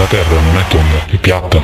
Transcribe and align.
La 0.00 0.06
terra 0.06 0.40
non 0.40 0.56
è 0.56 0.64
tonda, 0.66 1.04
è 1.10 1.16
piatta. 1.18 1.62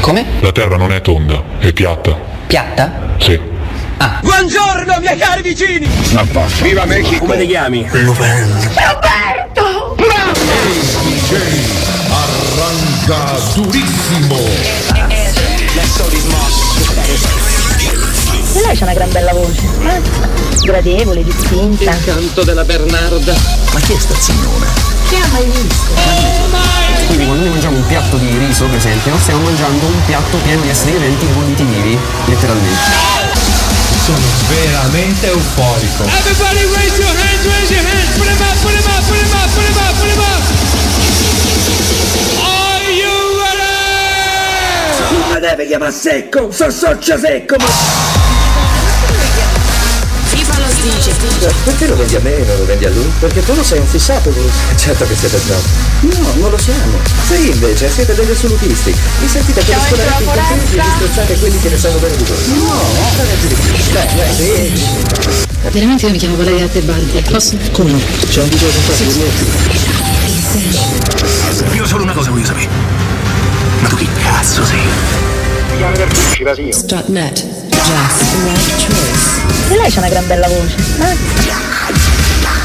Come? 0.00 0.24
La 0.40 0.50
terra 0.50 0.76
non 0.76 0.92
è 0.92 1.00
tonda, 1.00 1.40
è 1.60 1.72
piatta. 1.72 2.18
Piatta? 2.48 3.14
Sì. 3.18 3.38
Buongiorno 4.22 4.98
miei 5.00 5.16
cari 5.16 5.42
vicini! 5.42 5.88
Viva 6.62 6.84
Mexico! 6.84 7.24
Come 7.24 7.38
ti 7.38 7.46
chiami? 7.46 7.86
Roberto! 7.88 9.94
Arranca 12.10 13.38
durissimo. 13.54 14.36
E 18.52 18.60
lei 18.66 18.76
c'ha 18.76 18.84
una 18.84 18.94
gran 18.94 19.12
bella 19.12 19.32
voce. 19.32 19.62
eh? 19.84 20.00
Gradevole, 20.64 21.22
distinta. 21.22 21.96
Canto 22.04 22.42
della 22.42 22.64
Bernarda. 22.64 23.32
Ma 23.72 23.78
chi 23.78 23.92
è 23.92 23.98
sta 23.98 24.14
signora? 24.18 24.66
Che 25.08 25.16
ha 25.16 25.26
mai 25.30 25.44
visto? 25.44 26.85
Quindi 27.06 27.24
quando 27.24 27.44
noi 27.44 27.52
mangiamo 27.52 27.76
un 27.76 27.86
piatto 27.86 28.16
di 28.16 28.36
riso, 28.38 28.64
per 28.66 28.78
esempio, 28.78 29.16
stiamo 29.20 29.42
mangiando 29.42 29.86
un 29.86 30.04
piatto 30.06 30.36
pieno 30.38 30.60
di 30.62 30.68
esseri 30.68 30.92
viventi 30.92 31.26
conditi 31.32 31.62
vivi, 31.62 31.98
letteralmente. 32.26 33.14
Sono 34.04 34.18
veramente 34.48 35.28
euforico. 35.28 36.04
Everybody 36.04 36.64
raise 36.74 36.98
your 36.98 37.14
hands, 37.16 37.44
raise 37.46 37.72
your 37.72 37.84
hands, 37.84 38.16
put 38.16 38.26
them 38.26 38.40
up, 38.40 38.56
put 38.60 38.72
them 38.72 38.86
up, 38.90 39.02
put 39.06 39.18
them 39.18 39.32
up, 39.32 39.48
put 39.54 39.64
them 39.64 39.76
up, 39.76 39.94
put 39.96 40.08
them 40.08 40.20
up! 40.20 40.42
Are 42.42 42.90
you 42.90 43.14
ready? 43.40 45.32
Mi 45.32 45.40
deve 45.40 45.66
chiamare 45.66 45.92
secco, 45.92 46.50
so 46.50 46.70
socio 46.70 47.18
secco, 47.18 47.56
ma... 47.58 48.35
Dice. 50.94 51.14
Perché 51.64 51.86
lo 51.86 51.96
vendi 51.96 52.14
a 52.14 52.20
me 52.20 52.36
e 52.36 52.44
non 52.44 52.58
lo 52.58 52.64
vendi 52.64 52.84
a 52.84 52.90
lui? 52.90 53.10
Perché 53.18 53.44
tu 53.44 53.54
lo 53.54 53.64
sei 53.64 53.80
un 53.80 53.86
fissato, 53.86 54.30
lui. 54.30 54.48
Certo 54.76 55.04
che 55.06 55.16
siete 55.16 55.38
snob. 55.38 55.60
No, 56.00 56.32
non 56.34 56.50
lo 56.50 56.58
siamo. 56.58 56.98
Sì, 57.26 57.50
invece, 57.50 57.90
siete 57.90 58.14
degli 58.14 58.30
assolutisti. 58.30 58.94
Vi 59.20 59.28
sentite 59.28 59.64
come 59.64 59.78
scolariti 59.88 60.22
in 60.22 60.28
contenti 60.28 60.76
e 60.76 60.80
disprezzate 60.80 61.38
quelli 61.38 61.58
che 61.58 61.68
ne 61.70 61.78
sanno 61.78 61.98
bene 61.98 62.16
di 62.16 62.24
voi. 62.24 62.36
No, 62.54 62.80
ragazzi 63.16 63.46
di 63.48 63.54
più. 63.54 63.74
Sì. 64.36 64.72
Veramente 65.70 66.06
io 66.06 66.12
mi 66.12 66.18
chiamo 66.18 66.36
Valeria 66.36 66.68
Tebaldi. 66.68 67.20
Posso? 67.28 67.56
Come? 67.72 68.00
C'è 68.28 68.42
un 68.42 68.48
video 68.48 68.68
con 68.68 68.84
Io 71.74 71.86
solo 71.86 72.04
una 72.04 72.12
cosa 72.12 72.30
voglio 72.30 72.44
sapere. 72.44 72.68
Ma 73.80 73.88
tu 73.88 73.96
chi 73.96 74.08
cazzo 74.22 74.64
sei? 74.64 74.80
Strutnet. 76.70 77.65
E 79.68 79.76
lei 79.76 79.90
c'ha 79.90 80.00
una 80.00 80.08
gran 80.08 80.26
bella 80.26 80.48
voce. 80.48 80.74
eh? 81.00 81.16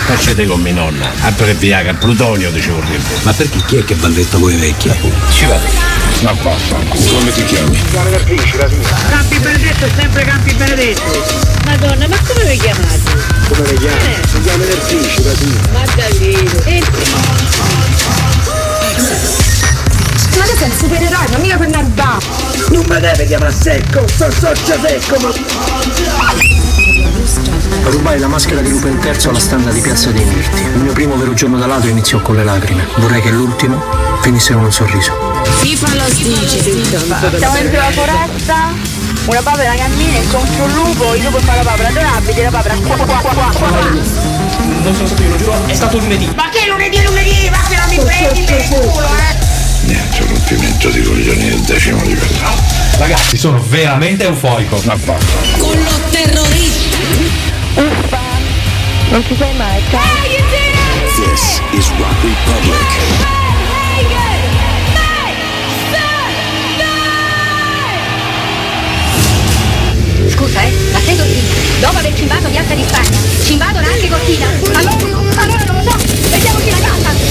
Facete 0.06 0.46
con 0.48 0.60
mia 0.62 0.74
nonna, 0.74 1.10
abbreviaga, 1.22 1.94
plutonio 1.94 2.50
dicevo 2.52 2.80
il 2.80 2.86
tempo. 2.88 3.14
Ma 3.24 3.32
perché 3.32 3.62
chi 3.66 3.76
è 3.78 3.86
che 3.86 3.96
balletta 3.96 4.38
voi 4.38 4.56
vecchia? 4.56 4.96
Ci 5.30 5.46
vado. 5.46 5.68
Ma 6.22 6.34
vaffanculo, 6.34 7.18
come 7.18 7.32
ti 7.32 7.46
chiami? 7.46 7.80
Campi 9.10 9.40
Benedetto 9.40 9.86
è 9.86 9.90
sempre 9.96 10.24
Campi 10.24 10.54
Benedetto! 10.54 11.02
Madonna, 11.66 12.08
ma 12.08 12.18
come 12.28 12.44
vi 12.46 12.58
chiamate? 12.58 13.00
Come 13.48 13.68
le 13.68 13.74
chiami? 13.76 14.16
Si 14.32 14.42
chiama 14.42 14.64
del 14.66 14.78
principe, 14.78 15.36
sì. 15.36 15.60
Maddalino. 15.72 16.62
E 16.66 16.84
Ma 20.38 20.44
tu 20.46 20.56
sei 20.58 20.70
un 20.70 20.78
supereroe, 20.78 21.28
ma 21.32 21.38
mica 21.38 21.58
per 21.58 21.68
Narba. 21.68 22.18
Non 22.70 22.86
mi 22.88 23.00
deve 23.00 23.26
chiamare 23.26 23.54
secco, 23.54 24.08
so 24.08 24.32
socio 24.32 24.80
secco, 24.82 25.20
ma... 25.20 25.32
Rubai 27.84 28.20
la 28.20 28.28
maschera 28.28 28.62
di 28.62 28.70
Lupin 28.70 29.00
III 29.04 29.30
alla 29.30 29.40
standa 29.40 29.72
di 29.72 29.82
Piazza 29.82 30.12
dei 30.12 30.24
Mirti. 30.24 30.62
Il 30.62 30.80
mio 30.80 30.94
primo 30.94 31.16
vero 31.16 31.34
giorno 31.34 31.58
da 31.58 31.66
ladro 31.66 31.90
iniziò 31.90 32.22
con 32.22 32.36
le 32.36 32.44
lacrime. 32.44 32.88
Vorrei 32.98 33.22
che 33.22 33.30
l'ultimo 33.30 33.84
finisse 34.22 34.54
con 34.54 34.64
un 34.64 34.72
sorriso. 34.72 35.14
FIFA 35.60 35.96
lo 35.96 36.04
dice. 36.14 36.62
siamo 37.38 37.54
dentro 37.54 37.80
la 37.80 37.92
foresta. 37.92 39.00
Una 39.26 39.42
papera 39.42 39.76
cammina 39.76 40.18
incontra 40.18 40.64
un 40.64 40.74
lupo, 40.74 41.14
il 41.14 41.24
lupo 41.24 41.40
fa 41.40 41.56
la 41.56 41.62
papera 41.64 42.14
abiti? 42.16 42.42
La 42.42 42.50
papera 42.50 42.76
qua 42.76 42.96
qua 42.96 43.06
qua 43.06 43.32
qua 43.32 43.52
qua. 43.52 43.70
Non 44.84 44.96
sono 44.96 45.08
stato 45.08 45.22
io, 45.22 45.30
lo 45.30 45.38
giuro, 45.38 45.54
è 45.68 45.74
stato 45.74 45.98
lunedì. 46.00 46.32
Ma 46.36 46.50
che 46.50 46.66
lunedì 46.68 47.04
lunedì? 47.04 47.50
Ma 47.52 47.60
che 47.68 47.76
non 47.76 47.90
mi 47.90 48.00
prendi 48.04 48.44
per 48.44 48.60
il 48.60 48.68
culo, 48.70 49.06
eh! 49.06 49.51
Niente, 49.86 50.26
rompimento 50.26 50.90
di 50.90 51.02
coglioni 51.02 51.50
del 51.50 51.60
decimo 51.62 52.02
livello. 52.04 52.50
Ragazzi, 52.98 53.38
sono 53.38 53.62
veramente. 53.68 54.30
Ma 54.30 54.36
vaffanculo. 54.36 55.58
Con 55.58 55.84
lo 55.84 56.00
terrorista. 56.10 56.98
Uffa. 57.76 58.20
Non 59.10 59.24
ci 59.26 59.36
sei 59.38 59.54
mai, 59.56 59.82
ciao. 59.90 60.02
This 61.16 61.62
is 61.72 61.90
Rock 61.98 62.24
Republic. 62.24 63.30
Scusa, 70.30 70.62
eh, 70.62 70.72
ma 70.92 71.00
sei 71.00 71.18
Cortina? 71.18 71.42
Dopo 71.82 71.98
averci 71.98 72.22
invaso 72.22 72.48
Piazza 72.50 72.74
di 72.74 72.84
Spagna, 72.88 73.18
ci 73.44 73.52
invadono 73.52 73.86
anche 73.88 74.08
Cortina? 74.08 74.48
Allora, 74.74 74.96
allora 75.42 75.64
non 75.66 75.76
lo 75.76 75.92
so, 75.92 75.98
vediamoci 76.30 76.70
la 76.70 76.78
casa! 76.80 77.01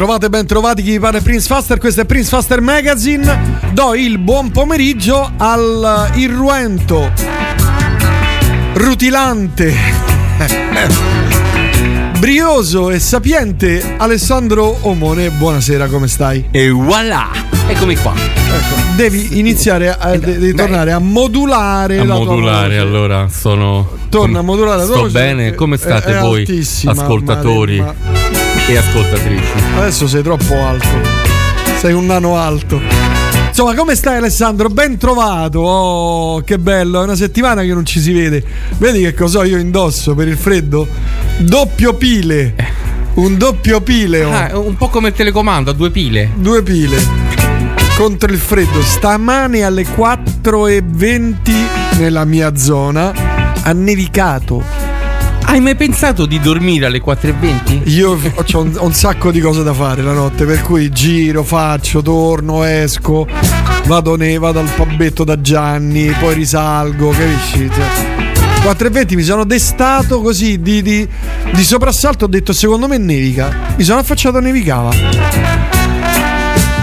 Trovate, 0.00 0.30
ben 0.30 0.46
trovati 0.46 0.82
chi 0.82 0.92
vi 0.92 0.98
pare 0.98 1.20
Prince 1.20 1.46
Faster, 1.46 1.76
questo 1.76 2.00
è 2.00 2.04
Prince 2.06 2.30
Faster 2.30 2.62
Magazine. 2.62 3.58
Do 3.74 3.94
il 3.94 4.16
buon 4.16 4.50
pomeriggio 4.50 5.30
al 5.36 6.10
irruento 6.14 7.12
rutilante, 8.72 9.74
brioso 12.18 12.88
e 12.88 12.98
sapiente 12.98 13.96
Alessandro 13.98 14.74
Omone. 14.80 15.28
Buonasera, 15.32 15.86
come 15.88 16.08
stai? 16.08 16.46
E 16.50 16.70
voilà! 16.70 17.28
Eccomi 17.68 17.94
qua. 17.96 18.14
Ecco, 18.16 18.94
devi 18.96 19.38
iniziare 19.38 19.90
a 19.90 20.16
de- 20.16 20.38
devi 20.38 20.54
tornare 20.54 20.92
a 20.92 20.98
modulare 20.98 21.98
A 21.98 22.04
la 22.04 22.14
tua 22.14 22.24
modulare, 22.24 22.68
voce. 22.68 22.78
allora 22.78 23.28
sono. 23.28 23.98
Torna 24.08 24.38
a 24.38 24.42
modulare 24.42 24.78
la 24.78 24.84
tua 24.86 24.94
Sto 24.94 25.02
voce 25.02 25.12
bene, 25.12 25.54
come 25.54 25.76
state 25.76 26.16
è- 26.16 26.20
voi, 26.20 26.40
altissima, 26.40 26.92
ascoltatori 26.92 27.78
Mare, 27.80 28.19
e 28.72 28.76
ascoltatrici? 28.76 29.52
Adesso 29.76 30.06
sei 30.06 30.22
troppo 30.22 30.54
alto. 30.54 30.86
Sei 31.78 31.92
un 31.92 32.06
nano 32.06 32.36
alto. 32.36 32.80
Insomma, 33.48 33.74
come 33.74 33.96
stai 33.96 34.18
Alessandro? 34.18 34.68
Ben 34.68 34.96
trovato. 34.96 35.60
Oh, 35.60 36.40
che 36.42 36.58
bello. 36.58 37.00
È 37.00 37.04
una 37.04 37.16
settimana 37.16 37.62
che 37.62 37.74
non 37.74 37.84
ci 37.84 38.00
si 38.00 38.12
vede. 38.12 38.44
Vedi 38.78 39.00
che 39.00 39.12
cosa 39.12 39.44
io 39.44 39.58
indosso 39.58 40.14
per 40.14 40.28
il 40.28 40.36
freddo? 40.36 40.86
Doppio 41.38 41.94
pile. 41.94 42.54
Un 43.14 43.36
doppio 43.36 43.80
pile. 43.80 44.24
ho. 44.24 44.32
Ah, 44.32 44.56
un 44.56 44.76
po' 44.76 44.88
come 44.88 45.08
il 45.08 45.14
telecomando, 45.14 45.70
a 45.70 45.74
due 45.74 45.90
pile. 45.90 46.30
Due 46.36 46.62
pile. 46.62 46.96
Contro 47.96 48.30
il 48.32 48.38
freddo. 48.38 48.82
Stamane 48.82 49.62
alle 49.62 49.84
4.20 49.84 51.34
nella 51.98 52.24
mia 52.24 52.56
zona 52.56 53.12
ha 53.62 53.72
nevicato. 53.72 54.79
Hai 55.50 55.58
mai 55.58 55.74
pensato 55.74 56.26
di 56.26 56.38
dormire 56.38 56.86
alle 56.86 57.02
4.20? 57.02 57.80
Io 57.90 58.10
ho 58.12 58.60
un, 58.60 58.72
ho 58.76 58.84
un 58.84 58.92
sacco 58.92 59.32
di 59.32 59.40
cose 59.40 59.64
da 59.64 59.74
fare 59.74 60.00
la 60.00 60.12
notte, 60.12 60.44
per 60.44 60.62
cui 60.62 60.90
giro, 60.90 61.42
faccio, 61.42 62.02
torno, 62.02 62.62
esco, 62.62 63.26
vado, 63.86 64.14
ne, 64.14 64.38
vado 64.38 64.60
al 64.60 64.70
pabetto 64.76 65.24
da 65.24 65.40
Gianni, 65.40 66.14
poi 66.20 66.34
risalgo, 66.34 67.10
capisci? 67.10 67.68
Cioè, 67.68 68.62
4.20 68.62 69.14
mi 69.16 69.24
sono 69.24 69.42
destato 69.44 70.20
così 70.20 70.60
di, 70.60 70.82
di, 70.82 71.08
di 71.52 71.64
soprassalto, 71.64 72.26
ho 72.26 72.28
detto 72.28 72.52
secondo 72.52 72.86
me 72.86 72.98
nevica. 72.98 73.74
Mi 73.76 73.82
sono 73.82 73.98
affacciato 73.98 74.38
nevicava. 74.38 74.92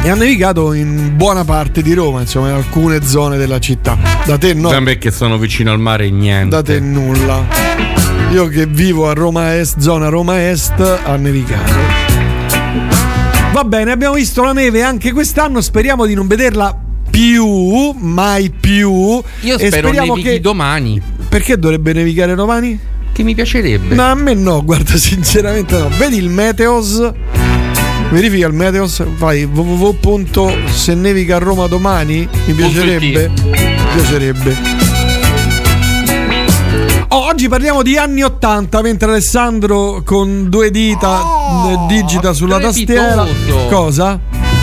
E 0.04 0.10
ha 0.10 0.16
nevicato 0.16 0.74
in 0.74 1.16
buona 1.16 1.46
parte 1.46 1.82
di 1.82 1.94
Roma, 1.94 2.20
insomma, 2.20 2.50
in 2.50 2.56
alcune 2.56 3.02
zone 3.02 3.38
della 3.38 3.60
città. 3.60 3.98
Da 4.26 4.38
te 4.38 4.54
no. 4.54 4.68
Sempre 4.68 4.98
che 4.98 5.10
sono 5.10 5.38
vicino 5.38 5.72
al 5.72 5.80
mare 5.80 6.10
niente. 6.10 6.50
Da 6.50 6.62
te 6.62 6.82
nulla. 6.82 8.17
Io 8.32 8.48
che 8.48 8.66
vivo 8.66 9.10
a 9.10 9.14
Roma 9.14 9.58
Est, 9.58 9.80
zona 9.80 10.10
Roma 10.10 10.50
Est, 10.50 10.80
ha 10.80 11.16
nevicato. 11.16 11.74
Va 13.54 13.64
bene, 13.64 13.92
abbiamo 13.92 14.16
visto 14.16 14.44
la 14.44 14.52
neve 14.52 14.84
anche 14.84 15.12
quest'anno, 15.14 15.62
speriamo 15.62 16.06
di 16.06 16.14
non 16.14 16.28
vederla 16.28 16.78
più, 17.10 17.92
mai 17.98 18.52
più. 18.52 18.92
Io 18.92 19.58
e 19.58 19.68
spero 19.68 19.88
speriamo 19.88 20.14
che... 20.16 20.40
domani. 20.40 21.02
Perché 21.30 21.58
dovrebbe 21.58 21.94
nevicare 21.94 22.36
domani? 22.36 22.78
Che 23.12 23.24
mi 23.24 23.34
piacerebbe. 23.34 23.96
No, 23.96 24.04
a 24.04 24.14
me 24.14 24.34
no, 24.34 24.62
guarda, 24.66 24.96
sinceramente 24.98 25.78
no. 25.78 25.90
Vedi 25.98 26.18
il 26.18 26.30
Meteos? 26.30 27.12
Verifica 28.12 28.48
il 28.48 28.54
Meteos, 28.54 29.04
vai 29.18 29.46
www. 29.46 30.26
nevica 30.96 31.38
a 31.38 31.40
Roma 31.40 31.68
domani. 31.68 32.28
Mi 32.46 32.54
piacerebbe. 32.54 33.30
Mi 33.30 33.96
piacerebbe. 33.96 34.77
Oh, 37.10 37.28
oggi 37.28 37.48
parliamo 37.48 37.84
di 37.84 37.98
anni 37.98 38.22
80 38.22 38.82
mentre 38.82 39.10
Alessandro 39.10 40.02
con 40.04 40.50
due 40.50 40.70
dita 40.72 41.22
eh, 41.70 41.86
digita 41.88 42.34
sulla 42.34 42.60
tastiera. 42.60 43.26
Cosa? 43.70 44.20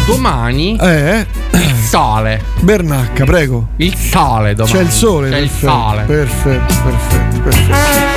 Domani 0.06 0.76
Eh? 0.79 1.26
il 1.52 1.75
sole. 1.88 2.43
Bernacca, 2.61 3.25
prego. 3.25 3.69
Il 3.76 3.96
sole 3.96 4.55
domani. 4.55 4.76
C'è 4.76 4.82
il 4.82 4.91
sole. 4.91 5.31
C'è 5.31 5.38
il 5.38 5.49
perfetto, 5.49 5.73
sole. 5.73 6.02
Perfetto, 6.02 6.75
perfetto, 6.85 7.41
perfetto. 7.41 8.13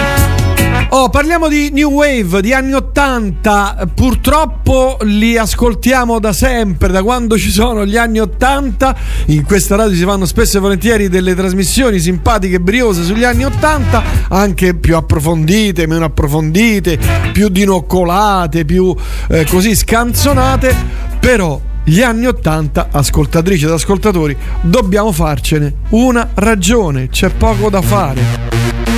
Oh, 1.00 1.10
parliamo 1.10 1.48
di 1.48 1.70
New 1.72 1.92
Wave, 1.92 2.42
di 2.42 2.54
anni 2.54 2.74
80. 2.74 3.90
Purtroppo 3.94 4.98
li 5.02 5.38
ascoltiamo 5.38 6.18
da 6.18 6.34
sempre, 6.34 6.88
da 6.88 7.04
quando 7.04 7.38
ci 7.38 7.52
sono 7.52 7.86
gli 7.86 7.98
anni 7.98 8.18
80. 8.18 8.96
In 9.28 9.44
questa 9.44 9.76
radio 9.76 9.96
si 9.96 10.04
fanno 10.04 10.26
spesso 10.26 10.58
e 10.58 10.60
volentieri 10.60 11.08
delle 11.08 11.36
trasmissioni 11.36 12.00
simpatiche 12.00 12.56
e 12.56 12.60
briose 12.60 13.04
sugli 13.04 13.24
anni 13.24 13.46
80, 13.46 14.04
anche 14.30 14.74
più 14.74 14.96
approfondite, 14.96 15.86
meno 15.86 16.06
approfondite, 16.06 16.98
più 17.32 17.50
dinoccolate, 17.50 18.66
più 18.66 18.96
eh, 19.30 19.46
così 19.46 19.76
scanzonate. 19.76 20.76
Però 21.20 21.62
gli 21.84 22.02
anni 22.02 22.26
80, 22.26 22.88
ascoltatrici 22.90 23.66
ed 23.66 23.72
ascoltatori, 23.72 24.36
dobbiamo 24.62 25.12
farcene 25.12 25.76
una 25.90 26.28
ragione, 26.34 27.10
c'è 27.10 27.30
poco 27.30 27.70
da 27.70 27.84
fare. 27.84 28.97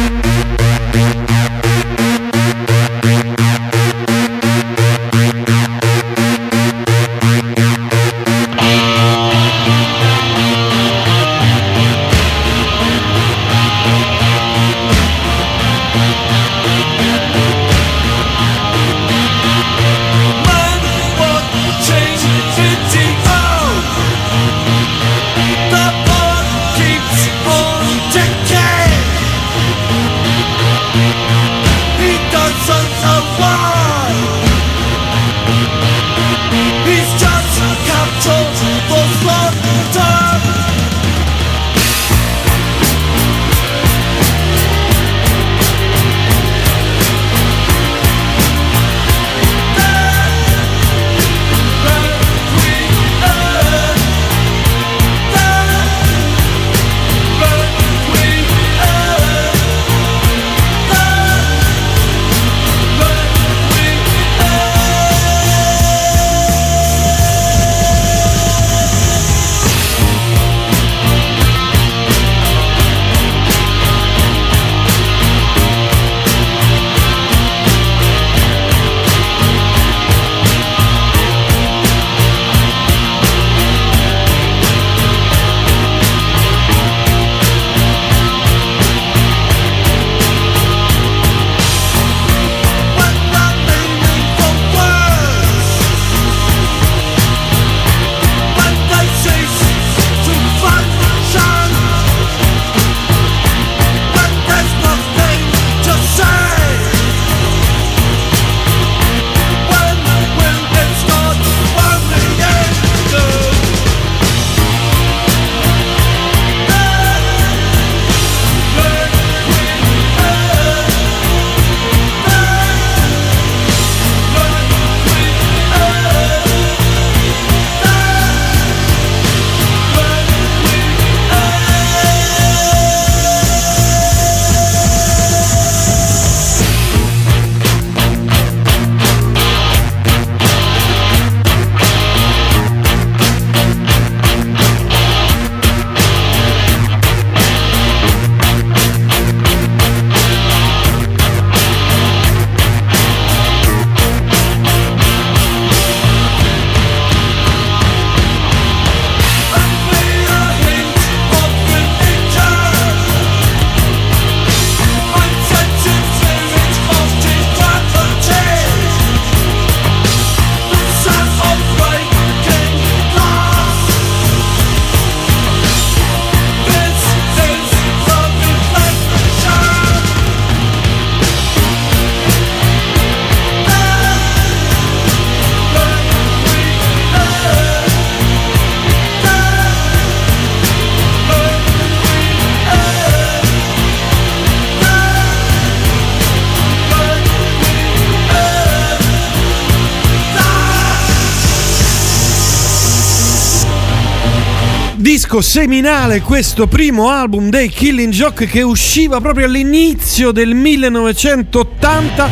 Disco 205.00 205.40
seminale, 205.42 206.20
questo 206.20 206.68
primo 206.68 207.10
album 207.10 207.50
dei 207.50 207.70
Killing 207.70 208.12
Joke 208.12 208.46
che 208.48 208.62
usciva 208.62 209.22
proprio 209.22 209.46
all'inizio 209.46 210.32
del 210.32 210.54
1980, 210.54 212.30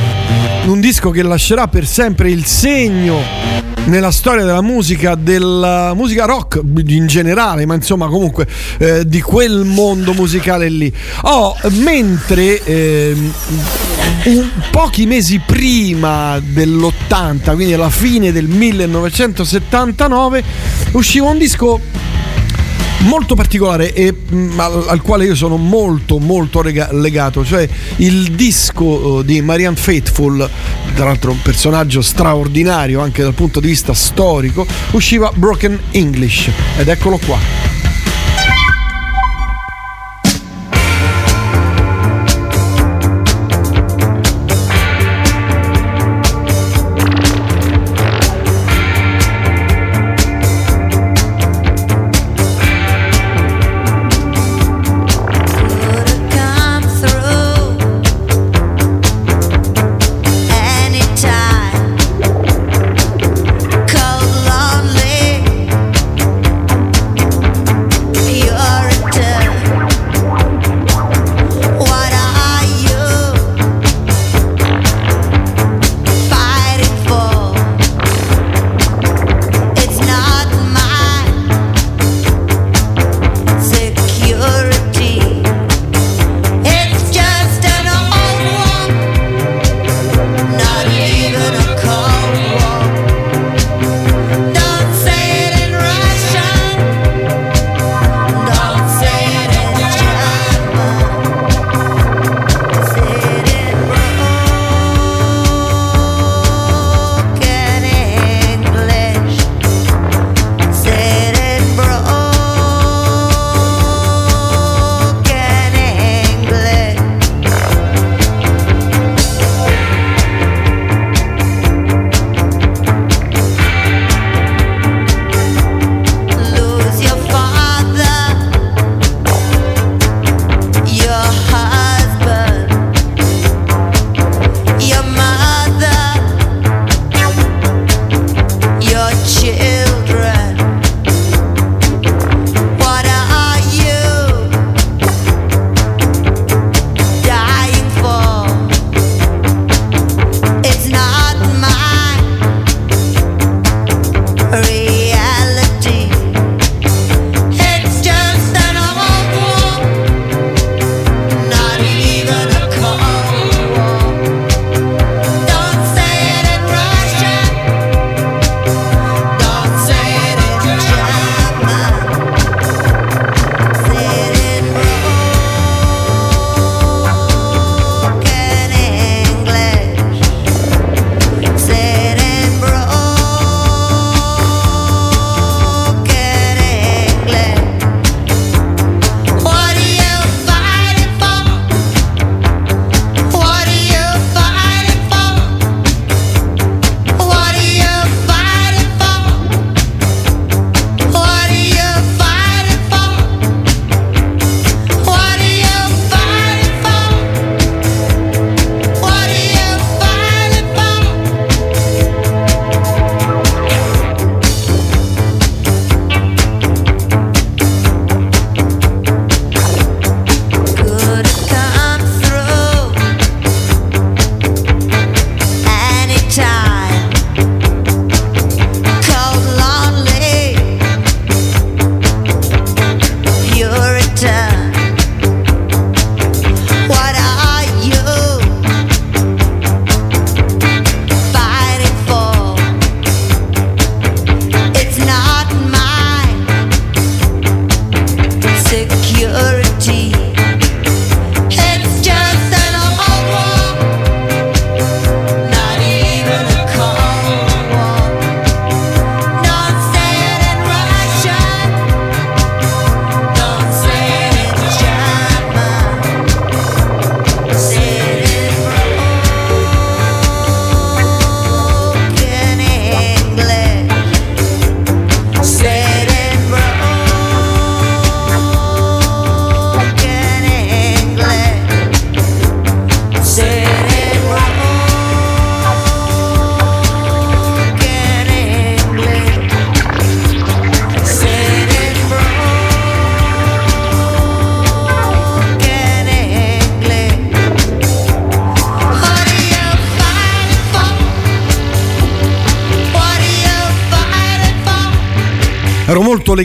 un 0.65 0.81
disco 0.81 1.09
che 1.09 1.23
lascerà 1.23 1.69
per 1.69 1.87
sempre 1.87 2.29
il 2.29 2.45
segno 2.45 3.21
nella 3.85 4.11
storia 4.11 4.43
della 4.43 4.61
musica, 4.61 5.15
della 5.15 5.93
musica 5.93 6.25
rock 6.25 6.59
in 6.87 7.07
generale, 7.07 7.65
ma 7.65 7.73
insomma 7.73 8.07
comunque 8.07 8.45
eh, 8.79 9.07
di 9.07 9.21
quel 9.21 9.63
mondo 9.63 10.11
musicale 10.13 10.67
lì. 10.67 10.93
Oh, 11.21 11.55
mentre 11.69 12.61
eh, 12.65 13.15
un, 14.25 14.49
pochi 14.71 15.05
mesi 15.05 15.39
prima 15.39 16.37
dell'80, 16.43 17.53
quindi 17.55 17.73
alla 17.73 17.89
fine 17.89 18.33
del 18.33 18.47
1979, 18.47 20.43
usciva 20.91 21.29
un 21.29 21.37
disco 21.37 21.79
molto 22.99 23.35
particolare 23.35 23.93
e 23.93 24.11
mh, 24.11 24.59
al, 24.59 24.85
al, 24.87 25.01
quale 25.01 25.25
io 25.25 25.35
sono 25.35 25.57
molto 25.57 26.17
molto 26.17 26.61
rega- 26.61 26.89
legato, 26.91 27.45
cioè 27.45 27.67
il 27.97 28.31
disco 28.31 28.83
uh, 28.83 29.23
di 29.23 29.41
Marianne 29.41 29.75
Faithful, 29.75 30.49
tra 30.95 31.05
l'altro 31.05 31.31
un 31.31 31.41
personaggio 31.41 32.01
straordinario 32.01 33.01
anche 33.01 33.23
dal 33.23 33.33
punto 33.33 33.59
di 33.59 33.67
vista 33.67 33.93
storico, 33.93 34.65
usciva 34.91 35.31
Broken 35.33 35.79
English 35.91 36.49
ed 36.77 36.87
eccolo 36.87 37.19
qua. 37.25 37.76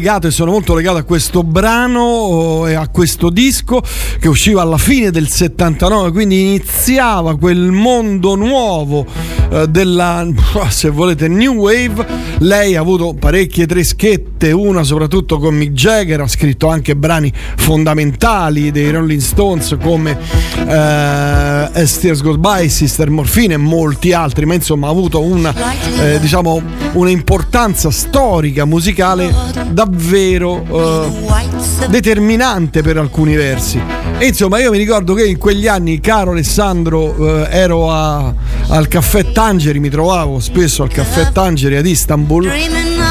Legato 0.03 0.27
e 0.27 0.33
sono 0.33 0.51
molto 0.51 0.75
legato 0.75 0.97
a 0.97 1.05
questo 1.05 1.45
brano 1.45 2.67
e 2.67 2.75
a 2.75 2.89
questo 2.89 3.31
disco 3.31 3.81
che 4.19 4.27
usciva 4.27 4.61
alla 4.61 4.77
fine 4.77 5.13
del 5.13 5.29
79, 5.29 6.11
quindi 6.11 6.41
iniziava 6.41 7.39
quel 7.39 7.71
mondo 7.71 8.35
nuovo 8.35 9.07
eh, 9.53 9.69
della, 9.69 10.27
se 10.71 10.89
volete, 10.89 11.29
New 11.29 11.55
Wave. 11.55 12.31
Lei 12.39 12.75
ha 12.75 12.81
avuto 12.81 13.15
parecchie 13.15 13.67
treschette, 13.67 14.51
una 14.51 14.83
soprattutto 14.83 15.39
con 15.39 15.55
Mick 15.55 15.73
Jagger, 15.73 16.23
ha 16.23 16.29
scritto 16.29 16.69
anche 16.69 16.97
brani 16.97 17.33
fondamentali 17.57 18.71
dei 18.73 18.91
Rolling 18.91 19.21
Stones 19.21 19.77
come 19.81 20.19
eh, 20.67 22.21
Goes 22.21 22.37
By, 22.37 22.69
Sister 22.69 23.11
Morphine 23.11 23.55
e 23.55 23.59
molti 23.59 24.13
altri, 24.13 24.47
ma 24.47 24.55
insomma 24.55 24.89
ha 24.89 24.91
avuto 24.91 25.21
una, 25.21 25.55
eh, 26.01 26.19
diciamo, 26.19 26.61
un'importanza 26.93 27.91
storica 27.91 28.65
musicale 28.65 29.33
davvero 29.71 30.65
eh, 31.07 31.87
determinante 31.89 32.83
per 32.83 32.97
alcuni 32.97 33.35
versi. 33.35 33.81
E 34.19 34.27
insomma, 34.27 34.61
io 34.61 34.71
mi 34.71 34.79
ricordo 34.79 35.15
che 35.15 35.27
in 35.27 35.39
quegli 35.39 35.67
anni, 35.67 35.99
caro 36.01 36.31
Alessandro, 36.31 37.43
eh, 37.43 37.49
ero 37.51 37.91
a- 37.91 38.33
al 38.69 38.87
caffè 38.89 39.33
Tangeri, 39.43 39.81
mi 39.81 39.89
trovavo 39.89 40.39
spesso 40.39 40.85
al 40.85 40.89
caffè 40.89 41.33
Tangeri 41.33 41.75
ad 41.75 41.85
Istanbul 41.85 42.49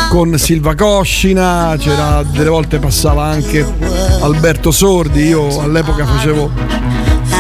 con 0.10 0.38
Silva 0.38 0.76
Coscina, 0.76 1.76
c'era 1.78 2.24
delle 2.24 2.48
volte 2.48 2.80
passava 2.80 3.26
anche 3.26 3.66
Alberto 4.22 4.72
Sordi, 4.72 5.26
io 5.26 5.60
all'epoca 5.60 6.06
facevo 6.06 6.50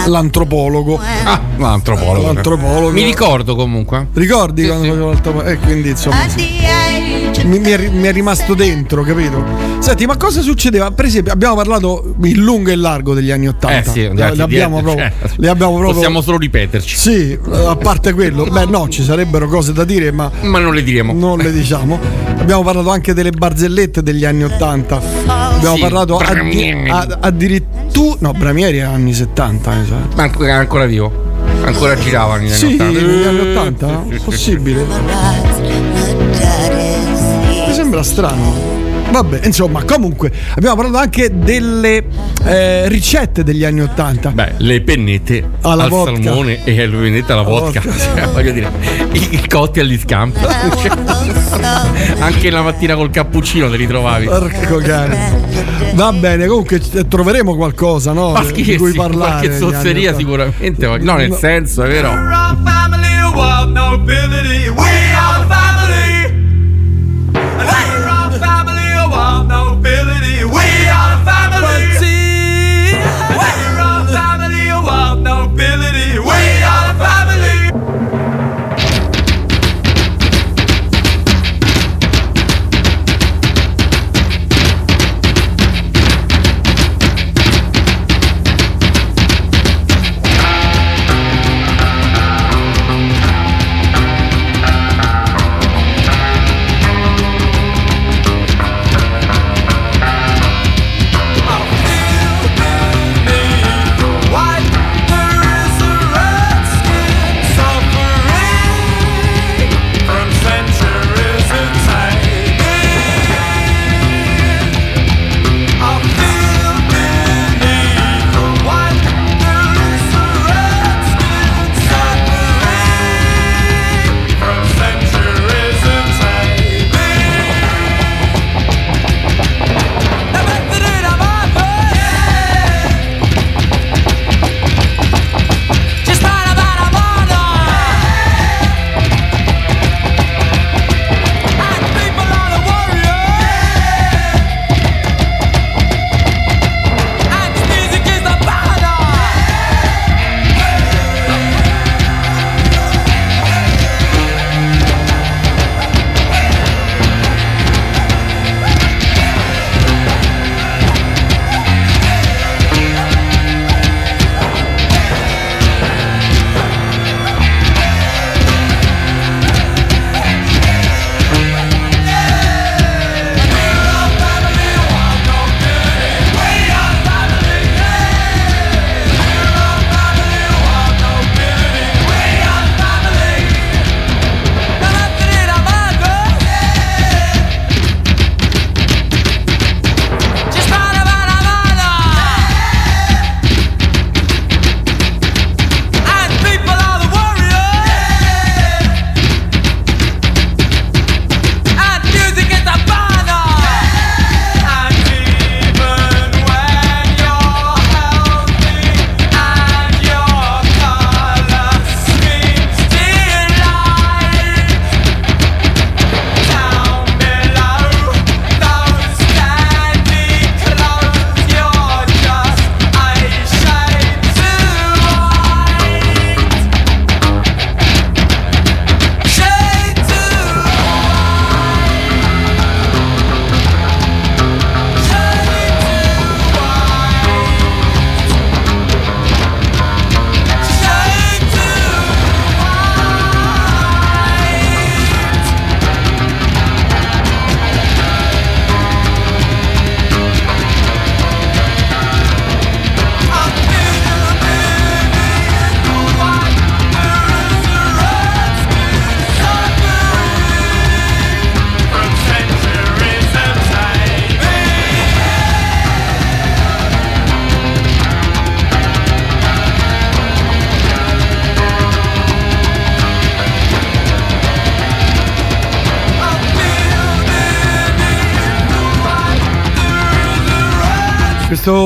l'antropologo. 0.07 0.99
Ah, 1.23 1.39
l'antropologo. 1.55 2.33
L'antropologo. 2.33 2.91
Mi 2.91 3.03
ricordo 3.03 3.55
comunque. 3.55 4.09
Ricordi 4.11 4.67
quando 4.67 4.85
facevo 4.85 5.09
l'antropologo? 5.09 5.49
E 5.49 5.57
quindi 5.59 5.89
insomma 5.91 6.27
sì. 6.27 6.60
Mi, 7.45 7.59
mi 7.59 7.69
è, 7.71 7.89
mi 7.89 8.07
è 8.07 8.11
rimasto 8.11 8.53
dentro, 8.53 9.03
capito? 9.03 9.43
Senti, 9.79 10.05
ma 10.05 10.15
cosa 10.17 10.41
succedeva? 10.41 10.91
Per 10.91 11.05
esempio, 11.05 11.31
abbiamo 11.33 11.55
parlato 11.55 12.13
in 12.23 12.39
lungo 12.41 12.69
e 12.69 12.75
largo 12.75 13.13
degli 13.13 13.31
anni 13.31 13.47
Ottanta. 13.47 13.89
Eh 13.89 13.93
sì, 13.93 14.01
le, 14.01 14.07
andiamo 14.09 14.33
le 14.35 14.43
abbiamo 14.43 14.81
proprio, 14.81 15.11
cioè, 15.19 15.29
le 15.37 15.49
abbiamo 15.49 15.71
proprio- 15.73 15.93
Possiamo 15.93 16.21
solo 16.21 16.37
ripeterci. 16.37 16.95
Sì, 16.97 17.39
a 17.51 17.75
parte 17.75 18.13
quello, 18.13 18.45
beh 18.45 18.65
no, 18.65 18.87
ci 18.89 19.03
sarebbero 19.03 19.47
cose 19.47 19.73
da 19.73 19.83
dire, 19.83 20.11
ma, 20.11 20.29
Ma 20.41 20.59
non 20.59 20.73
le 20.73 20.83
diremo. 20.83 21.13
non 21.13 21.37
le 21.39 21.51
diciamo. 21.51 21.99
Abbiamo 22.37 22.63
parlato 22.63 22.89
anche 22.89 23.13
delle 23.13 23.31
barzellette 23.31 24.01
degli 24.03 24.25
anni 24.25 24.43
Ottanta. 24.43 25.01
Abbiamo 25.25 25.75
Sì, 25.75 25.81
parlato 25.81 26.17
addi- 26.17 26.85
a- 26.89 27.17
addirittura. 27.19 27.79
No, 28.19 28.31
Bramieri 28.33 28.77
è 28.77 28.81
anni 28.81 29.13
70, 29.13 29.71
mi 29.73 29.85
sa. 29.87 29.95
Ma 30.15 30.29
è 30.45 30.49
ancora 30.51 30.85
vivo. 30.85 31.29
Ancora 31.63 31.95
girava 31.95 32.37
negli 32.37 32.49
anni 32.51 32.57
Sì, 32.57 32.73
80. 32.73 32.99
negli 32.99 33.23
anni 33.27 33.39
80? 33.39 34.05
Possibile. 34.23 34.85
Sembra 38.01 38.03
strano. 38.03 38.79
Vabbè, 39.11 39.41
insomma, 39.43 39.83
comunque 39.83 40.31
abbiamo 40.55 40.75
parlato 40.77 40.97
anche 40.97 41.29
delle 41.37 42.01
eh, 42.45 42.87
ricette 42.87 43.43
degli 43.43 43.65
anni 43.65 43.81
80. 43.81 44.29
Beh, 44.31 44.53
le 44.57 44.81
pennette 44.81 45.45
Alla 45.61 45.83
al 45.83 45.89
vodka. 45.89 46.21
salmone 46.23 46.63
e 46.63 46.87
le 46.87 46.97
pennette 46.97 47.31
alla 47.33 47.41
Alla 47.41 47.49
vodka. 47.49 47.81
vodka. 47.83 47.99
Cioè, 48.21 48.27
voglio 48.31 48.51
dire, 48.51 48.71
i, 49.11 49.27
i 49.33 49.47
cotti 49.49 49.81
agli 49.81 49.99
scampi. 49.99 50.39
Anche 52.19 52.49
la 52.49 52.61
mattina 52.61 52.95
col 52.95 53.09
cappuccino 53.09 53.69
te 53.69 53.75
li 53.77 53.85
trovavi. 53.87 54.25
Porco 54.27 54.77
cane. 54.77 55.39
Va 55.93 56.13
bene, 56.13 56.45
comunque 56.47 56.79
c- 56.79 57.05
troveremo 57.07 57.53
qualcosa, 57.55 58.13
no? 58.13 58.31
Ma 58.31 58.43
di 58.49 58.77
cui 58.77 58.93
parlare. 58.93 59.39
qualche 59.47 59.57
zozzeria 59.57 60.11
80. 60.11 60.17
sicuramente. 60.17 60.87
No, 61.03 61.15
nel 61.15 61.29
No. 61.29 61.35
senso, 61.35 61.83
è 61.83 61.87
vero. 61.89 62.09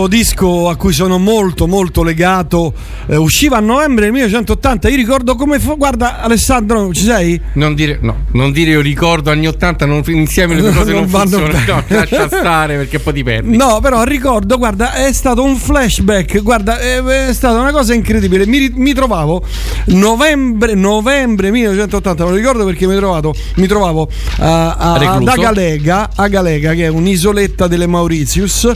Disco 0.08 0.70
a 0.70 0.76
cui 0.76 0.94
sono 0.94 1.18
molto 1.18 1.68
molto 1.68 2.04
legato 2.04 2.74
eh, 3.08 3.16
usciva 3.16 3.58
a 3.58 3.60
novembre 3.60 4.04
del 4.06 4.14
1980 4.14 4.90
io 4.90 4.96
ricordo 4.96 5.36
come 5.36 5.60
fu 5.60 5.78
guarda 5.78 6.22
Alessandro 6.22 6.92
ci 6.94 7.04
sei? 7.04 7.40
Non 7.54 7.74
dire, 7.76 8.00
no, 8.02 8.26
non 8.34 8.52
dire 8.52 8.72
io 8.72 8.82
ricordo 8.82 9.32
anni 9.32 9.48
80, 9.48 9.86
non, 9.86 10.02
insieme 10.08 10.56
le 10.56 10.62
due 10.62 10.72
cose 10.72 10.92
non, 10.94 11.02
Non 11.02 11.10
vanno 11.10 11.38
funzionano. 11.40 11.66
bene. 11.66 11.86
No, 11.88 11.96
lascia 12.00 12.28
stare 12.28 12.76
perché 12.78 13.00
poi 13.00 13.14
ti 13.14 13.24
perdi. 13.24 13.56
No, 13.56 13.80
però 13.82 14.04
ricordo, 14.04 14.58
guarda, 14.58 14.94
è 14.94 15.12
stato 15.14 15.44
un 15.44 15.56
flashback, 15.58 16.42
guarda, 16.42 16.80
è, 16.80 17.02
è 17.02 17.34
stata 17.34 17.60
una 17.60 17.72
cosa 17.72 17.94
incredibile. 17.94 18.46
Mi, 18.46 18.72
mi 18.76 18.94
trovavo 18.94 19.44
novembre, 19.86 20.74
novembre 20.76 21.52
1980, 21.52 22.24
me 22.24 22.30
lo 22.32 22.36
ricordo 22.36 22.66
perché 22.66 22.88
mi, 22.88 22.96
trovato, 22.96 23.34
mi 23.56 23.68
trovavo 23.68 24.10
a, 24.40 24.76
a- 24.76 24.94
ad. 24.94 25.28
Agalega, 25.28 26.10
Agalega, 26.16 26.74
che 26.74 26.86
è 26.86 26.88
un'isoletta 26.88 27.68
delle 27.68 27.88
Mauritius. 27.88 28.72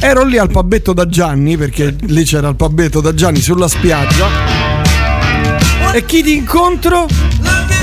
Ero 0.00 0.24
lì 0.24 0.38
al 0.38 0.50
pabetto 0.50 0.92
da 0.92 1.06
Gianni, 1.08 1.56
perché 1.56 1.94
lì 2.06 2.24
c'era 2.24 2.48
il 2.48 2.56
pabetto 2.56 3.00
da 3.00 3.14
Gianni 3.14 3.40
sulla 3.40 3.68
spiaggia. 3.74 4.28
E 5.92 6.04
chi 6.04 6.22
ti 6.22 6.36
incontro? 6.36 7.06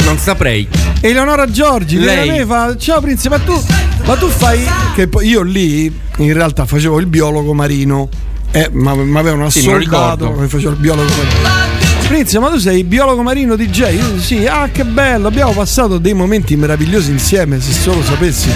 Non 0.05 0.17
saprei. 0.17 0.67
Eleonora 1.01 1.49
Giorgi, 1.49 1.99
Lei. 1.99 2.29
me 2.29 2.45
fa 2.45 2.75
ciao 2.77 3.01
Prince, 3.01 3.29
ma 3.29 3.39
tu, 3.39 3.59
ma 4.05 4.15
tu 4.15 4.27
fai 4.27 4.63
che 4.95 5.07
poi 5.07 5.27
io 5.27 5.41
lì 5.41 5.85
in 6.17 6.33
realtà 6.33 6.65
facevo 6.65 6.99
il 6.99 7.05
biologo 7.07 7.53
marino, 7.53 8.09
eh, 8.51 8.69
ma 8.73 8.93
mi 8.95 9.17
avevano 9.17 9.49
Sì, 9.49 9.59
assoldato 9.59 10.33
che 10.35 10.47
facevo 10.47 10.71
il 10.71 10.77
biologo 10.77 11.09
marino. 11.09 11.69
Prince, 12.07 12.39
ma 12.39 12.49
tu 12.49 12.57
sei 12.57 12.83
biologo 12.83 13.21
marino 13.21 13.55
DJ? 13.55 13.93
Io, 13.95 14.19
sì, 14.19 14.45
ah 14.45 14.67
che 14.71 14.83
bello, 14.83 15.27
abbiamo 15.27 15.53
passato 15.53 15.97
dei 15.97 16.13
momenti 16.13 16.55
meravigliosi 16.57 17.11
insieme, 17.11 17.61
se 17.61 17.71
solo 17.71 18.03
sapessi. 18.03 18.49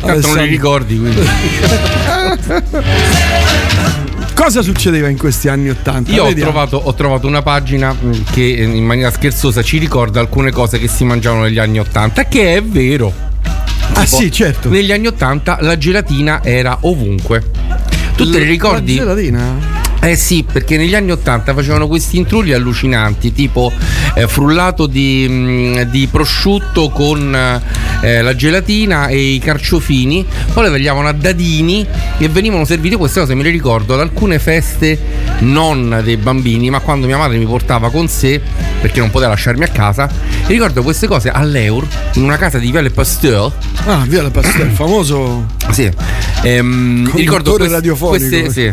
Tanto 0.00 0.26
non 0.28 0.36
li 0.42 0.48
ricordi, 0.48 0.98
quindi. 0.98 1.26
Cosa 4.38 4.62
succedeva 4.62 5.08
in 5.08 5.18
questi 5.18 5.48
anni 5.48 5.68
Ottanta? 5.68 6.12
Io 6.12 6.22
ho 6.26 6.32
trovato, 6.32 6.76
ho 6.76 6.94
trovato 6.94 7.26
una 7.26 7.42
pagina 7.42 7.92
mh, 7.92 8.22
che 8.30 8.54
eh, 8.54 8.62
in 8.62 8.84
maniera 8.84 9.10
scherzosa 9.10 9.62
ci 9.62 9.78
ricorda 9.78 10.20
alcune 10.20 10.52
cose 10.52 10.78
che 10.78 10.86
si 10.86 11.02
mangiavano 11.02 11.42
negli 11.42 11.58
anni 11.58 11.80
80, 11.80 12.24
che 12.26 12.54
è 12.54 12.62
vero. 12.62 13.12
Ah 13.94 14.04
Tipo, 14.04 14.16
sì, 14.16 14.30
certo. 14.30 14.68
Negli 14.68 14.92
anni 14.92 15.08
80 15.08 15.58
la 15.62 15.76
gelatina 15.76 16.44
era 16.44 16.78
ovunque. 16.82 17.50
Tu 18.14 18.30
te 18.30 18.38
ne 18.38 18.44
ricordi? 18.44 18.94
La 18.94 19.02
gelatina? 19.02 19.54
Eh 20.00 20.14
sì, 20.16 20.44
perché 20.50 20.76
negli 20.76 20.94
anni 20.94 21.10
80 21.10 21.52
facevano 21.54 21.88
questi 21.88 22.18
intrulli 22.18 22.52
allucinanti, 22.52 23.32
tipo 23.32 23.72
eh, 24.14 24.28
frullato 24.28 24.86
di, 24.86 25.26
mh, 25.28 25.82
di 25.90 26.06
prosciutto 26.06 26.88
con 26.90 27.34
eh, 28.00 28.22
la 28.22 28.34
gelatina 28.36 29.08
e 29.08 29.18
i 29.18 29.38
carciofini, 29.40 30.24
poi 30.52 30.64
le 30.64 30.70
tagliavano 30.70 31.08
a 31.08 31.12
dadini 31.12 31.84
e 32.16 32.28
venivano 32.28 32.64
serviti 32.64 32.94
queste 32.94 33.20
cose, 33.20 33.34
me 33.34 33.42
le 33.42 33.50
ricordo, 33.50 33.94
ad 33.94 34.00
alcune 34.00 34.38
feste 34.38 34.98
non 35.40 36.00
dei 36.04 36.16
bambini, 36.16 36.70
ma 36.70 36.78
quando 36.78 37.06
mia 37.06 37.18
madre 37.18 37.36
mi 37.36 37.46
portava 37.46 37.90
con 37.90 38.08
sé, 38.08 38.40
perché 38.80 39.00
non 39.00 39.10
poteva 39.10 39.30
lasciarmi 39.32 39.64
a 39.64 39.68
casa, 39.68 40.08
e 40.46 40.52
ricordo 40.52 40.82
queste 40.84 41.08
cose 41.08 41.28
all'Eur, 41.28 41.84
in 42.14 42.22
una 42.22 42.36
casa 42.36 42.58
di 42.58 42.70
Viale 42.70 42.90
Pasteur, 42.90 43.52
Ah, 43.86 44.04
via 44.06 44.22
la 44.22 44.30
Pastel, 44.30 44.68
famoso 44.74 45.46
sì. 45.70 45.90
Ehm, 46.42 47.10
ricordo 47.14 47.54
quest- 47.54 47.72
radiofonico. 47.72 48.28
queste, 48.28 48.50
sì, 48.50 48.72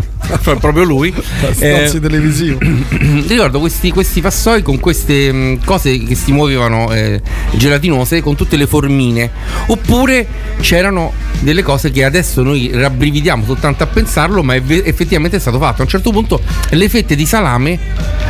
proprio 0.59 0.83
lui. 0.83 1.13
Stazzi 1.21 1.97
Eh, 1.97 1.99
televisivo. 1.99 2.57
ricordo 3.27 3.59
questi, 3.59 3.91
questi 3.91 4.21
vassoi 4.21 4.61
con 4.61 4.79
queste 4.79 5.31
mh, 5.31 5.65
cose 5.65 5.97
che 6.03 6.15
si 6.15 6.31
muovevano 6.31 6.91
eh, 6.93 7.21
gelatinose 7.53 8.21
con 8.21 8.35
tutte 8.35 8.55
le 8.57 8.67
formine. 8.67 9.29
Oppure 9.67 10.25
c'erano 10.59 11.11
delle 11.39 11.63
cose 11.63 11.91
che 11.91 12.03
adesso 12.03 12.41
noi 12.43 12.71
rabbrividiamo 12.73 13.43
soltanto 13.45 13.83
a 13.83 13.87
pensarlo, 13.87 14.41
ma 14.43 14.55
è 14.55 14.61
ve- 14.61 14.83
effettivamente 14.85 15.37
è 15.37 15.39
stato 15.39 15.59
fatto. 15.59 15.81
A 15.81 15.83
un 15.83 15.89
certo 15.89 16.11
punto 16.11 16.41
le 16.69 16.89
fette 16.89 17.15
di 17.15 17.25
salame 17.25 17.77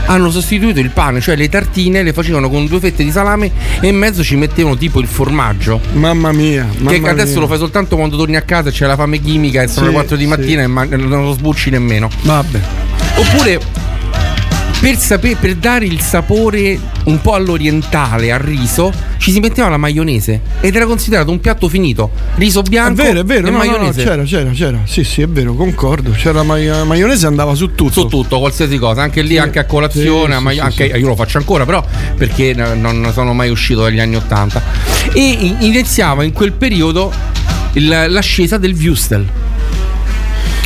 hanno 0.08 0.30
sostituito 0.32 0.80
il 0.80 0.90
pane, 0.92 1.20
cioè 1.22 1.36
le 1.36 1.50
tartine 1.50 2.04
le 2.04 2.14
facevano 2.14 2.50
con 2.50 2.66
due 2.68 2.80
fette 2.80 3.04
di 3.04 3.12
salame 3.12 3.52
e 3.80 3.88
in 3.88 3.96
mezzo 3.98 4.24
ci 4.24 4.36
mettevano 4.36 4.76
tipo 4.78 5.00
il 5.00 5.08
formaggio. 5.08 5.80
Mamma 5.94 6.32
mia, 6.32 6.68
Che 6.72 6.84
mamma 6.98 7.10
adesso 7.10 7.32
mia. 7.34 7.40
lo 7.42 7.48
fai 7.48 7.58
soltanto 7.58 7.96
quando 7.96 8.18
torni 8.18 8.36
a 8.36 8.42
casa 8.42 8.70
e 8.70 8.72
c'è 8.72 8.86
la 8.86 8.96
fame 8.96 9.20
chimica 9.20 9.62
e 9.62 9.68
sono 9.68 9.86
Sì, 9.88 9.92
le 9.92 9.98
4 9.98 10.16
di 10.16 10.24
sì. 10.24 10.30
mattina 10.30 10.62
e 10.64 10.68
man- 10.68 10.90
non 10.90 11.24
lo 11.24 11.34
sbucci 11.34 11.70
nemmeno. 11.70 12.10
Vabbè. 12.24 12.60
Oppure 13.16 13.60
per, 14.80 14.98
sape- 14.98 15.38
per 15.40 15.56
dare 15.56 15.86
il 15.86 16.02
sapore 16.02 16.78
un 17.06 17.22
po' 17.22 17.34
all'orientale 17.34 18.32
al 18.32 18.40
riso 18.40 18.92
ci 19.18 19.32
si 19.32 19.40
metteva 19.40 19.70
la 19.70 19.78
maionese 19.78 20.42
ed 20.60 20.76
era 20.76 20.86
considerato 20.86 21.32
un 21.32 21.40
piatto 21.40 21.68
finito. 21.70 22.12
Riso 22.36 22.60
È 22.60 22.64
bianco 22.64 23.02
vero, 23.02 23.22
è 23.22 23.24
vero, 23.24 23.48
e 23.48 23.52
no, 23.52 23.58
no, 23.58 23.64
no, 23.64 23.70
maionese. 23.72 24.04
c'era, 24.04 24.24
c'era, 24.24 24.50
c'era. 24.52 24.80
Sì, 24.84 25.04
sì, 25.04 25.22
è 25.22 25.28
vero, 25.28 25.56
concordo. 25.56 26.12
C'era 26.12 26.34
la 26.34 26.44
ma- 26.44 26.84
maionese 26.84 27.26
andava 27.26 27.56
su 27.56 27.74
tutto. 27.74 28.02
su 28.02 28.08
tutto, 28.08 28.40
qualsiasi 28.40 28.78
cosa, 28.78 29.02
anche 29.02 29.22
lì, 29.22 29.30
Sì, 29.30 29.38
anche 29.38 29.60
a 29.60 29.66
colazione, 29.66 30.34
sì, 30.34 30.38
a 30.38 30.40
ma- 30.42 30.52
sì, 30.52 30.60
anche- 30.60 30.84
io 30.86 31.08
lo 31.08 31.16
faccio 31.16 31.38
ancora, 31.38 31.66
però 31.66 31.84
perché 32.18 32.54
non 32.54 33.10
sono 33.14 33.34
mai 33.34 33.50
uscito 33.50 33.82
dagli 33.82 34.00
anni 34.00 34.18
Ottanta. 34.18 34.62
E 35.14 35.20
in- 35.22 35.56
iniziava 35.62 36.24
in 36.24 36.34
quel 36.34 36.52
periodo 36.52 37.12
l'ascesa 37.74 38.58
del 38.58 38.74
Wustel. 38.76 39.26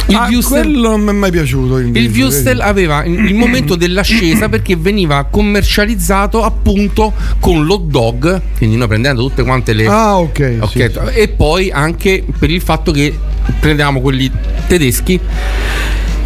Il 0.10 0.16
Ah, 0.16 0.28
Wustel- 0.28 0.64
quello 0.64 0.90
non 0.90 1.02
mi 1.02 1.10
è 1.10 1.14
mai 1.14 1.30
piaciuto. 1.32 1.78
invece, 1.78 2.06
Il 2.06 2.12
vedi? 2.30 2.62
aveva 2.62 3.04
il 3.06 3.36
momento 3.36 3.76
dell'ascesa 3.76 4.50
perché 4.50 4.76
veniva 4.76 5.26
commercializzato 5.26 6.44
appunto 6.44 7.14
con 7.40 7.64
l'hot 7.64 7.84
dog, 7.84 8.42
quindi 8.58 8.76
noi 8.76 8.88
prendendo 8.88 9.22
tutte 9.22 9.44
quante 9.44 9.74
le... 9.74 9.86
Ah, 9.86 10.18
ok. 10.18 10.58
Ok, 10.62 10.70
sì. 10.72 10.90
E 11.14 11.28
poi 11.28 11.70
anche 11.70 12.24
per 12.40 12.50
il 12.50 12.62
fatto 12.62 12.92
che 12.92 13.16
prendevamo 13.60 14.02
quelli 14.02 14.32
tedeschi 14.68 15.20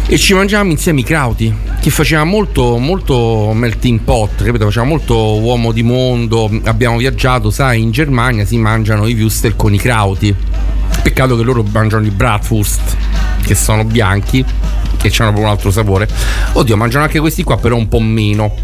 e 0.06 0.18
ci 0.18 0.34
mangiavamo 0.34 0.70
insieme 0.70 1.00
i 1.00 1.02
crauti 1.02 1.52
che 1.80 1.88
faceva 1.90 2.24
molto 2.24 2.76
molto 2.78 3.52
melting 3.54 4.00
pot 4.00 4.42
capito? 4.44 4.64
faceva 4.66 4.84
molto 4.84 5.16
uomo 5.40 5.72
di 5.72 5.82
mondo 5.82 6.50
abbiamo 6.64 6.98
viaggiato 6.98 7.50
sai 7.50 7.80
in 7.80 7.90
Germania 7.90 8.44
si 8.44 8.58
mangiano 8.58 9.06
i 9.06 9.14
wurstel 9.14 9.56
con 9.56 9.72
i 9.72 9.78
crauti 9.78 10.34
peccato 11.04 11.36
che 11.36 11.42
loro 11.42 11.62
mangiano 11.70 12.06
i 12.06 12.10
bratwurst 12.10 12.96
che 13.44 13.54
sono 13.54 13.84
bianchi 13.84 14.42
che 14.96 15.08
hanno 15.18 15.32
proprio 15.32 15.44
un 15.44 15.50
altro 15.50 15.70
sapore 15.70 16.08
oddio 16.52 16.78
mangiano 16.78 17.04
anche 17.04 17.20
questi 17.20 17.42
qua 17.42 17.58
però 17.58 17.76
un 17.76 17.88
po' 17.88 18.00
meno 18.00 18.54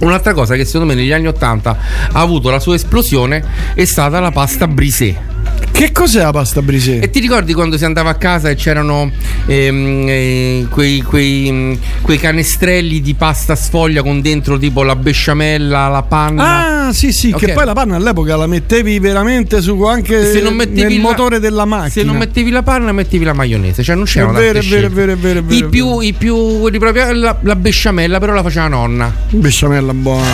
Un'altra 0.00 0.32
cosa 0.34 0.56
che 0.56 0.64
secondo 0.64 0.86
me 0.86 0.94
negli 0.94 1.12
anni 1.12 1.28
80 1.28 1.78
ha 2.12 2.20
avuto 2.20 2.50
la 2.50 2.58
sua 2.58 2.74
esplosione 2.74 3.44
è 3.74 3.84
stata 3.84 4.18
la 4.18 4.32
pasta 4.32 4.66
brisée. 4.66 5.31
Che 5.72 5.90
cos'è 5.90 6.22
la 6.22 6.30
pasta 6.30 6.62
brisée? 6.62 7.00
E 7.00 7.10
ti 7.10 7.18
ricordi 7.18 7.54
quando 7.54 7.76
si 7.76 7.84
andava 7.84 8.10
a 8.10 8.14
casa 8.14 8.50
e 8.50 8.54
c'erano 8.54 9.10
ehm, 9.46 10.06
eh, 10.08 10.66
quei, 10.70 11.00
quei, 11.00 11.50
mm, 11.50 11.72
quei 12.02 12.18
canestrelli 12.18 13.00
di 13.00 13.14
pasta 13.14 13.56
sfoglia 13.56 14.02
con 14.02 14.20
dentro 14.20 14.58
tipo 14.58 14.82
la 14.84 14.94
besciamella, 14.94 15.88
la 15.88 16.02
panna? 16.02 16.86
Ah, 16.88 16.92
sì, 16.92 17.10
sì, 17.10 17.32
Ok. 17.32 17.46
che 17.46 17.52
poi 17.52 17.64
la 17.64 17.72
panna 17.72 17.96
all'epoca 17.96 18.36
la 18.36 18.46
mettevi 18.46 18.98
veramente 19.00 19.60
su 19.60 19.82
anche 19.82 20.24
Se 20.30 20.40
non 20.40 20.54
nel 20.56 20.94
la- 20.94 21.00
motore 21.00 21.40
della 21.40 21.64
macchina. 21.64 21.88
Se 21.90 22.02
non 22.04 22.16
mettevi 22.16 22.50
la 22.50 22.62
panna, 22.62 22.92
mettevi 22.92 23.24
la 23.24 23.32
maionese, 23.32 23.82
cioè 23.82 23.96
non 23.96 24.04
è 24.06 24.18
vero, 24.26 24.58
è 24.58 24.62
vero, 24.62 24.86
è 24.86 24.90
vero, 24.90 25.12
è 25.12 25.16
vero, 25.16 25.38
è 25.40 25.42
vero, 25.42 25.64
I 25.64 25.68
più, 25.68 25.86
vero. 25.86 26.02
i 26.02 26.12
più 26.12 26.58
quelli 26.60 26.78
proprio 26.78 27.12
la, 27.12 27.36
la 27.40 27.56
besciamella, 27.56 28.20
però 28.20 28.34
la 28.34 28.42
faceva 28.42 28.68
nonna. 28.68 29.12
Besciamella 29.30 29.92
buona, 29.94 30.28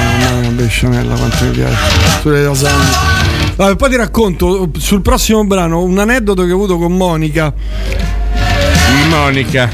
besciamella, 0.50 1.14
quanto 1.14 1.44
mi 1.44 1.50
piace. 1.52 1.76
Sulle 2.20 2.42
lasagne. 2.42 3.27
Vabbè, 3.58 3.74
poi 3.74 3.90
ti 3.90 3.96
racconto 3.96 4.70
sul 4.76 5.02
prossimo 5.02 5.44
brano 5.44 5.82
un 5.82 5.98
aneddoto 5.98 6.44
che 6.44 6.52
ho 6.52 6.54
avuto 6.54 6.78
con 6.78 6.92
Monica. 6.92 7.52
Monica. 9.10 9.68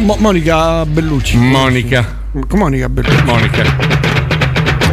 Mo- 0.00 0.16
Monica 0.18 0.84
Bellucci. 0.84 1.36
Monica. 1.36 2.04
Monica 2.52 2.88
Bellucci. 2.88 3.22
Monica. 3.22 3.62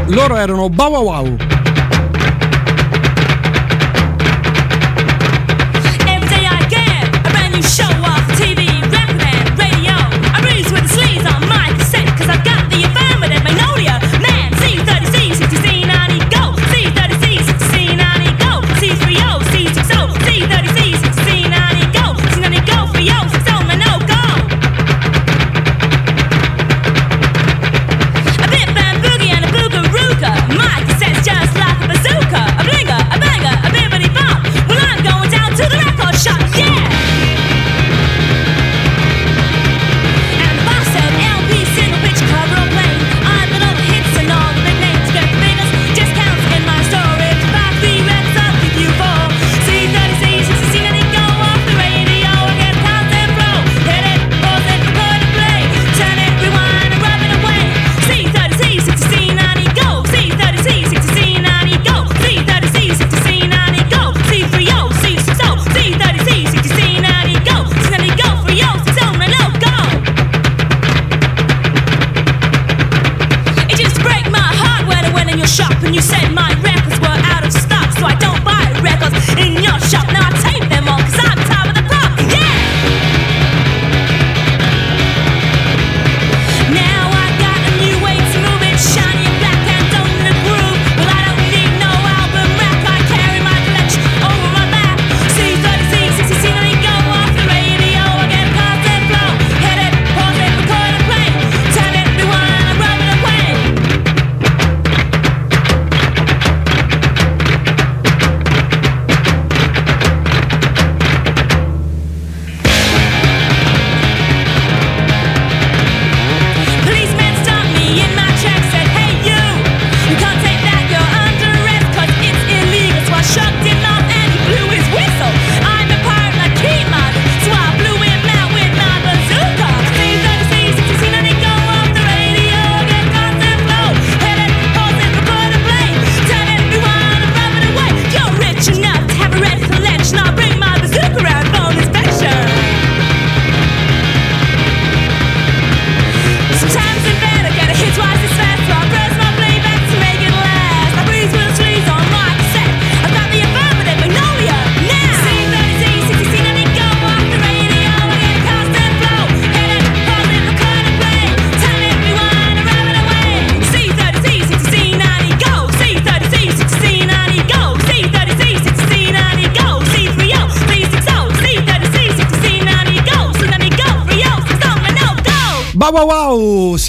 Loro 0.10 0.36
erano 0.36 0.70
Bow 0.70 1.02
Wow 1.02 1.36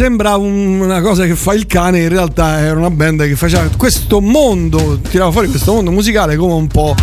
sembra 0.00 0.36
un- 0.36 0.80
una 0.80 1.02
cosa 1.02 1.26
che 1.26 1.34
fa 1.34 1.52
il 1.52 1.66
cane, 1.66 2.00
in 2.00 2.08
realtà 2.08 2.58
era 2.60 2.78
una 2.78 2.88
band 2.88 3.26
che 3.26 3.36
faceva 3.36 3.68
questo 3.76 4.22
mondo, 4.22 4.98
tirava 4.98 5.30
fuori 5.30 5.48
questo 5.48 5.74
mondo 5.74 5.90
musicale 5.90 6.36
come 6.36 6.54
un 6.54 6.68
po' 6.68 6.94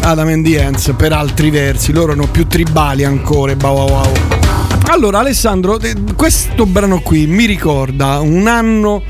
Adam 0.00 0.26
and 0.26 0.44
the 0.44 0.60
Ants 0.60 0.92
per 0.96 1.12
altri 1.12 1.50
versi, 1.50 1.92
loro 1.92 2.10
erano 2.10 2.26
più 2.26 2.48
tribali 2.48 3.04
ancora, 3.04 3.54
wow 3.56 3.88
wow. 3.88 4.12
Allora 4.86 5.20
Alessandro, 5.20 5.78
eh, 5.78 5.94
questo 6.16 6.66
brano 6.66 7.00
qui 7.02 7.28
mi 7.28 7.44
ricorda 7.44 8.18
un 8.18 8.48
anno, 8.48 9.00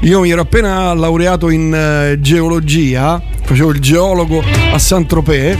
io 0.00 0.20
mi 0.20 0.28
ero 0.28 0.42
appena 0.42 0.92
laureato 0.92 1.48
in 1.48 1.72
eh, 1.74 2.20
geologia, 2.20 3.18
facevo 3.42 3.70
il 3.70 3.80
geologo 3.80 4.42
a 4.74 4.78
Saint-Tropez 4.78 5.56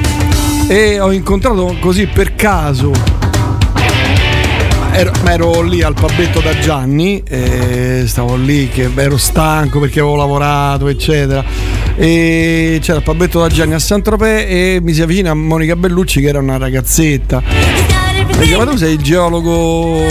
e 0.68 1.00
ho 1.00 1.10
incontrato 1.10 1.74
così 1.80 2.06
per 2.06 2.34
caso 2.34 3.19
ero, 5.00 5.12
ma 5.22 5.32
ero 5.32 5.62
lì 5.62 5.82
al 5.82 5.94
pabetto 5.94 6.40
da 6.40 6.58
Gianni, 6.58 7.22
e 7.26 8.04
stavo 8.06 8.36
lì 8.36 8.68
che 8.68 8.90
ero 8.94 9.16
stanco 9.16 9.80
perché 9.80 10.00
avevo 10.00 10.16
lavorato, 10.16 10.88
eccetera. 10.88 11.42
E 11.96 12.78
c'era 12.82 12.98
il 12.98 13.04
pabetto 13.04 13.40
da 13.40 13.48
Gianni 13.48 13.74
a 13.74 13.78
Saint-Tropez 13.78 14.44
e 14.48 14.78
mi 14.82 14.92
si 14.92 15.02
avvicina 15.02 15.34
Monica 15.34 15.74
Bellucci 15.76 16.20
che 16.20 16.28
era 16.28 16.38
una 16.38 16.58
ragazzetta. 16.58 17.42
Mi 17.42 18.38
dice, 18.38 18.56
ma 18.56 18.64
tu 18.66 18.76
sei 18.76 18.94
il 18.94 19.00
geologo 19.02 20.06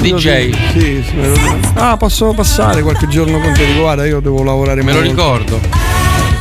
DJ. 0.00 0.50
Sì, 0.72 1.02
sì. 1.04 1.14
Ah, 1.74 1.96
posso 1.96 2.32
passare 2.32 2.82
qualche 2.82 3.08
giorno 3.08 3.38
con 3.40 3.52
te? 3.52 3.66
Guarda, 3.78 4.06
io 4.06 4.20
devo 4.20 4.42
lavorare 4.42 4.82
Me 4.82 4.92
lo 4.92 4.98
molto. 5.00 5.10
ricordo. 5.10 5.60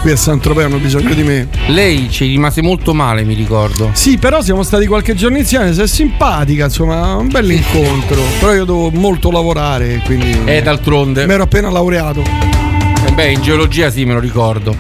Qui 0.06 0.14
a 0.14 0.18
Saint-Tropez 0.18 0.66
hanno 0.66 0.78
bisogno 0.78 1.16
di 1.16 1.24
me. 1.24 1.48
Lei 1.70 2.12
ci 2.12 2.28
rimase 2.28 2.62
molto 2.62 2.94
male, 2.94 3.24
mi 3.24 3.34
ricordo. 3.34 3.90
Sì, 3.94 4.20
però 4.20 4.40
siamo 4.44 4.62
stati 4.62 4.86
qualche 4.86 5.16
giorno 5.16 5.40
insieme, 5.40 5.74
sei 5.74 5.88
simpatica, 5.88 6.66
insomma, 6.66 7.16
un 7.16 7.28
bel 7.28 7.50
incontro. 7.50 8.22
Però 8.40 8.54
io 8.54 8.66
devo 8.66 8.92
molto 8.92 9.32
lavorare, 9.32 10.04
quindi. 10.06 10.42
E 10.46 10.62
d'altronde. 10.62 11.26
Mi 11.26 11.34
ero 11.34 11.42
appena 11.42 11.72
laureato. 11.72 12.22
Eh 12.22 13.12
beh, 13.14 13.32
in 13.32 13.42
geologia 13.42 13.90
sì, 13.90 14.06
me 14.06 14.14
lo 14.14 14.20
ricordo. 14.20 14.78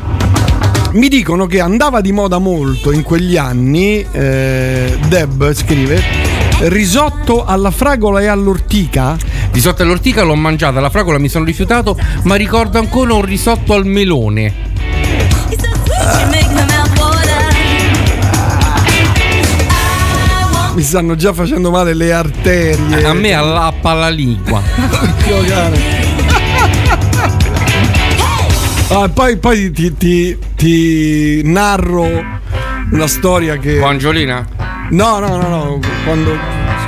Mi 0.91 1.07
dicono 1.07 1.47
che 1.47 1.59
andava 1.59 2.01
di 2.01 2.11
moda 2.11 2.37
molto 2.37 2.91
in 2.91 3.01
quegli 3.01 3.35
anni, 3.35 4.05
eh, 4.11 4.95
Deb 5.07 5.53
scrive, 5.53 6.03
risotto 6.67 7.45
alla 7.45 7.71
fragola 7.71 8.21
e 8.21 8.27
all'ortica. 8.27 9.17
Risotto 9.49 9.81
all'ortica 9.81 10.21
l'ho 10.21 10.35
mangiata, 10.35 10.79
la 10.79 10.91
fragola 10.91 11.17
mi 11.17 11.29
sono 11.29 11.45
rifiutato, 11.45 11.97
ma 12.25 12.35
ricordo 12.35 12.77
ancora 12.77 13.15
un 13.15 13.25
risotto 13.25 13.73
al 13.73 13.87
melone. 13.87 14.64
Mi 20.75 20.81
stanno 20.83 21.15
già 21.15 21.31
facendo 21.33 21.71
male 21.71 21.93
le 21.93 22.11
arterie. 22.11 23.05
A 23.05 23.13
me 23.13 23.33
allappa 23.33 23.93
la 23.93 24.09
lingua. 24.09 24.61
Ah, 28.87 29.09
poi 29.09 29.37
poi 29.37 29.71
ti, 29.71 29.97
ti- 29.97 30.37
ti 30.55 31.41
narro 31.43 32.07
una 32.91 33.07
storia 33.07 33.57
che. 33.57 33.79
Con 33.79 33.89
Angiolina? 33.89 34.45
No, 34.91 35.17
no, 35.17 35.37
no, 35.37 35.47
no. 35.49 35.79
Quando, 36.05 36.37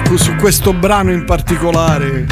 su, 0.06 0.16
su 0.18 0.36
questo 0.36 0.74
brano 0.74 1.12
in 1.12 1.26
particolare. 1.26 2.28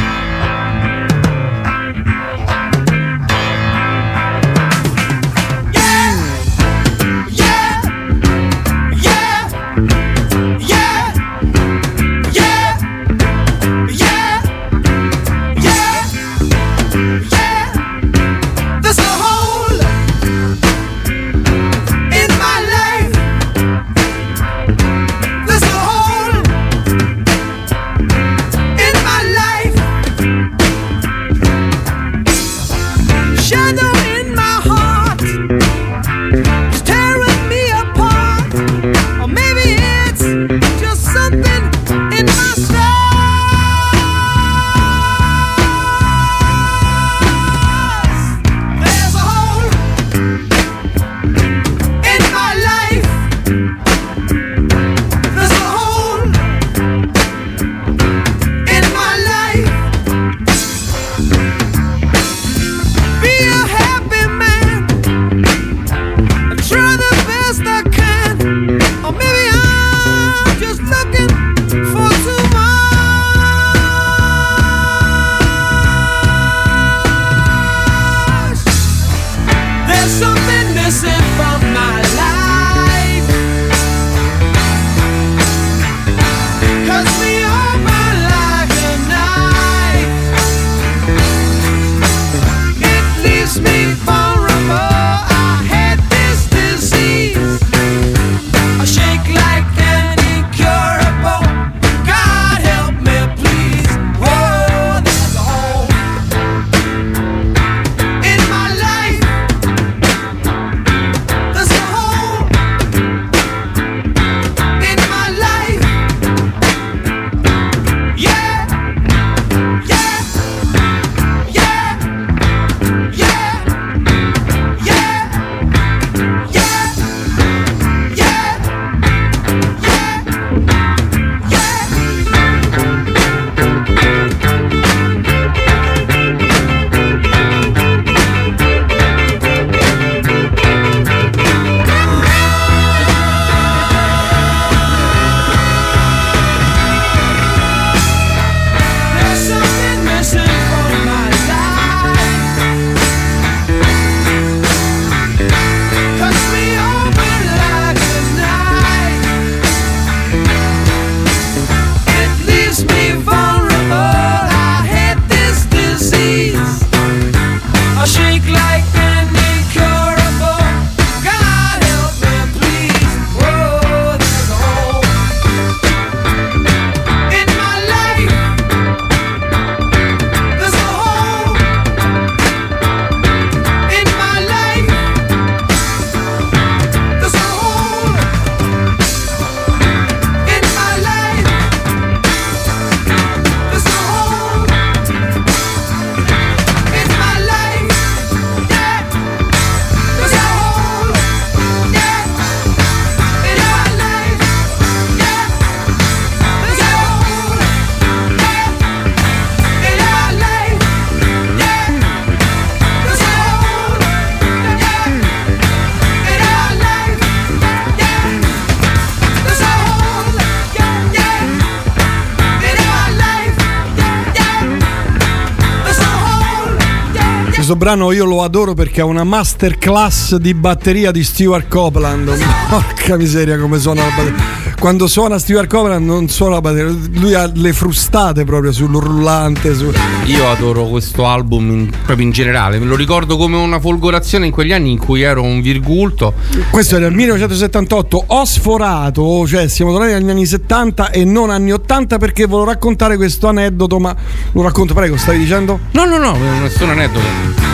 Brano 227.95 228.11
io 228.11 228.25
lo 228.25 228.43
adoro 228.43 228.73
perché 228.73 228.99
è 228.99 229.03
una 229.03 229.23
masterclass 229.23 230.35
di 230.35 230.53
batteria 230.53 231.11
di 231.11 231.23
Stuart 231.23 231.69
Copeland. 231.69 232.29
Porca 232.69 233.15
miseria 233.15 233.57
come 233.57 233.79
suona 233.79 234.03
la 234.03 234.09
batteria. 234.09 234.73
Quando 234.77 235.07
suona 235.07 235.39
Stuart 235.39 235.69
Copeland 235.69 236.05
non 236.05 236.27
suona 236.27 236.55
la 236.55 236.61
batteria, 236.61 236.93
lui 237.13 237.33
ha 237.33 237.49
le 237.53 237.71
frustate 237.71 238.43
proprio 238.43 238.73
sul 238.73 238.91
rullante. 238.91 239.73
Su... 239.73 239.91
Io 240.25 240.49
adoro 240.49 240.87
questo 240.87 241.25
album 241.25 241.71
in- 241.71 241.89
proprio 242.05 242.25
in 242.25 242.33
generale, 242.33 242.79
me 242.79 242.85
lo 242.85 242.97
ricordo 242.97 243.37
come 243.37 243.55
una 243.55 243.79
folgorazione 243.79 244.45
in 244.47 244.51
quegli 244.51 244.73
anni 244.73 244.91
in 244.91 244.97
cui 244.97 245.21
ero 245.21 245.41
un 245.41 245.61
virgulto. 245.61 246.33
Questo 246.69 246.97
era 246.97 247.07
il 247.07 247.13
1978, 247.13 248.23
ho 248.27 248.45
sforato, 248.45 249.47
cioè 249.47 249.69
siamo 249.69 249.91
tornati 249.91 250.11
agli 250.11 250.29
anni 250.29 250.45
70 250.45 251.11
e 251.11 251.23
non 251.23 251.49
anni 251.49 251.71
80 251.71 252.17
perché 252.17 252.45
volevo 252.45 252.69
raccontare 252.69 253.15
questo 253.15 253.47
aneddoto, 253.47 253.99
ma 253.99 254.13
lo 254.51 254.61
racconto, 254.61 254.93
prego, 254.93 255.15
stavi 255.15 255.37
dicendo? 255.37 255.79
No, 255.91 256.03
no, 256.03 256.17
no, 256.17 256.35
nessun 256.61 256.89
aneddoto. 256.89 257.64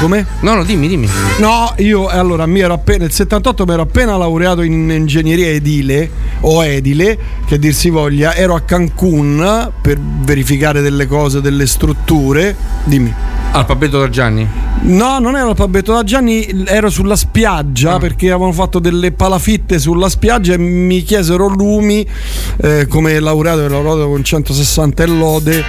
Come? 0.00 0.24
No, 0.40 0.54
no, 0.54 0.64
dimmi, 0.64 0.86
dimmi. 0.86 1.08
No, 1.40 1.72
io 1.78 2.06
allora 2.06 2.46
mi 2.46 2.60
ero 2.60 2.72
appena 2.74 2.98
nel 3.04 3.12
78 3.12 3.64
mi 3.66 3.72
ero 3.72 3.82
appena 3.82 4.16
laureato 4.16 4.62
in 4.62 4.88
ingegneria 4.90 5.48
edile 5.48 6.08
o 6.40 6.64
edile, 6.64 7.18
che 7.46 7.58
dir 7.58 7.74
si 7.74 7.90
voglia, 7.90 8.34
ero 8.34 8.54
a 8.54 8.60
Cancun 8.60 9.72
per 9.82 9.98
verificare 10.00 10.82
delle 10.82 11.06
cose, 11.06 11.40
delle 11.40 11.66
strutture. 11.66 12.54
Dimmi. 12.84 13.12
Al 13.50 13.64
Pabetto 13.66 13.98
da 13.98 14.08
Gianni? 14.08 14.46
No, 14.82 15.18
non 15.18 15.34
ero 15.36 15.48
al 15.48 15.56
Pabetto 15.56 15.92
da 15.92 16.04
Gianni, 16.04 16.64
ero 16.66 16.90
sulla 16.90 17.16
spiaggia 17.16 17.94
Ah. 17.94 17.98
perché 17.98 18.30
avevano 18.30 18.52
fatto 18.52 18.78
delle 18.78 19.10
palafitte 19.10 19.80
sulla 19.80 20.08
spiaggia 20.08 20.52
e 20.52 20.58
mi 20.58 21.02
chiesero 21.02 21.48
lumi 21.48 22.06
eh, 22.62 22.86
come 22.86 23.18
laureato, 23.18 23.62
ero 23.62 23.82
laureato 23.82 24.08
con 24.08 24.22
160 24.22 25.02
e 25.02 25.06
lode 25.06 25.64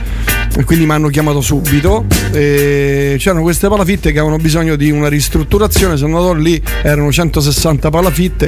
e 0.60 0.66
quindi 0.66 0.86
mi 0.86 0.92
hanno 0.92 1.08
chiamato 1.08 1.40
subito. 1.40 2.04
C'erano 2.32 3.42
queste 3.42 3.70
palafitte 3.70 4.12
che 4.12 4.20
avevano 4.20 4.42
bisogno 4.42 4.76
di 4.76 4.92
una 4.92 5.08
ristrutturazione, 5.08 5.96
sono 5.96 6.18
andato 6.18 6.34
lì, 6.34 6.62
erano 6.84 7.10
160 7.10 7.90
palafitte. 7.90 8.48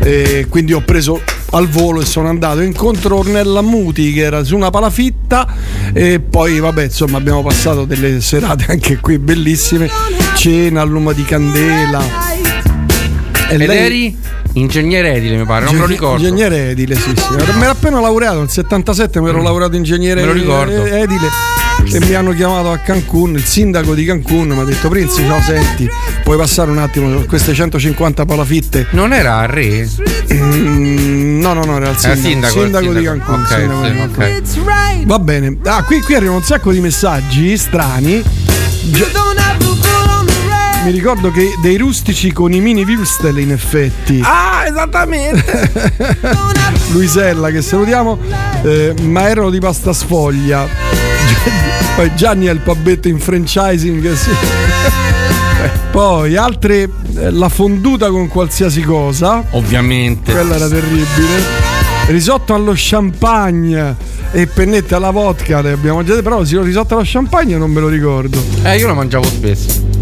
E 0.00 0.46
quindi 0.48 0.72
ho 0.72 0.80
preso 0.80 1.22
al 1.50 1.68
volo 1.68 2.00
e 2.00 2.04
sono 2.04 2.28
andato 2.28 2.62
incontro 2.62 3.18
Ornella 3.18 3.62
Muti 3.62 4.12
che 4.12 4.22
era 4.22 4.42
su 4.42 4.56
una 4.56 4.70
palafitta. 4.70 5.46
E 5.92 6.18
poi 6.18 6.58
vabbè 6.58 6.82
insomma 6.82 7.18
abbiamo 7.18 7.44
passato 7.44 7.84
delle 7.84 8.20
serate 8.20 8.66
anche 8.68 8.96
qui 8.98 9.18
bellissime. 9.18 9.88
Cena 10.34 10.80
a 10.80 10.84
lume 10.84 11.14
di 11.14 11.24
candela 11.24 12.35
Ed 13.48 13.60
eri 13.60 14.16
ingegnere 14.54 15.14
edile, 15.14 15.36
mi 15.36 15.44
pare, 15.44 15.64
non 15.66 15.74
me 15.74 15.80
lo 15.80 15.86
ricordo. 15.86 16.22
ingegnere 16.26 16.70
edile 16.70 16.94
sì 16.96 17.12
sì 17.14 17.34
mi 17.34 17.62
ero 17.62 17.70
appena 17.70 18.00
laureato 18.00 18.38
nel 18.38 18.48
77 18.48 19.20
mi 19.20 19.28
ero 19.28 19.42
laureato 19.42 19.76
ingegnere 19.76 20.20
Me 20.22 20.26
lo 20.26 20.32
ricordo. 20.32 20.84
edile 20.84 21.28
e 21.92 22.00
mi 22.00 22.14
hanno 22.14 22.32
chiamato 22.32 22.72
a 22.72 22.78
Cancun 22.78 23.34
il 23.34 23.44
sindaco 23.44 23.94
di 23.94 24.04
Cancun 24.06 24.48
mi 24.48 24.58
ha 24.60 24.64
detto 24.64 24.88
Prinzi 24.88 25.24
ciao 25.26 25.40
senti 25.42 25.86
puoi 26.24 26.38
passare 26.38 26.70
un 26.70 26.78
attimo 26.78 27.20
su 27.20 27.26
queste 27.26 27.52
150 27.52 28.24
palafitte 28.24 28.86
Non 28.90 29.12
era 29.12 29.36
a 29.36 29.46
Re? 29.46 29.86
Mm, 30.32 31.38
no 31.40 31.52
no 31.52 31.64
no 31.64 31.76
era 31.76 31.90
il 31.90 31.96
Era 32.02 32.16
sindaco, 32.16 32.58
sindaco, 32.58 32.84
il 32.86 32.92
di 32.98 33.04
sindaco. 33.04 33.18
Cancun 33.18 33.40
Ok, 33.42 33.48
sindaco 33.58 33.84
sì, 33.84 33.90
di 33.90 33.96
Cancun. 33.98 34.24
ok. 34.24 35.04
Va 35.06 35.18
bene. 35.20 35.56
Ah, 35.64 35.82
qui, 35.84 36.00
qui 36.00 36.14
arrivano 36.14 36.38
un 36.38 36.44
sacco 36.44 36.72
di 36.72 36.80
messaggi 36.80 37.56
strani. 37.56 38.22
Gi- 38.82 39.04
Mi 40.86 40.92
ricordo 40.92 41.32
che 41.32 41.56
dei 41.60 41.78
rustici 41.78 42.30
con 42.30 42.52
i 42.52 42.60
mini 42.60 42.84
Wilstel 42.84 43.40
in 43.40 43.50
effetti. 43.50 44.20
Ah, 44.22 44.66
esattamente. 44.68 45.72
Luisella 46.94 47.50
che 47.50 47.60
salutiamo, 47.60 48.16
eh, 48.62 48.94
ma 49.02 49.28
erano 49.28 49.50
di 49.50 49.58
pasta 49.58 49.92
sfoglia. 49.92 50.64
Poi 51.96 52.14
Gianni 52.14 52.46
ha 52.46 52.52
il 52.52 52.60
pabetto 52.60 53.08
in 53.08 53.18
franchising. 53.18 54.12
Sì. 54.12 54.30
Poi 55.90 56.36
altre, 56.36 56.88
eh, 57.16 57.30
la 57.32 57.48
fonduta 57.48 58.08
con 58.10 58.28
qualsiasi 58.28 58.82
cosa. 58.82 59.42
Ovviamente. 59.50 60.30
Quella 60.30 60.54
era 60.54 60.68
terribile. 60.68 61.42
Risotto 62.06 62.54
allo 62.54 62.74
champagne 62.76 63.96
e 64.30 64.46
pennette 64.46 64.94
alla 64.94 65.10
vodka 65.10 65.62
le 65.62 65.72
abbiamo 65.72 65.96
mangiate, 65.96 66.22
però 66.22 66.44
sì, 66.44 66.56
risotto 66.60 66.94
allo 66.94 67.02
champagne 67.04 67.56
non 67.56 67.72
me 67.72 67.80
lo 67.80 67.88
ricordo. 67.88 68.40
Eh, 68.62 68.76
io 68.76 68.86
lo 68.86 68.94
mangiavo 68.94 69.24
spesso. 69.24 69.95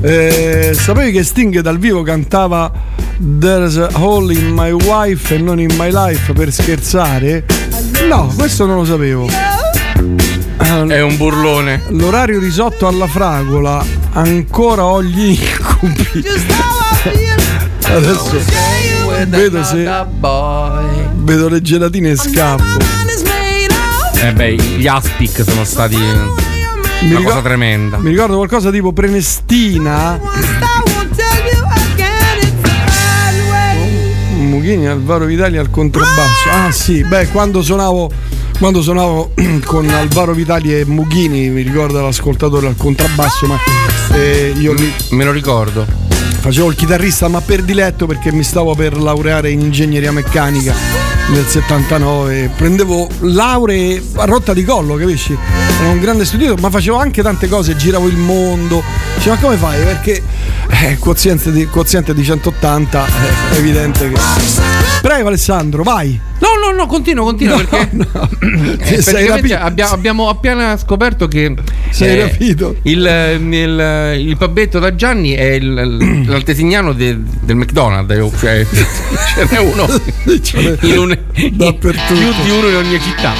Eh, 0.00 0.72
sapevi 0.74 1.10
che 1.10 1.24
Sting 1.24 1.58
dal 1.60 1.78
vivo 1.78 2.02
cantava 2.02 2.70
There's 3.18 3.76
a 3.76 3.90
hole 3.94 4.32
in 4.32 4.52
my 4.54 4.70
wife 4.70 5.34
e 5.34 5.38
non 5.38 5.58
in 5.58 5.74
my 5.76 5.90
life 5.90 6.32
per 6.32 6.52
scherzare? 6.52 7.44
No, 8.08 8.32
questo 8.36 8.64
non 8.64 8.76
lo 8.76 8.84
sapevo. 8.84 9.28
È 10.58 11.00
un 11.00 11.16
burlone. 11.16 11.82
L'orario 11.88 12.38
risotto 12.38 12.86
alla 12.86 13.08
fragola, 13.08 13.84
ancora 14.12 14.84
ho 14.84 15.02
gli 15.02 15.36
incubi. 15.40 16.24
Adesso 17.82 18.40
vedo 19.26 19.64
se 19.64 19.90
vedo 21.14 21.48
le 21.48 21.60
gelatine 21.60 22.10
e 22.10 22.16
scappo. 22.16 22.78
Eh 24.20 24.32
beh, 24.32 24.54
gli 24.54 24.86
Aspic 24.86 25.42
sono 25.42 25.64
stati 25.64 25.96
Mi 27.02 27.10
una 27.10 27.18
ricor- 27.18 27.24
cosa 27.34 27.42
tremenda. 27.42 27.98
Mi 27.98 28.10
ricordo 28.10 28.36
qualcosa 28.36 28.70
tipo 28.70 28.92
Prenestina. 28.92 30.20
Mughini, 34.40 34.86
Alvaro 34.86 35.24
Vitali 35.26 35.56
al 35.58 35.70
contrabbasso. 35.70 36.48
Ah 36.50 36.70
sì, 36.72 37.04
beh, 37.04 37.28
quando 37.28 37.62
suonavo, 37.62 38.10
quando 38.58 38.82
suonavo 38.82 39.32
con 39.64 39.88
Alvaro 39.88 40.32
Vitali 40.32 40.74
e 40.78 40.84
Mughini, 40.84 41.48
mi 41.50 41.62
ricordo 41.62 42.00
l'ascoltatore 42.02 42.66
al 42.66 42.76
contrabbasso, 42.76 43.46
ma 43.46 43.58
eh, 44.14 44.52
io 44.56 44.72
lì 44.72 44.92
Me 45.10 45.24
lo 45.24 45.32
ricordo. 45.32 46.07
Facevo 46.48 46.70
il 46.70 46.76
chitarrista, 46.76 47.28
ma 47.28 47.42
per 47.42 47.62
diletto 47.62 48.06
perché 48.06 48.32
mi 48.32 48.42
stavo 48.42 48.74
per 48.74 48.96
laureare 48.96 49.50
in 49.50 49.60
ingegneria 49.60 50.10
meccanica 50.12 50.74
nel 51.28 51.44
79. 51.46 52.52
Prendevo 52.56 53.06
lauree 53.20 54.02
a 54.14 54.24
rotta 54.24 54.54
di 54.54 54.64
collo, 54.64 54.94
capisci? 54.94 55.36
Ero 55.80 55.90
un 55.90 56.00
grande 56.00 56.24
studioso, 56.24 56.54
ma 56.58 56.70
facevo 56.70 56.96
anche 56.96 57.22
tante 57.22 57.48
cose, 57.48 57.76
giravo 57.76 58.06
il 58.06 58.16
mondo. 58.16 58.82
Dice, 59.16 59.28
ma 59.28 59.36
come 59.36 59.56
fai? 59.56 59.82
Perché 59.82 60.22
eh, 60.70 60.96
quoziente, 60.96 61.52
di, 61.52 61.66
quoziente 61.66 62.14
di 62.14 62.24
180 62.24 63.06
eh, 63.06 63.54
è 63.54 63.58
evidente 63.58 64.10
che. 64.10 64.18
Prego 65.02 65.28
Alessandro, 65.28 65.82
vai! 65.82 66.18
No, 66.38 66.47
no, 66.78 66.86
continuo, 66.86 67.24
continuo 67.24 67.56
No, 67.56 67.64
perché 67.64 67.88
no. 67.92 68.06
Eh, 68.78 69.02
praticamente 69.02 69.26
rapito. 69.28 69.56
abbia- 69.56 69.90
abbiamo 69.90 70.28
appena 70.28 70.76
scoperto 70.76 71.26
che 71.28 71.54
Sei 71.90 72.18
eh, 72.18 72.20
rapito. 72.22 72.76
Il, 72.82 72.98
il, 73.50 74.16
il 74.28 74.36
pabetto 74.36 74.78
da 74.78 74.94
Gianni 74.94 75.32
è 75.32 75.50
il- 75.52 76.24
l'altesignano 76.28 76.92
de- 76.92 77.18
del 77.40 77.56
McDonald's, 77.56 78.12
eh, 78.14 78.30
cioè 78.38 78.66
ce 79.34 79.44
n'è 79.50 79.58
uno 79.58 79.86
in 80.82 80.98
un- 80.98 81.18
Dappertutto. 81.52 82.14
più 82.14 82.32
di 82.44 82.50
uno 82.50 82.68
in 82.68 82.74
ogni 82.76 83.00
città. 83.00 83.32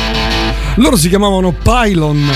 Loro 0.77 0.97
si 0.97 1.09
chiamavano 1.09 1.53
Pylon. 1.53 2.31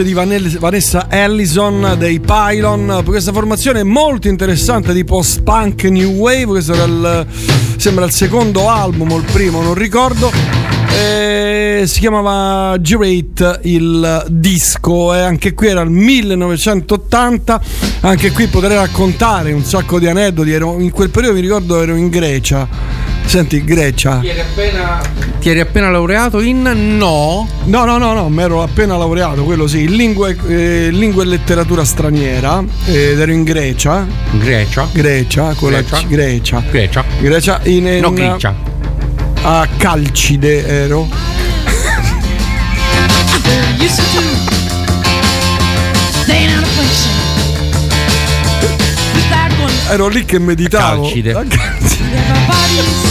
Voce 0.00 0.02
di 0.02 0.58
Vanessa 0.58 1.06
Ellison 1.08 1.94
dei 1.98 2.20
Pylon. 2.20 3.02
Questa 3.04 3.32
formazione 3.32 3.82
molto 3.82 4.28
interessante 4.28 4.92
di 4.92 5.04
post-punk 5.04 5.84
new 5.84 6.10
wave. 6.12 6.46
Questo 6.46 6.74
era 6.74 6.84
il, 6.84 7.26
sembra 7.76 8.04
il 8.04 8.12
secondo 8.12 8.68
album 8.68 9.12
o 9.12 9.16
il 9.16 9.24
primo, 9.30 9.62
non 9.62 9.74
ricordo. 9.74 10.30
Eh, 10.92 11.84
si 11.86 12.00
chiamava 12.00 12.76
G-Rate 12.78 13.60
il 13.64 14.24
disco 14.28 15.14
e 15.14 15.20
anche 15.20 15.54
qui 15.54 15.68
era 15.68 15.82
il 15.82 15.90
1980 15.90 17.60
anche 18.00 18.32
qui 18.32 18.48
potrei 18.48 18.74
raccontare 18.74 19.52
un 19.52 19.62
sacco 19.62 20.00
di 20.00 20.08
aneddoti 20.08 20.50
ero, 20.50 20.80
in 20.80 20.90
quel 20.90 21.10
periodo 21.10 21.36
mi 21.36 21.42
ricordo 21.42 21.80
ero 21.80 21.94
in 21.94 22.08
Grecia 22.08 22.66
senti 23.30 23.62
Grecia 23.62 24.18
Ti 24.18 24.28
eri 24.28 24.40
appena, 24.40 25.00
ti 25.38 25.50
eri 25.50 25.60
appena 25.60 25.88
laureato 25.88 26.40
in 26.40 26.62
no? 26.62 27.48
No, 27.62 27.84
no, 27.84 27.96
no, 27.96 28.12
no, 28.12 28.28
mi 28.28 28.42
ero 28.42 28.60
appena 28.60 28.96
laureato, 28.96 29.44
quello 29.44 29.68
sì, 29.68 29.84
in 29.84 29.94
lingue, 29.94 30.36
eh, 30.48 30.88
lingua 30.90 31.22
e 31.22 31.26
letteratura 31.26 31.84
straniera 31.84 32.60
ed 32.86 33.20
ero 33.20 33.30
in 33.30 33.44
Grecia. 33.44 34.04
Grecia? 34.32 34.88
Grecia, 34.90 35.54
con 35.54 35.70
la 35.70 35.80
Grecia? 35.80 35.98
C- 35.98 36.06
Grecia. 36.08 36.62
Grecia. 36.70 37.04
Grecia 37.20 37.60
in, 37.66 37.86
in 37.86 38.00
No, 38.00 38.12
Grecia. 38.12 38.52
A 39.42 39.68
Calcide 39.76 40.66
ero. 40.66 41.06
Ero 49.88 50.08
lì 50.08 50.24
che 50.24 50.40
meditavo. 50.40 51.02
Calcide. 51.02 51.46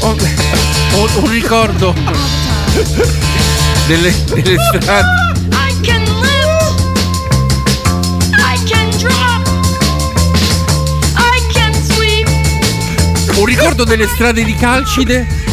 Ho, 0.00 0.14
ho 0.92 1.08
un 1.20 1.30
ricordo 1.30 1.94
delle, 3.86 4.14
delle 4.26 4.56
strade. 4.58 5.06
I 5.50 5.80
can 5.82 6.02
lift. 6.20 6.82
I 8.32 8.58
can 8.64 8.90
drop. 8.98 9.48
I 11.16 11.40
can 11.52 11.74
sweep. 11.84 12.28
Un 13.36 13.44
ricordo 13.44 13.84
delle 13.84 14.06
strade 14.06 14.44
di 14.44 14.54
Calcide. 14.54 15.45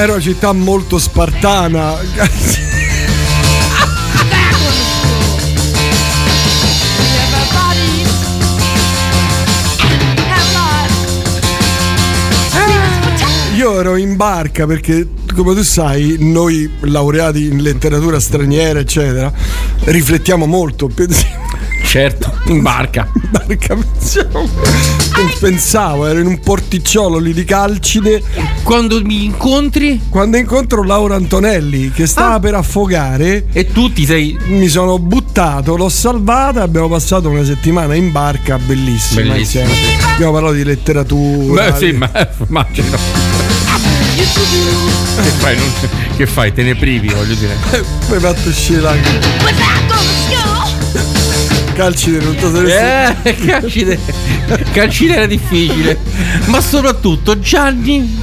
Ero 0.00 0.12
una 0.12 0.20
città 0.22 0.52
molto 0.52 0.96
spartana. 0.96 1.96
Io 13.56 13.80
ero 13.80 13.96
in 13.96 14.14
barca 14.14 14.66
perché, 14.66 15.04
come 15.34 15.52
tu 15.56 15.64
sai, 15.64 16.14
noi 16.20 16.70
laureati 16.82 17.48
in 17.48 17.60
letteratura 17.60 18.20
straniera, 18.20 18.78
eccetera, 18.78 19.32
riflettiamo 19.86 20.46
molto. 20.46 20.86
pensiamo- 20.86 21.57
Certo, 21.88 22.30
in 22.48 22.60
barca. 22.60 23.08
In 23.14 23.28
barca 23.30 23.74
pensiamo. 23.74 24.46
Pensavo, 25.40 26.06
ero 26.06 26.18
in 26.20 26.26
un 26.26 26.38
porticciolo 26.38 27.16
lì 27.16 27.32
di 27.32 27.44
Calcide. 27.44 28.22
Quando 28.62 29.00
mi 29.02 29.24
incontri? 29.24 29.98
Quando 30.10 30.36
incontro 30.36 30.84
Laura 30.84 31.14
Antonelli 31.14 31.90
che 31.90 32.06
stava 32.06 32.38
per 32.40 32.54
affogare. 32.56 33.46
E 33.54 33.72
tu 33.72 33.90
ti 33.90 34.04
sei. 34.04 34.38
Mi 34.48 34.68
sono 34.68 34.98
buttato, 34.98 35.76
l'ho 35.76 35.88
salvata. 35.88 36.60
Abbiamo 36.60 36.88
passato 36.90 37.30
una 37.30 37.42
settimana 37.42 37.94
in 37.94 38.12
barca 38.12 38.58
bellissima. 38.58 39.32
Bellissima, 39.32 39.64
sì. 39.66 39.96
Abbiamo 40.12 40.32
parlato 40.32 40.54
di 40.56 40.64
letteratura. 40.64 41.70
Beh, 41.70 41.78
sì, 41.78 41.92
ma 41.92 42.10
immagino. 42.46 42.98
Che 44.14 45.30
fai? 45.38 45.56
Non- 45.56 45.72
che 46.16 46.26
fai? 46.26 46.52
Te 46.52 46.62
ne 46.62 46.74
privi, 46.74 47.08
voglio 47.08 47.34
dire. 47.34 47.56
Hai 48.10 48.20
fatto 48.20 48.48
uscire 48.50 48.80
la. 48.82 48.94
Calcide 51.78 52.18
non 52.24 52.34
te 52.34 53.14
Eh, 53.22 53.34
calcide. 53.46 54.00
Calcide 54.72 55.14
era 55.14 55.26
difficile. 55.26 55.96
Ma 56.46 56.60
soprattutto 56.60 57.38
Gianni. 57.38 58.18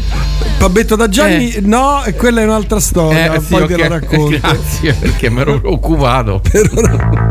Pabetto 0.58 0.98
da 0.98 1.08
Gianni, 1.08 1.56
no, 1.62 2.04
e 2.04 2.16
quella 2.16 2.42
è 2.42 2.44
un'altra 2.44 2.82
storia. 2.82 3.34
Eh, 3.34 3.40
sì, 3.40 3.48
poi 3.48 3.66
te 3.68 3.74
ok. 3.76 3.80
la 3.80 3.88
racconto. 3.88 4.38
Grazie, 4.44 4.94
perché 4.96 5.30
mi 5.30 5.40
ero 5.40 5.62
preoccupato. 5.62 6.42
Trapped 6.44 7.24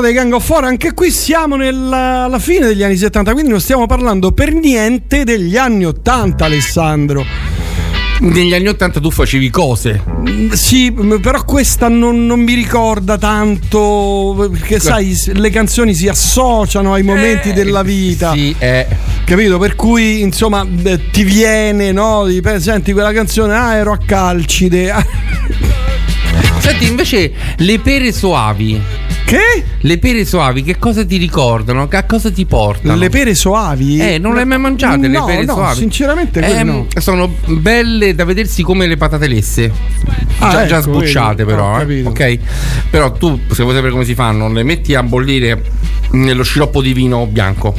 trattato 0.00 0.02
dei 0.02 0.12
Gang 0.12 0.32
of 0.32 0.44
Four, 0.44 0.64
anche 0.64 0.92
qui 0.94 1.10
siamo 1.10 1.56
nella, 1.56 2.24
alla 2.24 2.38
fine 2.38 2.66
degli 2.66 2.82
anni 2.82 2.96
70, 2.96 3.32
quindi 3.32 3.50
non 3.50 3.60
stiamo 3.60 3.86
parlando 3.86 4.32
per 4.32 4.52
niente 4.52 5.24
degli 5.24 5.56
anni 5.56 5.84
80, 5.84 6.44
Alessandro. 6.44 7.24
Negli 8.20 8.52
anni 8.52 8.68
80 8.68 9.00
tu 9.00 9.10
facevi 9.10 9.48
cose. 9.48 10.02
Sì, 10.52 10.92
però 11.22 11.42
questa 11.44 11.88
non, 11.88 12.26
non 12.26 12.40
mi 12.40 12.52
ricorda 12.52 13.16
tanto, 13.16 14.48
perché 14.52 14.78
sai, 14.78 15.14
s- 15.14 15.32
le 15.32 15.48
canzoni 15.48 15.94
si 15.94 16.06
associano 16.06 16.92
ai 16.92 17.02
momenti 17.02 17.52
della 17.54 17.82
vita. 17.82 18.32
Sì, 18.32 18.54
eh. 18.58 18.86
Capito? 19.24 19.56
Per 19.58 19.74
cui, 19.74 20.20
insomma, 20.20 20.66
eh, 20.84 21.10
ti 21.10 21.22
viene, 21.24 21.92
no? 21.92 22.26
Senti 22.58 22.92
quella 22.92 23.12
canzone, 23.12 23.54
ah, 23.54 23.74
ero 23.74 23.92
a 23.92 23.98
Calcide. 24.04 24.92
Senti, 26.60 26.86
invece, 26.88 27.32
le 27.56 27.78
pere 27.78 28.12
soavi. 28.12 28.80
Che? 29.24 29.69
Le 29.82 29.96
pere 29.98 30.26
soavi, 30.26 30.62
che 30.62 30.76
cosa 30.78 31.04
ti 31.06 31.16
ricordano? 31.16 31.88
Che- 31.88 31.96
A 31.96 32.04
cosa 32.04 32.30
ti 32.30 32.44
portano? 32.44 32.96
Le 32.96 33.08
pere 33.08 33.34
soavi? 33.34 33.98
Eh, 33.98 34.18
non 34.18 34.34
le 34.34 34.40
hai 34.40 34.46
mai 34.46 34.58
mangiate 34.58 35.08
No, 35.08 35.26
le 35.26 35.32
pere 35.32 35.44
no, 35.46 35.54
soavi? 35.54 35.78
sinceramente 35.78 36.40
Ehm, 36.40 36.66
no. 36.68 36.86
Sono 36.98 37.34
belle 37.46 38.14
da 38.14 38.24
vedersi 38.24 38.62
come 38.62 38.86
le 38.86 38.96
patate 38.98 39.26
lesse. 39.26 39.72
Ah, 40.38 40.50
già, 40.50 40.66
già 40.66 40.78
ecco, 40.78 40.92
sbucciate, 40.92 41.44
vedi. 41.44 41.50
però. 41.50 41.80
Eh. 41.80 42.02
Ok. 42.06 42.38
Però 42.90 43.12
tu, 43.12 43.40
se 43.50 43.62
vuoi 43.62 43.74
sapere 43.74 43.90
come 43.92 44.04
si 44.04 44.14
fanno, 44.14 44.52
le 44.52 44.62
metti 44.64 44.94
a 44.94 45.02
bollire 45.02 45.62
nello 46.12 46.42
sciroppo 46.42 46.82
di 46.82 46.92
vino 46.92 47.26
bianco. 47.26 47.74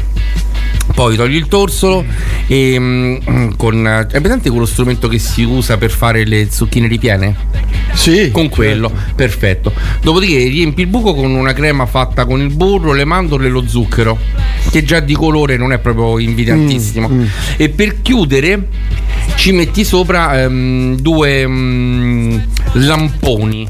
Poi 1.02 1.16
togli 1.16 1.34
il 1.34 1.48
torsolo 1.48 2.06
e 2.46 2.78
mm, 2.78 3.54
con. 3.58 4.06
È 4.08 4.22
presente 4.22 4.52
quello 4.52 4.68
strumento 4.68 5.08
che 5.08 5.18
si 5.18 5.42
usa 5.42 5.76
per 5.78 5.90
fare 5.90 6.24
le 6.26 6.48
zucchine 6.52 6.88
ripiene? 6.88 7.36
Sì. 7.94 8.30
Con 8.30 8.50
quello, 8.50 8.92
perfetto. 9.16 9.74
Dopodiché 10.04 10.38
riempi 10.48 10.82
il 10.82 10.88
buco 10.88 11.16
con 11.16 11.32
una 11.34 11.54
crema 11.54 11.88
fatta 11.88 12.26
con 12.26 12.40
il 12.40 12.54
burro, 12.54 12.94
le 12.94 13.04
mandorle 13.04 13.48
e 13.48 13.50
lo 13.50 13.68
zucchero, 13.68 14.16
che 14.70 14.84
già 14.84 15.00
di 15.00 15.16
colore 15.16 15.58
non 15.58 15.72
è 15.74 15.80
proprio 15.80 16.20
invidiantissimo. 16.20 17.10
Mm, 17.10 17.26
E 17.58 17.70
per 17.70 18.04
chiudere 18.04 18.68
ci 19.38 19.54
metti 19.54 19.84
sopra 19.84 20.40
ehm, 20.44 21.00
due 21.00 21.48
mm, 21.48 22.38
lamponi 22.74 23.68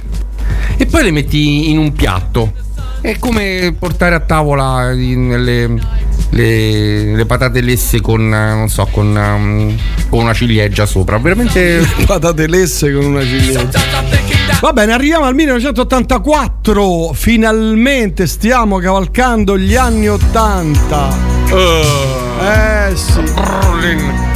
e 0.75 0.85
poi 0.85 1.03
le 1.03 1.11
metti 1.11 1.69
in 1.69 1.77
un 1.77 1.93
piatto. 1.93 2.51
È 2.99 3.17
come 3.17 3.73
portare 3.79 4.13
a 4.15 4.19
tavola 4.19 4.91
le, 4.91 5.79
le- 6.31 7.15
le 7.15 7.25
patate 7.25 7.61
lesse 7.61 8.01
con, 8.01 8.21
eh, 8.33 8.53
non 8.55 8.67
so, 8.69 8.87
con, 8.91 9.15
ehm, 9.15 9.77
con 10.09 10.19
una 10.23 10.33
ciliegia 10.33 10.85
sopra. 10.85 11.17
Veramente. 11.19 11.87
Patate 12.05 12.47
lesse 12.47 12.91
con 12.93 13.05
una 13.05 13.21
ciliegia. 13.21 13.69
Va 14.61 14.73
bene, 14.73 14.93
arriviamo 14.93 15.25
al 15.25 15.33
1984. 15.35 17.13
Finalmente 17.13 18.27
stiamo 18.27 18.77
cavalcando 18.79 19.57
gli 19.57 19.75
anni 19.75 20.07
80. 20.09 21.17
Eh 22.41 22.95
sì. 22.95 23.19
Who's 23.21 24.30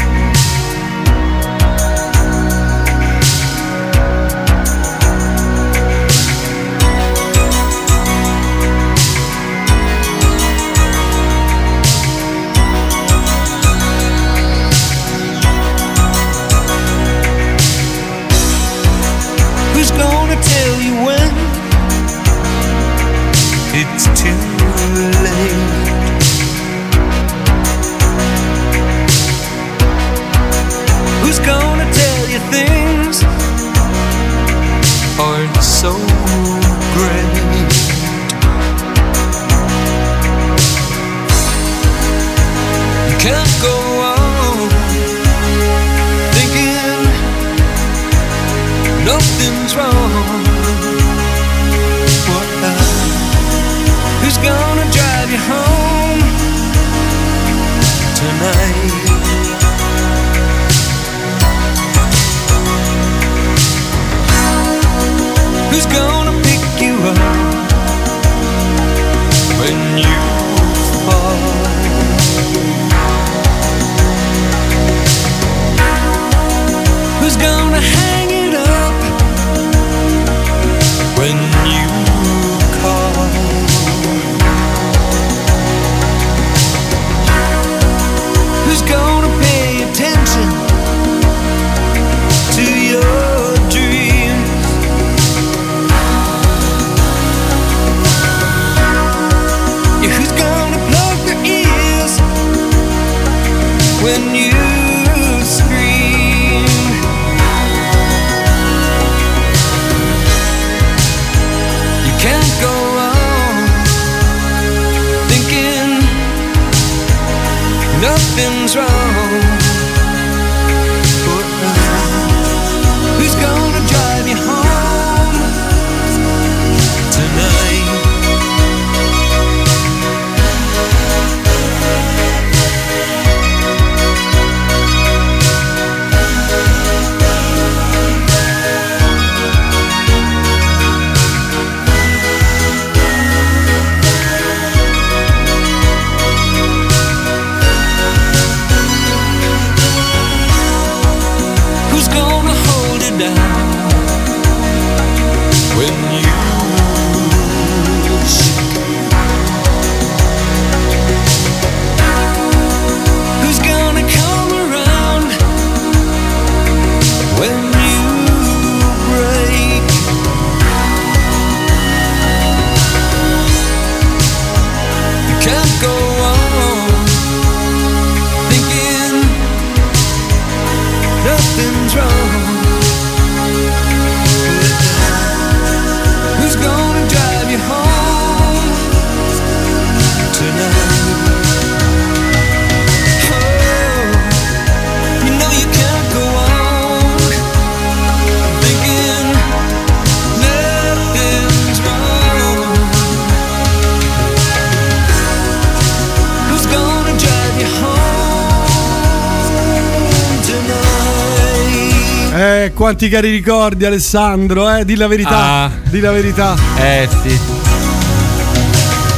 quanti 212.96 213.10
cari 213.10 213.30
ricordi, 213.30 213.84
Alessandro, 213.84 214.74
eh? 214.74 214.86
Di 214.86 214.96
la 214.96 215.08
verità. 215.08 215.38
Ah. 215.38 215.72
Di 215.84 216.00
la 216.00 216.12
verità. 216.12 216.56
Eh 216.78 217.10
sì. 217.24 217.38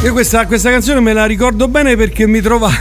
Io 0.04 0.14
questa, 0.14 0.48
questa 0.48 0.72
canzone 0.72 1.00
me 1.00 1.14
la 1.14 1.28
ricordo 1.28 1.68
bene 1.68 1.96
perché 1.96 2.26
mi 2.26 2.42
trova. 2.42 2.72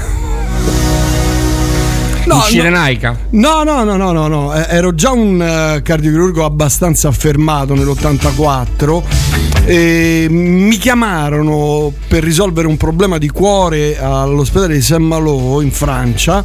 In 2.24 2.40
Cirenaica. 2.47 3.14
No, 3.30 3.62
no, 3.62 3.84
no, 3.84 3.97
no, 3.97 4.12
no, 4.12 4.26
no. 4.26 4.55
Eh, 4.55 4.64
Ero 4.70 4.94
già 4.94 5.11
un 5.11 5.42
eh, 5.42 5.82
cardiochirurgo 5.82 6.47
abbastanza 6.47 7.09
affermato 7.09 7.74
nell'84 7.74 9.03
e 9.66 10.28
mi 10.30 10.76
chiamarono 10.78 11.92
per 12.09 12.24
risolvere 12.24 12.68
un 12.68 12.78
problema 12.78 13.18
di 13.18 13.28
cuore 13.28 13.99
all'ospedale 13.99 14.74
di 14.74 14.80
Saint-Malo 14.80 15.61
in 15.61 15.72
Francia. 15.72 16.42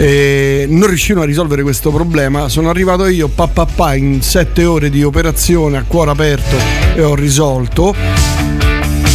E 0.00 0.66
non 0.68 0.86
riuscirono 0.86 1.24
a 1.24 1.26
risolvere 1.26 1.62
questo 1.62 1.90
problema. 1.90 2.48
Sono 2.48 2.70
arrivato 2.70 3.06
io, 3.06 3.26
papà, 3.26 3.66
papà, 3.66 3.94
in 3.96 4.22
sette 4.22 4.64
ore 4.64 4.90
di 4.90 5.02
operazione 5.02 5.76
a 5.76 5.82
cuore 5.86 6.12
aperto 6.12 6.56
e 6.94 7.02
ho 7.02 7.16
risolto. 7.16 7.92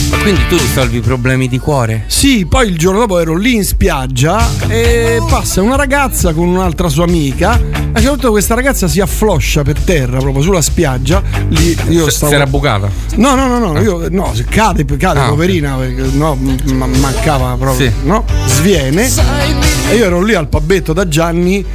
Ma 0.10 0.18
quindi 0.18 0.42
tu 0.50 0.58
risolvi 0.58 0.98
i 0.98 1.00
problemi 1.02 1.48
di 1.48 1.58
cuore? 1.58 2.04
Sì, 2.08 2.46
poi 2.46 2.68
il 2.68 2.78
giorno 2.78 3.00
dopo 3.00 3.18
ero 3.20 3.36
lì 3.38 3.56
in 3.56 3.64
spiaggia 3.64 4.46
e 4.68 5.22
passa 5.30 5.62
una 5.62 5.76
ragazza 5.78 6.34
con 6.34 6.48
un'altra 6.50 6.90
sua 6.90 7.06
amica. 7.06 7.52
A 7.52 7.58
un 7.58 7.94
certo 7.96 8.10
punto 8.10 8.32
questa 8.32 8.54
ragazza 8.54 8.88
si 8.90 9.00
affloscia 9.00 9.62
per 9.64 9.80
terra 9.80 10.18
proprio 10.20 10.44
sulla 10.44 10.62
spiaggia. 10.62 11.22
Lì 11.48 11.78
io 11.90 12.06
Se- 12.06 12.12
stavo. 12.12 12.30
Si 12.32 12.36
era 12.36 12.46
bucata. 12.46 12.90
No, 13.16 13.36
no, 13.36 13.48
no, 13.48 13.72
no, 13.72 13.80
io, 13.82 14.08
no, 14.12 14.34
cade, 14.50 14.86
cade, 14.98 15.20
Ah, 15.20 15.30
poverina, 15.30 15.76
perché, 15.78 16.04
no, 16.12 16.36
m- 16.36 16.58
ma- 16.74 16.88
mancava 16.88 17.56
proprio, 17.58 17.88
Sì. 17.88 17.92
no? 18.04 18.26
Sviene. 18.48 19.10
E 19.90 19.96
io 19.96 20.06
ero 20.06 20.22
lì 20.22 20.34
al 20.34 20.48
pabetto 20.48 20.94
da 20.94 21.08
Gianni. 21.08 21.66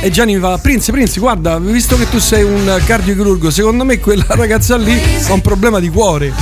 E 0.00 0.10
Gianni 0.10 0.34
mi 0.34 0.40
fa: 0.40 0.58
Prince, 0.58 0.92
Prince, 0.92 1.18
guarda, 1.18 1.58
visto 1.58 1.96
che 1.96 2.08
tu 2.08 2.18
sei 2.18 2.42
un 2.42 2.80
cardiochirurgo, 2.84 3.50
secondo 3.50 3.84
me 3.84 3.98
quella 3.98 4.26
ragazza 4.28 4.76
lì 4.76 5.00
ha 5.28 5.32
un 5.32 5.40
problema 5.40 5.80
di 5.80 5.88
cuore. 5.88 6.32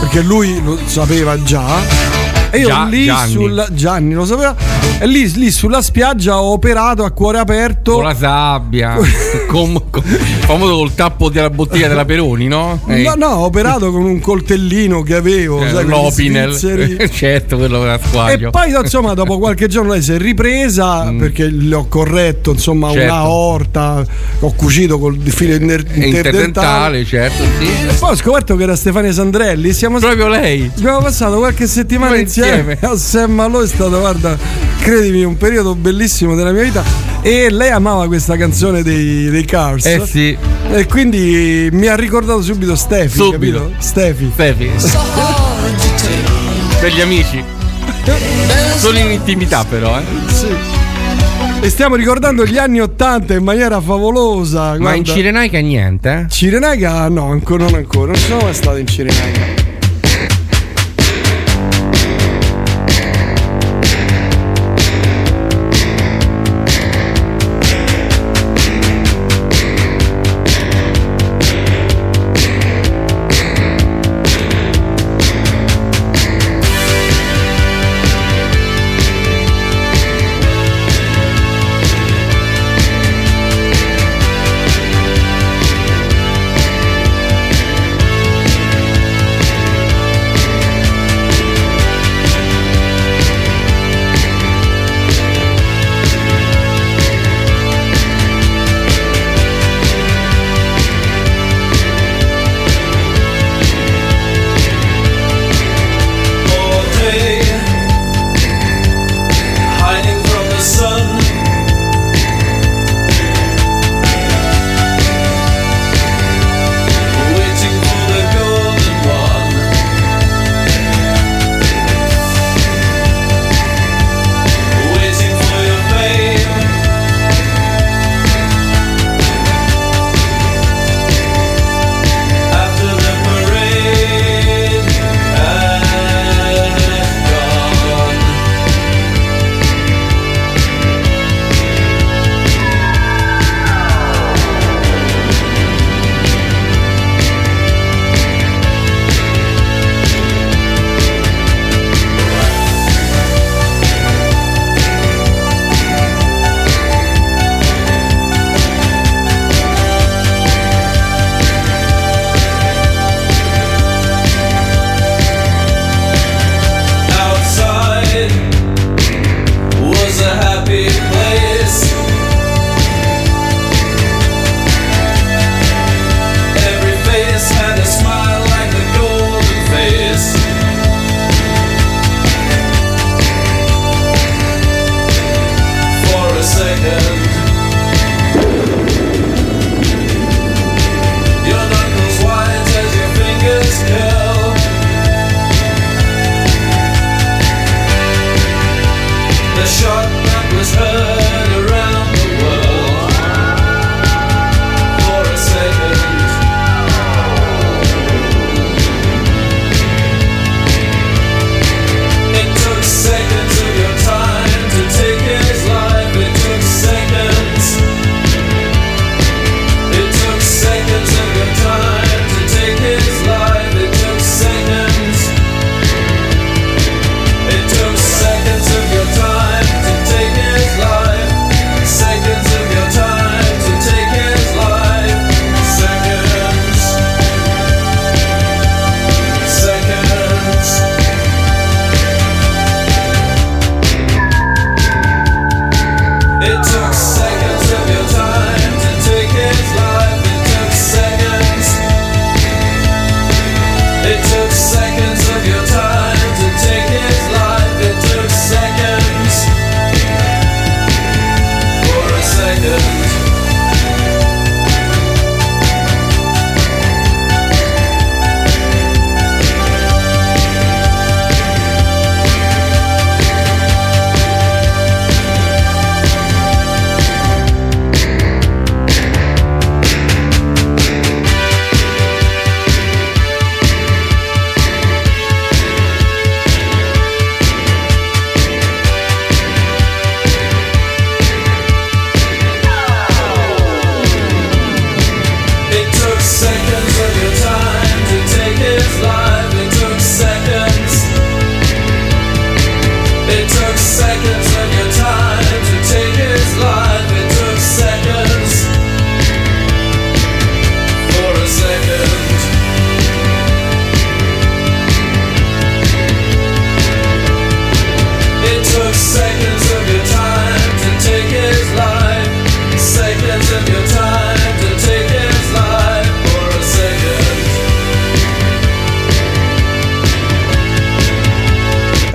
Perché 0.00 0.22
lui 0.22 0.62
lo 0.62 0.78
sapeva 0.86 1.42
già. 1.42 2.17
E 2.50 2.58
io 2.58 2.68
Gia- 2.68 2.84
lì 2.84 3.04
Gianni. 3.04 3.32
sul 3.32 3.66
Gianni 3.72 4.14
lo 4.14 4.24
sapeva. 4.24 4.54
E 5.00 5.06
lì, 5.06 5.30
lì 5.34 5.50
sulla 5.50 5.82
spiaggia 5.82 6.40
ho 6.40 6.52
operato 6.52 7.04
a 7.04 7.10
cuore 7.10 7.38
aperto. 7.38 7.94
Con 7.94 8.04
la 8.04 8.14
sabbia. 8.16 8.96
con, 9.48 9.80
con- 9.90 10.02
famoso 10.02 10.76
col 10.76 10.94
tappo 10.94 11.28
della 11.28 11.50
bottiglia 11.50 11.88
della 11.88 12.04
Peroni, 12.04 12.48
no? 12.48 12.80
Eh, 12.88 13.02
No, 13.02 13.14
no, 13.16 13.26
ho 13.26 13.44
operato 13.44 13.90
con 13.92 14.02
un 14.04 14.18
coltellino 14.20 15.02
che 15.02 15.14
avevo, 15.14 15.64
eh, 15.64 15.70
sai, 15.70 15.84
l'Opinel. 15.86 16.54
certo, 17.10 17.56
quello 17.58 17.82
era 17.82 17.94
E 17.94 18.00
squaglio. 18.06 18.50
poi 18.50 18.70
insomma 18.70 19.14
dopo 19.14 19.38
qualche 19.38 19.68
giorno 19.68 19.92
lei 19.92 20.02
si 20.02 20.12
è 20.12 20.18
ripresa 20.18 21.12
perché 21.18 21.48
le 21.48 21.74
ho 21.74 21.86
corretto 21.88 22.52
insomma 22.52 22.88
Mm. 22.88 22.92
Certo. 22.92 23.12
una 23.12 23.28
orta, 23.28 24.04
ho 24.40 24.52
cucito 24.54 24.98
col 24.98 25.18
filo 25.20 25.54
inter- 25.54 25.84
interdentale. 25.96 27.04
Certo, 27.04 27.42
sì. 27.58 27.66
E 27.88 27.92
poi 27.98 28.12
ho 28.12 28.16
scoperto 28.16 28.56
che 28.56 28.62
era 28.62 28.76
Stefania 28.76 29.12
Sandrelli. 29.12 29.72
Siamo 29.72 29.98
Proprio 29.98 30.28
lei. 30.28 30.70
Abbiamo 30.78 31.00
passato 31.00 31.38
qualche 31.38 31.66
settimana 31.66 32.10
Due 32.12 32.20
insieme. 32.38 32.72
insieme. 32.80 32.94
a 32.94 32.96
Sam 32.96 33.32
Malo 33.32 33.62
è 33.62 33.66
stato, 33.66 33.98
guarda, 33.98 34.36
credimi, 34.80 35.24
un 35.24 35.36
periodo 35.36 35.74
bellissimo 35.74 36.34
della 36.34 36.52
mia 36.52 36.62
vita. 36.62 36.82
E 37.20 37.50
lei 37.50 37.70
amava 37.70 38.06
questa 38.06 38.36
canzone 38.36 38.82
dei, 38.82 39.28
dei 39.28 39.44
Cars. 39.44 39.86
Eh 39.86 40.06
sì. 40.06 40.36
E 40.70 40.86
quindi 40.86 41.68
mi 41.72 41.86
ha 41.86 41.96
ricordato 41.96 42.42
subito 42.42 42.76
Stefi, 42.76 43.16
Subito. 43.16 43.32
capito? 43.32 43.72
Stefi. 43.78 44.30
Stefi. 44.32 44.70
Per 46.80 46.92
gli 46.94 47.00
amici. 47.00 47.42
Solo 48.76 48.98
in 48.98 49.10
intimità 49.10 49.64
però, 49.64 49.98
eh. 49.98 50.04
Sì. 50.32 50.46
E 51.60 51.70
stiamo 51.70 51.96
ricordando 51.96 52.44
gli 52.44 52.56
anni 52.56 52.80
Ottanta 52.80 53.34
in 53.34 53.42
maniera 53.42 53.80
favolosa. 53.80 54.76
Ma 54.78 54.94
in 54.94 55.02
guarda. 55.02 55.12
Cirenaica 55.12 55.58
niente, 55.58 56.24
eh? 56.26 56.30
Cirenaica 56.30 57.08
no, 57.08 57.30
ancora 57.30 57.64
non 57.64 57.74
ancora, 57.74 58.12
non 58.12 58.20
sono 58.20 58.42
mai 58.42 58.54
stato 58.54 58.76
in 58.76 58.86
Cirenaica. 58.86 59.57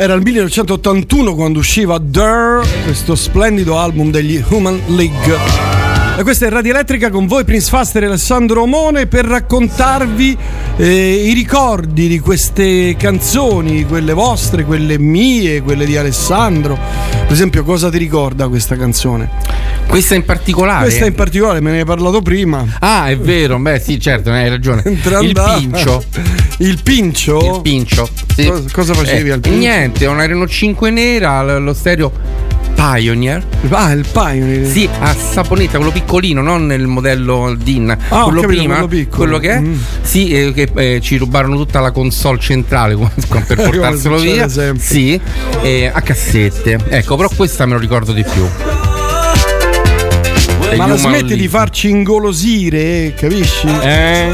Era 0.04 0.16
il 0.16 0.22
1981 0.22 1.34
quando 1.34 1.60
usciva 1.60 1.98
Durr, 1.98 2.62
questo 2.84 3.16
splendido 3.16 3.80
album 3.80 4.12
degli 4.12 4.44
Human 4.50 4.78
League. 4.88 5.38
E 6.18 6.24
questa 6.24 6.46
è 6.46 6.50
Radio 6.50 6.74
Elettrica 6.74 7.10
con 7.10 7.26
voi, 7.26 7.46
Prince 7.46 7.70
Faster 7.70 8.04
e 8.04 8.08
Alessandro 8.08 8.64
Omone, 8.64 9.08
per 9.08 9.24
raccontarvi 9.24 10.38
eh, 10.76 11.26
i 11.30 11.32
ricordi 11.32 12.10
di 12.10 12.20
queste 12.20 12.98
canzoni, 12.98 13.86
quelle 13.86 14.12
vostre, 14.12 14.66
quelle 14.66 15.00
mie, 15.00 15.62
quelle 15.62 15.86
di 15.86 15.96
Alessandro. 15.96 16.78
Per 17.10 17.32
esempio, 17.32 17.64
cosa 17.64 17.90
ti 17.90 17.98
ricorda 17.98 18.50
questa 18.50 18.76
canzone? 18.76 19.32
Questa 19.94 20.16
in 20.16 20.26
particolare? 20.26 20.86
Questa 20.86 21.06
in 21.06 21.14
particolare, 21.14 21.60
me 21.62 21.70
ne 21.70 21.80
hai 21.82 21.86
parlato 21.86 22.20
prima. 22.24 22.66
Ah, 22.80 23.10
è 23.10 23.16
vero, 23.16 23.60
beh 23.60 23.80
sì, 23.80 24.00
certo, 24.00 24.32
hai 24.32 24.50
ragione. 24.50 24.82
Mentre 24.86 25.20
Il 25.24 25.34
pincio. 25.60 26.04
Il 26.58 26.80
pincio? 26.82 27.38
Il 27.56 27.62
pincio. 27.62 28.10
sì. 28.36 28.48
Cosa- 28.48 28.64
cosa 28.72 28.94
facevi 28.96 29.30
Eh, 29.30 29.34
al 29.34 29.40
pincio? 29.40 29.58
Niente, 29.60 30.06
una 30.08 30.26
Renault 30.26 30.50
5 30.50 30.90
nera, 30.90 31.60
lo 31.60 31.74
stereo 31.76 32.12
Pioneer. 32.74 33.46
Ah, 33.70 33.92
il 33.92 34.04
Pioneer. 34.12 34.66
Sì, 34.66 34.90
a 35.00 35.14
saponetta, 35.14 35.78
quello 35.78 35.92
piccolino, 35.92 36.42
non 36.42 36.72
il 36.72 36.88
modello 36.88 37.56
DIN. 37.56 37.92
Ah, 38.10 38.24
quello 38.24 38.42
capito, 38.42 38.48
prima, 38.62 38.74
quello 38.74 38.88
piccolo. 38.88 39.18
quello 39.18 39.38
che 39.38 39.50
è. 39.52 39.60
Mm. 39.60 39.76
Sì, 40.02 40.30
eh, 40.32 40.54
che 40.54 40.70
eh, 40.74 41.02
ci 41.02 41.18
rubarono 41.18 41.56
tutta 41.56 41.80
la 41.82 41.92
console 41.92 42.40
centrale 42.40 42.96
per 43.46 43.46
portarselo 43.62 44.18
via. 44.18 44.50
sempre. 44.50 44.84
Sì, 44.84 45.22
eh, 45.62 45.92
a 45.94 46.02
cassette. 46.02 46.80
Ecco, 46.90 47.16
però 47.16 47.30
questa 47.36 47.68
me 47.68 47.74
lo 47.74 47.80
ricordo 47.80 48.12
di 48.12 48.24
più. 48.24 48.44
Degli 50.74 50.82
Ma 50.82 50.88
la 50.88 50.98
smetti 50.98 51.20
League. 51.20 51.36
di 51.36 51.48
farci 51.48 51.90
ingolosire, 51.90 53.14
capisci? 53.16 53.68
Eh. 53.68 54.32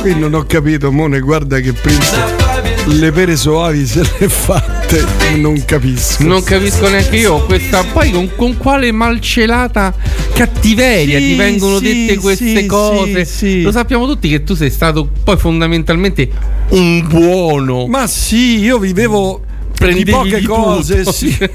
Qui 0.00 0.16
non 0.16 0.34
ho 0.34 0.44
capito, 0.44 0.92
Mone, 0.92 1.18
guarda 1.18 1.58
che 1.58 1.72
Prince 1.72 2.50
le 2.86 3.10
pere 3.10 3.36
soavi 3.36 3.84
se 3.84 4.02
le 4.18 4.28
fatte, 4.28 5.04
non 5.38 5.64
capisco. 5.64 6.22
Non 6.22 6.42
capisco 6.44 6.88
neanche 6.88 7.16
io 7.16 7.44
questa. 7.46 7.82
Poi 7.82 8.12
con, 8.12 8.30
con 8.36 8.56
quale 8.56 8.92
malcelata 8.92 9.94
cattiveria 10.32 11.18
Sì, 11.18 11.26
ti 11.26 11.34
vengono 11.34 11.78
sì, 11.78 11.84
dette 11.84 12.20
queste 12.20 12.60
sì, 12.60 12.66
cose. 12.66 13.60
Lo 13.62 13.72
sappiamo 13.72 14.06
tutti 14.06 14.28
che 14.28 14.44
tu 14.44 14.54
sei 14.54 14.70
stato 14.70 15.08
poi 15.24 15.36
fondamentalmente 15.36 16.30
un 16.70 17.06
buono. 17.08 17.86
Ma 17.88 18.06
sì, 18.06 18.58
io 18.58 18.78
vivevo 18.78 19.50
di 19.90 20.04
poche 20.04 20.42
cose, 20.42 20.98
tutto. 20.98 21.12
sì. 21.12 21.38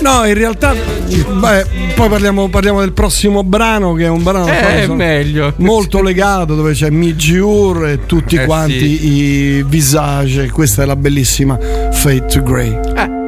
No, 0.00 0.24
in 0.26 0.34
realtà, 0.34 0.74
beh, 0.74 1.66
poi 1.94 2.08
parliamo, 2.08 2.48
parliamo 2.48 2.80
del 2.80 2.92
prossimo 2.92 3.42
brano 3.42 3.92
che 3.94 4.04
è 4.04 4.08
un 4.08 4.22
brano 4.22 4.46
Eh, 4.48 4.82
è 4.84 5.52
molto 5.56 6.02
legato 6.02 6.54
dove 6.54 6.72
c'è 6.72 6.90
Mijiur 6.90 7.86
e 7.86 8.06
tutti 8.06 8.36
Eh, 8.36 8.44
quanti 8.44 8.98
sì. 8.98 9.06
i 9.58 9.64
visage. 9.66 10.50
Questa 10.50 10.82
è 10.82 10.86
la 10.86 10.96
bellissima 10.96 11.58
Fade 11.92 12.26
to 12.26 12.42
Grey. 12.42 12.78
Devenir 12.94 13.19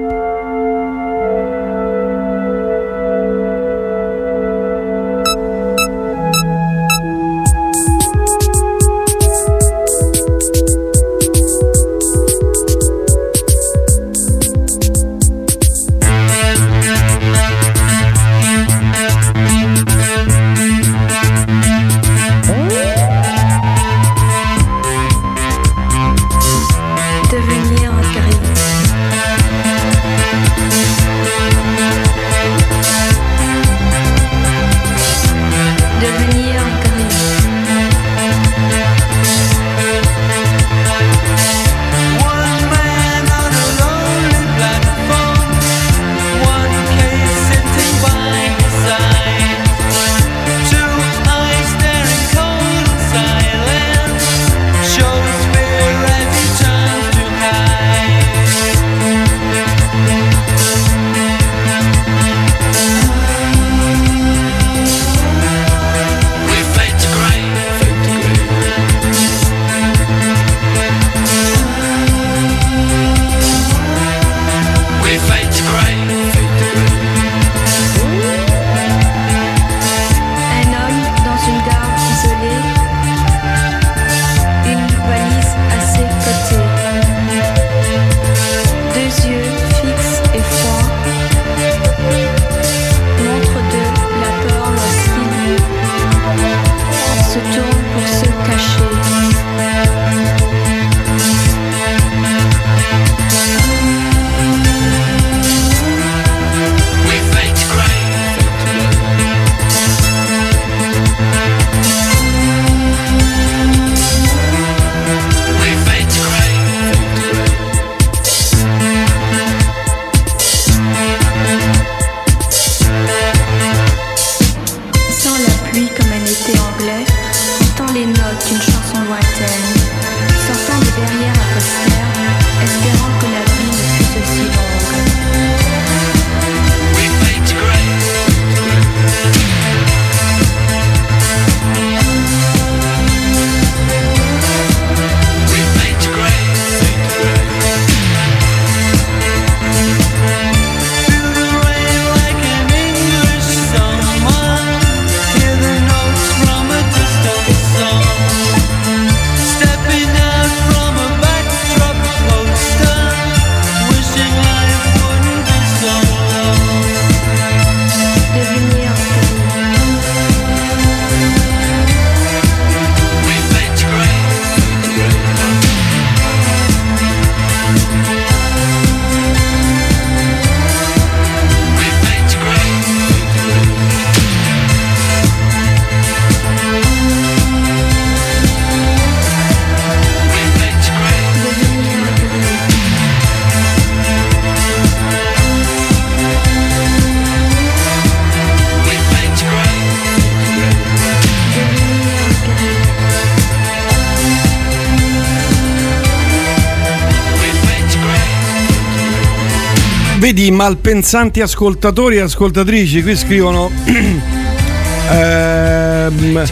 malpensanti 210.63 211.41
ascoltatori 211.41 212.19
e 212.19 212.21
ascoltatrici, 212.21 213.03
qui 213.03 213.17
scrivono 213.17 213.69
ehm, 215.11 216.45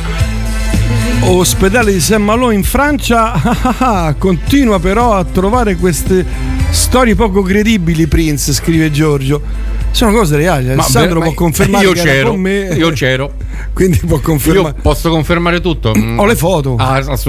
ospedale 1.20 1.92
di 1.92 2.00
Saint 2.00 2.24
Malo 2.24 2.50
in 2.50 2.64
Francia 2.64 3.30
ah, 3.40 3.56
ah, 3.62 4.06
ah, 4.06 4.14
continua 4.14 4.80
però 4.80 5.12
a 5.14 5.22
trovare 5.22 5.76
queste 5.76 6.26
storie 6.70 7.14
poco 7.14 7.42
credibili 7.42 8.08
Prince, 8.08 8.52
scrive 8.52 8.90
Giorgio. 8.90 9.68
Sono 9.92 10.12
cose 10.12 10.36
reali, 10.36 10.66
Ma 10.66 10.72
Alessandro 10.74 11.18
beh, 11.18 11.24
può 11.24 11.30
ma 11.30 11.36
confermare 11.36 11.84
io 11.84 11.92
c'ero, 11.92 12.30
con 12.30 12.40
me. 12.40 12.58
io 12.74 12.90
c'ero. 12.90 13.32
Quindi 13.74 13.98
può 13.98 14.18
confermare. 14.20 14.74
Io 14.76 14.82
posso 14.82 15.08
confermare 15.10 15.60
tutto. 15.60 15.90
Ho 16.16 16.26
le 16.26 16.36
foto. 16.36 16.76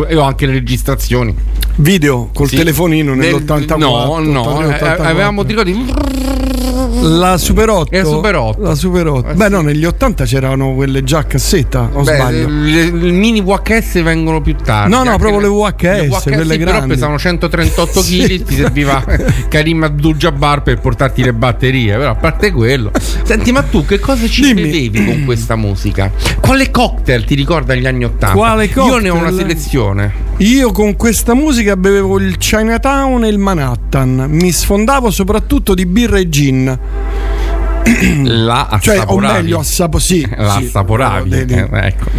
E 0.07 0.15
ho 0.15 0.21
anche 0.21 0.45
le 0.45 0.53
registrazioni. 0.53 1.35
Video 1.77 2.29
col 2.33 2.49
Sì. 2.49 2.57
telefonino 2.57 3.15
Nel- 3.15 3.43
nell'84. 3.43 3.77
No, 3.77 4.19
no, 4.19 4.41
83, 4.41 4.63
eh, 4.63 4.75
84. 4.75 5.03
avevamo 5.03 5.43
ti 5.43 5.47
ricordi? 5.49 6.50
La 7.03 7.37
Super 7.37 7.69
8. 7.69 7.93
Era 7.95 8.05
Super 8.07 8.35
8. 8.35 8.61
La 8.61 8.75
Super 8.75 9.07
8. 9.07 9.33
Beh, 9.33 9.49
no, 9.49 9.61
negli 9.61 9.85
80 9.85 10.23
c'erano 10.25 10.73
quelle 10.75 11.03
già 11.03 11.19
a 11.19 11.23
cassetta, 11.23 11.89
o 11.93 12.03
Beh, 12.03 12.13
sbaglio? 12.15 12.47
le, 12.47 12.91
le 12.91 13.11
mini 13.11 13.41
VHS 13.41 14.03
vengono 14.03 14.39
più 14.41 14.55
tardi. 14.55 14.91
No, 14.93 15.03
no, 15.03 15.17
proprio 15.17 15.39
le 15.39 15.47
VHS, 15.47 16.21
quelle 16.23 16.53
sì, 16.53 16.57
però 16.59 16.71
grandi. 16.71 16.87
pesavano 16.93 17.17
138 17.17 17.99
kg, 18.01 18.03
Sì. 18.05 18.43
ti 18.43 18.55
serviva 18.55 19.03
Karim 19.49 19.83
Abdul-Jabbar 19.83 20.61
per 20.61 20.79
portarti 20.79 21.23
le 21.23 21.33
batterie, 21.33 21.97
però 21.97 22.11
a 22.11 22.15
parte 22.15 22.51
quello. 22.51 22.91
Senti, 23.23 23.51
ma 23.51 23.63
tu 23.63 23.83
che 23.85 23.99
cosa 23.99 24.27
ci 24.27 24.53
bevevi 24.53 25.03
con 25.05 25.25
questa 25.25 25.55
musica? 25.55 26.11
Quale 26.39 26.69
cocktail 26.69 27.23
ti 27.25 27.33
ricorda 27.35 27.73
gli 27.73 27.87
anni 27.87 28.03
80? 28.05 28.35
Quale 28.35 28.65
Io 28.65 28.97
ne 28.99 29.09
ho 29.09 29.13
una 29.15 29.29
cocktail? 29.29 29.39
selezione. 29.39 30.29
Io 30.37 30.71
con 30.71 30.95
questa 30.95 31.33
musica 31.35 31.77
bevevo 31.77 32.17
il 32.19 32.37
Chinatown 32.37 33.23
e 33.25 33.27
il 33.27 33.37
Manhattan. 33.37 34.25
Mi 34.29 34.51
sfondavo 34.51 35.11
soprattutto 35.11 35.73
di 35.75 35.85
birra 35.85 36.17
e 36.17 36.29
gin. 36.29 36.79
La 38.23 38.77
Cioè, 38.81 38.95
o 38.97 39.01
assaporavi. 39.01 39.41
meglio, 39.41 39.59
assapo 39.59 39.99
sì. 39.99 40.27
La 40.35 40.51
sì. 40.57 40.65
assaporavi. 40.65 41.31
Eh, 41.31 41.67
ecco. 41.71 42.09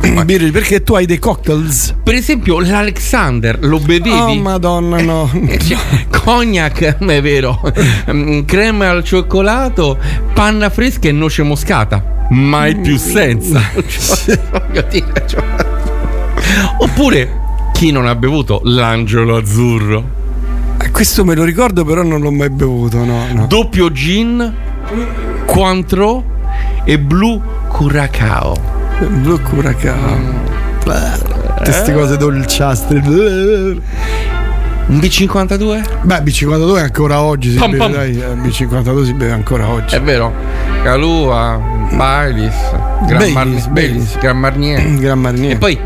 birre, 0.24 0.50
perché 0.50 0.82
tu 0.82 0.94
hai 0.94 1.06
dei 1.06 1.18
cocktails. 1.18 1.94
Per 2.02 2.14
esempio, 2.14 2.60
l'Alexander 2.60 3.58
lo 3.62 3.78
bevevi? 3.78 4.10
Oh, 4.10 4.34
madonna, 4.34 5.00
no. 5.00 5.30
Cioè, 5.58 6.06
Cognac, 6.10 6.96
è 6.98 7.22
vero, 7.22 7.60
Mm, 8.10 8.42
crema 8.44 8.90
al 8.90 9.04
cioccolato, 9.04 9.98
panna 10.32 10.70
fresca 10.70 11.08
e 11.08 11.12
noce 11.12 11.42
moscata. 11.42 12.16
Mai 12.30 12.76
più 12.76 12.96
senza. 12.98 13.60
Cioè, 13.86 14.38
voglio 14.50 14.84
dire, 14.90 15.24
cioè. 15.26 15.42
Oppure 16.78 17.30
chi 17.72 17.90
non 17.90 18.06
ha 18.06 18.14
bevuto 18.14 18.60
l'angelo 18.64 19.36
azzurro? 19.36 20.16
Questo 20.92 21.24
me 21.24 21.34
lo 21.34 21.44
ricordo, 21.44 21.84
però 21.84 22.02
non 22.02 22.20
l'ho 22.20 22.30
mai 22.30 22.50
bevuto, 22.50 23.04
no. 23.04 23.24
no. 23.32 23.46
Doppio 23.46 23.92
gin, 23.92 24.54
Cointreau 25.46 26.24
e 26.84 26.98
blu 26.98 27.40
curacao. 27.68 28.56
Blu 29.06 29.40
curacao. 29.40 30.46
Queste 31.62 31.92
cose 31.92 32.16
dolciastre. 32.16 32.98
Un 33.00 34.96
B52? 34.96 35.84
Beh, 36.02 36.20
B52 36.22 36.76
è 36.76 36.80
ancora 36.80 37.20
oggi, 37.20 37.50
si 37.52 37.58
Pam, 37.58 37.70
beve, 37.72 37.82
pam. 37.82 37.92
dai, 37.92 38.18
eh, 38.18 38.34
B52 38.36 39.04
si 39.04 39.12
beve 39.12 39.32
ancora 39.32 39.68
oggi. 39.68 39.94
È 39.94 40.00
vero. 40.00 40.32
Calua, 40.82 41.60
Baileys, 41.92 42.54
Gran, 43.06 43.18
Baileys, 43.18 43.32
Marnier, 43.34 43.68
Baileys. 43.68 44.18
Gran 44.18 44.38
Marnier. 44.38 44.94
Gran 44.98 45.18
Marnier. 45.20 45.52
E 45.52 45.56
poi 45.58 45.78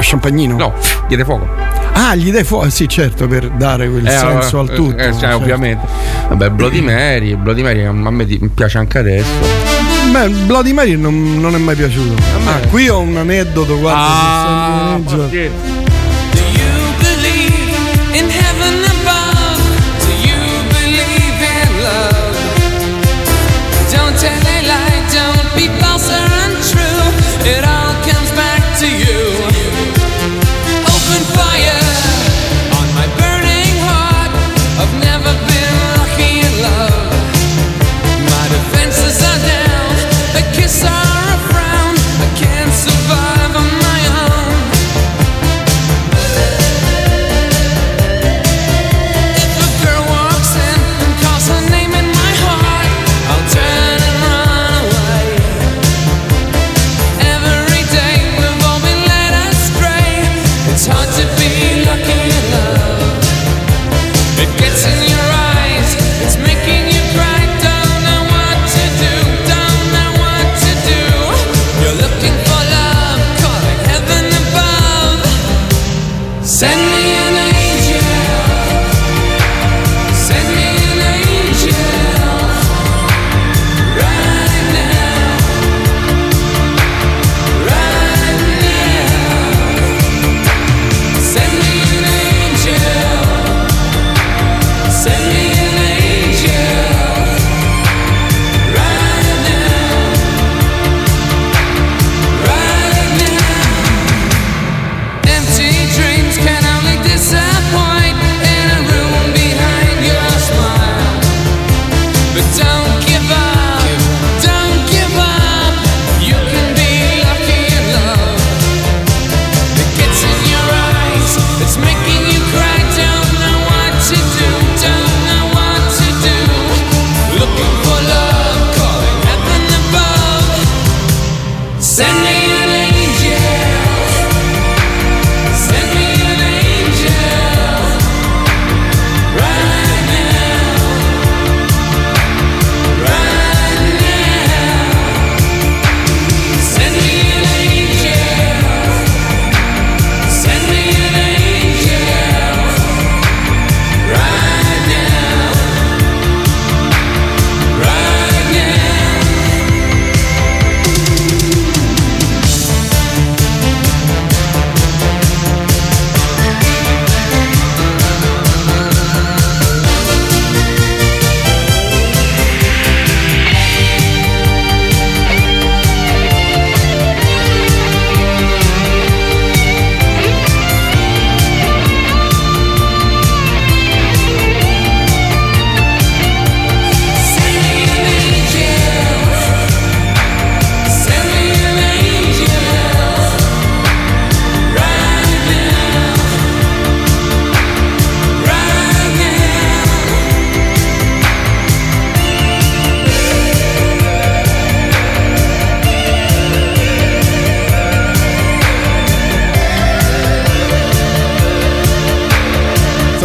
Champagnino? 0.00 0.56
No, 0.56 0.72
diede 1.06 1.24
fuoco. 1.24 1.46
Ah, 2.00 2.14
gli 2.14 2.30
dai 2.30 2.44
fuoco, 2.44 2.70
sì, 2.70 2.88
certo, 2.88 3.26
per 3.26 3.48
dare 3.50 3.88
quel 3.90 4.06
Eh, 4.06 4.10
senso 4.10 4.56
eh, 4.58 4.60
al 4.60 4.70
tutto. 4.72 4.96
eh, 4.98 5.10
cioè, 5.10 5.18
certo. 5.20 5.36
ovviamente. 5.36 5.84
Vabbè, 6.28 6.50
Bloody 6.50 6.80
Mary, 6.80 7.34
Bloody 7.34 7.62
Mary 7.62 7.84
a 7.84 7.90
me 7.92 8.24
piace 8.54 8.78
anche 8.78 8.98
adesso. 8.98 9.26
Beh, 10.12 10.28
Bloody 10.46 10.72
Mary 10.72 10.94
non, 10.96 11.40
non 11.40 11.56
è 11.56 11.58
mai 11.58 11.74
piaciuto. 11.74 12.14
Ah, 12.46 12.60
qui 12.68 12.88
ho 12.88 13.00
un 13.00 13.16
aneddoto, 13.16 13.78
guarda. 13.80 14.00
Ah, 14.00 14.98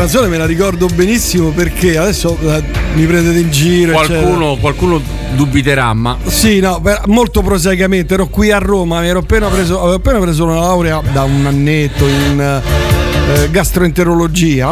canzone 0.04 0.28
me 0.28 0.38
la 0.38 0.46
ricordo 0.46 0.88
benissimo 0.88 1.52
perché 1.52 1.98
adesso 1.98 2.38
eh, 2.42 2.62
mi 2.96 3.06
prendete 3.06 3.40
in 3.40 3.50
giro. 3.50 3.94
Qualcuno, 3.94 4.58
qualcuno 4.58 5.02
dubiterà, 5.34 5.94
ma. 5.94 6.18
Sì, 6.26 6.60
no, 6.60 6.84
molto 7.06 7.42
prosaicamente. 7.42 8.16
Ero 8.16 8.28
qui 8.28 8.52
a 8.52 8.58
Roma, 8.58 9.00
mi 9.00 9.08
ero 9.08 9.20
appena 9.20 9.48
preso, 9.48 9.80
avevo 9.80 9.96
appena 9.96 10.20
preso 10.20 10.44
una 10.44 10.56
laurea 10.56 11.02
da 11.14 11.24
un 11.24 11.46
annetto 11.46 12.06
in 12.06 12.38
eh, 12.38 13.50
gastroenterologia. 13.50 14.72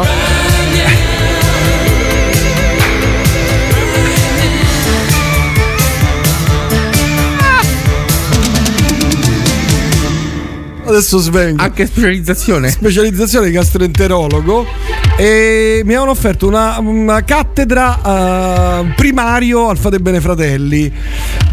Adesso 10.84 11.18
svengo. 11.20 11.62
Anche 11.62 11.86
specializzazione? 11.86 12.68
Specializzazione 12.70 13.46
di 13.46 13.52
gastroenterologo. 13.52 15.01
E 15.16 15.82
mi 15.84 15.90
avevano 15.90 16.10
offerto 16.12 16.48
una, 16.48 16.78
una 16.80 17.22
cattedra 17.22 18.80
eh, 18.80 18.92
primario 18.96 19.68
al 19.68 19.76
Fate 19.76 19.98
Bene 20.00 20.20
Fratelli. 20.20 20.90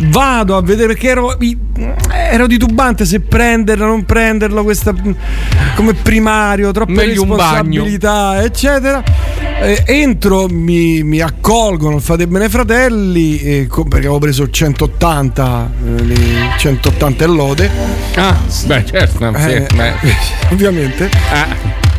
Vado 0.08 0.56
a 0.56 0.62
vedere 0.62 0.88
perché 0.94 1.10
ero, 1.10 1.38
ero 2.32 2.48
titubante 2.48 3.06
se 3.06 3.20
prenderlo 3.20 3.84
o 3.86 3.88
non 3.90 4.06
prenderlo 4.06 4.64
questa, 4.64 4.94
come 5.76 5.94
primario, 5.94 6.72
troppe 6.72 6.94
Meglio 6.94 7.26
responsabilità, 7.26 8.42
eccetera. 8.44 9.04
Eh, 9.62 9.84
entro, 9.88 10.48
mi, 10.50 11.04
mi 11.04 11.20
accolgono 11.20 11.96
al 11.96 12.02
Fate 12.02 12.28
Bene 12.28 12.48
Fratelli 12.48 13.40
eh, 13.40 13.68
perché 13.68 13.98
avevo 13.98 14.20
preso 14.20 14.50
180, 14.50 15.72
eh, 15.98 16.02
li- 16.04 16.38
180 16.58 17.24
e 17.24 17.28
lode. 17.28 17.70
Ah, 18.16 18.38
beh, 18.66 18.86
certo, 18.86 19.18
sì, 19.38 19.50
Eh, 19.50 19.68
beh. 19.76 19.94
ovviamente. 20.52 21.10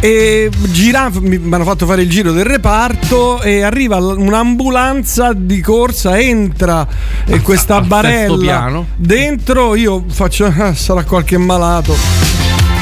E 0.03 0.49
gira, 0.71 1.11
mi 1.21 1.39
hanno 1.55 1.65
fatto 1.65 1.85
fare 1.85 2.01
il 2.03 2.09
giro 2.09 2.33
del 2.33 2.47
reparto 2.47 3.43
e 3.43 3.61
arriva 3.61 3.97
un'ambulanza 3.99 5.35
di 5.35 5.61
corsa, 5.61 6.19
entra 6.19 6.87
e 7.27 7.41
questa 7.43 7.75
sesto 7.75 7.89
barella 7.89 8.85
dentro, 8.97 9.75
io 9.75 10.05
faccio 10.09 10.47
"Ah, 10.57 10.73
sarà 10.75 11.05
qualche 11.05 11.37
malato. 11.37 11.95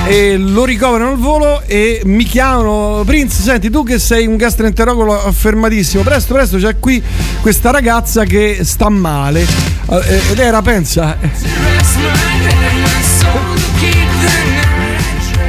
E 0.07 0.37
lo 0.39 0.65
ricoverano 0.65 1.11
al 1.11 1.19
volo 1.19 1.61
e 1.67 2.03
mi 2.05 2.23
chiamano 2.23 3.03
Prince, 3.05 3.43
senti 3.43 3.69
tu 3.69 3.83
che 3.83 3.99
sei 3.99 4.27
un 4.27 4.37
gastroenterologo 4.37 5.27
affermatissimo, 5.27 6.05
presto 6.05 6.35
presto 6.35 6.57
c'è 6.57 6.79
qui 6.79 7.03
questa 7.43 7.73
ragazza 7.73 8.23
che 8.25 8.61
sta 8.63 8.89
male. 8.89 9.45
Eh, 9.91 10.21
ed 10.31 10.39
era 10.39 10.63
pensa 10.63 11.17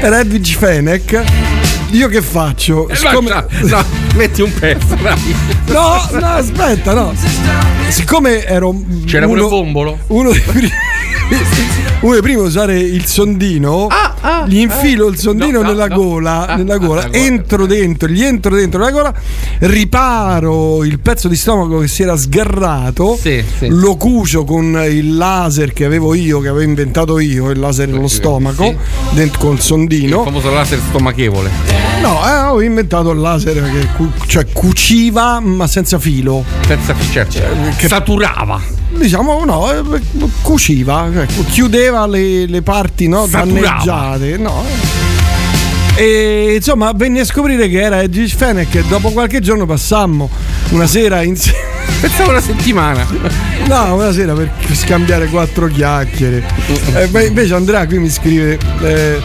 era 0.02 0.20
Edwige 0.20 0.58
Fenech 0.58 1.22
io 1.92 2.08
che 2.08 2.22
faccio? 2.22 2.88
Eh, 2.90 2.96
Siccome- 2.96 3.30
no, 3.30 3.46
no, 3.64 3.84
metti 4.16 4.42
un 4.42 4.54
pezzo, 4.54 4.96
dai. 4.96 5.36
No, 5.68 6.08
no, 6.12 6.26
aspetta, 6.28 6.94
no. 6.94 7.14
Siccome 7.90 8.44
ero. 8.46 8.76
C'era 9.06 9.26
pure 9.26 9.42
uno, 9.42 9.50
il 9.50 9.56
bombolo? 9.56 10.00
Uno 10.08 10.32
dei 10.32 10.42
primi. 10.42 10.72
Uno 12.02 12.14
dei 12.14 12.22
primi 12.22 12.40
a 12.40 12.44
usare 12.44 12.80
il 12.80 13.06
sondino, 13.06 13.88
gli 14.48 14.58
infilo 14.60 15.08
il 15.08 15.18
sondino 15.18 15.60
Ah, 15.60 15.62
No, 15.62 15.68
no, 15.68 15.68
nella 15.74 15.88
no. 15.88 15.96
gola, 15.96 16.48
Ah, 16.48 16.56
nella 16.56 16.74
ah, 16.76 16.78
gola, 16.78 17.02
la 17.02 17.08
gola. 17.08 17.18
entro 17.20 17.66
dentro, 17.66 18.08
gli 18.10 18.24
entro 18.24 18.56
dentro 18.56 18.80
la 18.82 18.92
gola, 18.92 19.14
riparo 19.60 20.84
il 20.84 21.00
pezzo 21.00 21.28
di 21.28 21.36
stomaco 21.36 21.80
che 21.80 21.88
si 21.88 22.04
era 22.04 22.16
sgarrato, 22.18 23.18
Sì, 23.20 23.44
sì. 23.58 23.68
lo 23.70 23.96
cucio 23.96 24.44
con 24.44 24.80
il 24.90 25.16
laser 25.16 25.74
che 25.74 25.86
avevo 25.86 26.14
io, 26.14 26.40
che 26.40 26.48
avevo 26.50 26.64
inventato 26.64 27.20
io, 27.20 27.50
il 27.50 27.60
laser 27.60 27.88
nello 27.88 28.08
stomaco, 28.08 28.64
sì. 28.64 29.16
dentro 29.16 29.40
col 29.40 29.60
sondino. 29.60 30.18
Il 30.20 30.24
famoso 30.26 30.52
laser 30.54 30.80
stomachevole. 30.90 31.50
No, 32.02 32.20
eh, 32.28 32.36
ho 32.50 32.62
inventato 32.62 33.12
il 33.12 33.20
laser 33.20 33.62
che 33.72 33.88
cu- 33.96 34.26
cioè, 34.26 34.46
cuciva 34.52 35.40
ma 35.40 35.68
senza 35.68 35.98
filo. 36.00 36.44
Senza 36.66 36.96
certo. 37.12 37.40
Saturava. 37.88 38.79
Diciamo 38.92 39.44
no, 39.46 39.68
cuciva, 40.42 41.10
cu- 41.36 41.46
chiudeva 41.46 42.08
le, 42.08 42.46
le 42.48 42.62
parti 42.62 43.08
no, 43.08 43.28
danneggiate. 43.28 44.38
No. 44.38 44.64
E 45.96 46.54
insomma 46.56 46.92
venni 46.96 47.20
a 47.20 47.26
scoprire 47.26 47.68
che 47.68 47.82
era 47.82 48.02
Edwige 48.02 48.36
Fenech 48.36 48.74
e 48.76 48.84
dopo 48.88 49.12
qualche 49.12 49.42
giorno 49.42 49.66
passammo 49.66 50.30
una 50.70 50.88
sera 50.88 51.22
insieme. 51.24 51.58
Pensavo 52.00 52.30
una 52.32 52.42
settimana. 52.42 53.06
No, 53.68 53.96
una 53.96 54.12
sera 54.12 54.34
per 54.34 54.50
scambiare 54.72 55.28
quattro 55.28 55.68
chiacchiere. 55.68 56.44
Eh, 56.96 57.08
beh, 57.08 57.26
invece 57.28 57.54
Andrea 57.54 57.86
qui 57.86 58.00
mi 58.00 58.10
scrive. 58.10 58.58
eh, 58.82 59.20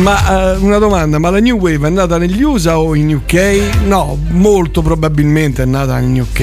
ma 0.00 0.54
eh, 0.54 0.56
una 0.58 0.78
domanda, 0.78 1.18
ma 1.18 1.30
la 1.30 1.38
New 1.38 1.58
Wave 1.58 1.86
è 1.86 1.90
nata 1.90 2.18
negli 2.18 2.42
USA 2.42 2.78
o 2.78 2.94
in 2.94 3.14
UK? 3.14 3.84
No, 3.84 4.18
molto 4.30 4.82
probabilmente 4.82 5.62
è 5.62 5.66
nata 5.66 5.98
in 6.00 6.18
UK. 6.20 6.42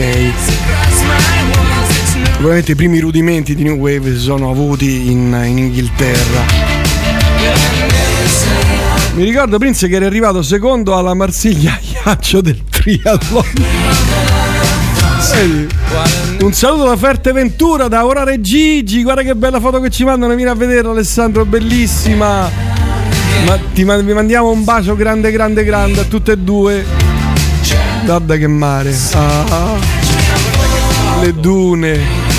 Probabilmente 2.43 2.73
i 2.73 2.75
primi 2.75 2.99
rudimenti 2.99 3.55
di 3.55 3.63
New 3.63 3.77
Wave 3.77 4.15
si 4.15 4.19
sono 4.19 4.49
avuti 4.51 5.09
in, 5.09 5.33
in 5.45 5.59
Inghilterra. 5.59 6.41
Mi 9.13 9.23
ricordo 9.23 9.57
Prince 9.57 9.87
che 9.87 9.95
era 9.95 10.07
arrivato 10.07 10.41
secondo 10.43 10.93
alla 10.97 11.13
Marsiglia 11.13 11.79
Iaccio 12.03 12.41
del 12.41 12.61
triathlon. 12.69 13.45
Un 16.41 16.51
saluto 16.51 16.83
da 16.83 16.97
Ferteventura, 16.97 17.87
da 17.87 18.05
Orare 18.05 18.41
Gigi. 18.41 19.03
Guarda 19.03 19.21
che 19.21 19.35
bella 19.35 19.61
foto 19.61 19.79
che 19.79 19.89
ci 19.89 20.03
mandano. 20.03 20.35
Vieni 20.35 20.51
a 20.51 20.55
vederla, 20.55 20.91
Alessandro, 20.91 21.45
bellissima. 21.45 22.51
Ma 23.45 23.57
ti 23.73 23.85
vi 23.85 24.13
mandiamo 24.13 24.49
un 24.51 24.65
bacio 24.65 24.97
grande, 24.97 25.31
grande, 25.31 25.63
grande 25.63 26.01
a 26.01 26.03
tutte 26.03 26.33
e 26.33 26.37
due. 26.37 26.85
Guarda 28.03 28.35
che 28.35 28.47
mare. 28.47 28.93
Ah, 29.13 29.77
le 31.21 31.33
dune. 31.39 32.32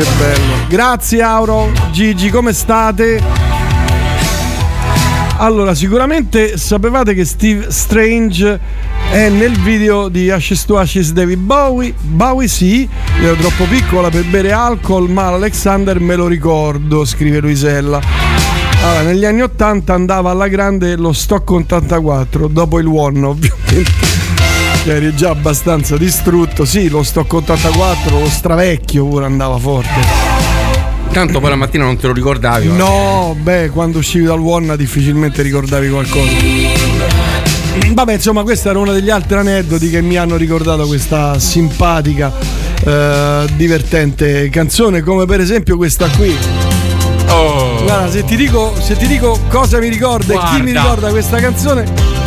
Che 0.00 0.06
bello. 0.16 0.66
Grazie, 0.66 1.20
Auro. 1.20 1.70
Gigi, 1.92 2.30
come 2.30 2.54
state? 2.54 3.22
Allora, 5.36 5.74
sicuramente 5.74 6.56
sapevate 6.56 7.12
che 7.12 7.26
Steve 7.26 7.70
Strange 7.70 8.58
è 9.10 9.28
nel 9.28 9.58
video 9.60 10.08
di 10.08 10.30
Ashes 10.30 10.64
to 10.64 10.78
Ashes 10.78 11.12
David 11.12 11.40
Bowie. 11.40 11.92
Bowie 11.98 12.48
sì, 12.48 12.88
ero 13.20 13.34
troppo 13.34 13.64
piccola 13.64 14.08
per 14.08 14.24
bere 14.24 14.52
alcol, 14.52 15.10
ma 15.10 15.26
Alexander 15.26 16.00
me 16.00 16.16
lo 16.16 16.26
ricordo, 16.28 17.04
scrive 17.04 17.40
Luisella. 17.40 18.00
Allora, 18.82 19.02
negli 19.02 19.26
anni 19.26 19.42
80 19.42 19.92
andava 19.92 20.30
alla 20.30 20.48
grande 20.48 20.96
lo 20.96 21.12
Stock 21.12 21.50
84, 21.50 22.48
dopo 22.48 22.78
il 22.78 22.86
One 22.86 23.22
ovviamente. 23.22 24.19
Eri 24.84 25.14
già 25.14 25.30
abbastanza 25.30 25.96
distrutto, 25.96 26.64
sì, 26.64 26.88
lo 26.88 27.02
Stock 27.02 27.32
84, 27.32 28.18
lo 28.18 28.28
stravecchio 28.28 29.04
pure 29.06 29.26
andava 29.26 29.58
forte. 29.58 30.00
Tanto 31.12 31.38
poi 31.40 31.50
la 31.50 31.56
mattina 31.56 31.84
non 31.84 31.96
te 31.96 32.06
lo 32.06 32.12
ricordavi. 32.12 32.68
No, 32.68 33.36
beh, 33.38 33.70
quando 33.70 33.98
uscivi 33.98 34.24
dal 34.24 34.40
One 34.40 34.76
difficilmente 34.76 35.42
ricordavi 35.42 35.88
qualcosa. 35.90 36.30
Vabbè, 37.92 38.14
insomma, 38.14 38.42
questo 38.42 38.70
era 38.70 38.78
uno 38.78 38.92
degli 38.92 39.10
altri 39.10 39.36
aneddoti 39.36 39.90
che 39.90 40.00
mi 40.00 40.16
hanno 40.16 40.36
ricordato 40.36 40.86
questa 40.86 41.38
simpatica, 41.38 42.32
eh, 42.84 43.46
divertente 43.56 44.48
canzone, 44.48 45.02
come 45.02 45.26
per 45.26 45.40
esempio 45.40 45.76
questa 45.76 46.08
qui. 46.08 46.34
Oh. 47.28 47.82
Guarda, 47.82 48.10
se 48.10 48.24
ti 48.24 48.36
dico, 48.36 48.74
se 48.80 48.96
ti 48.96 49.06
dico 49.06 49.38
cosa 49.48 49.78
mi 49.78 49.88
ricorda 49.88 50.34
e 50.34 50.38
chi 50.38 50.62
mi 50.62 50.72
Guarda. 50.72 50.80
ricorda 50.80 51.10
questa 51.10 51.38
canzone. 51.38 52.19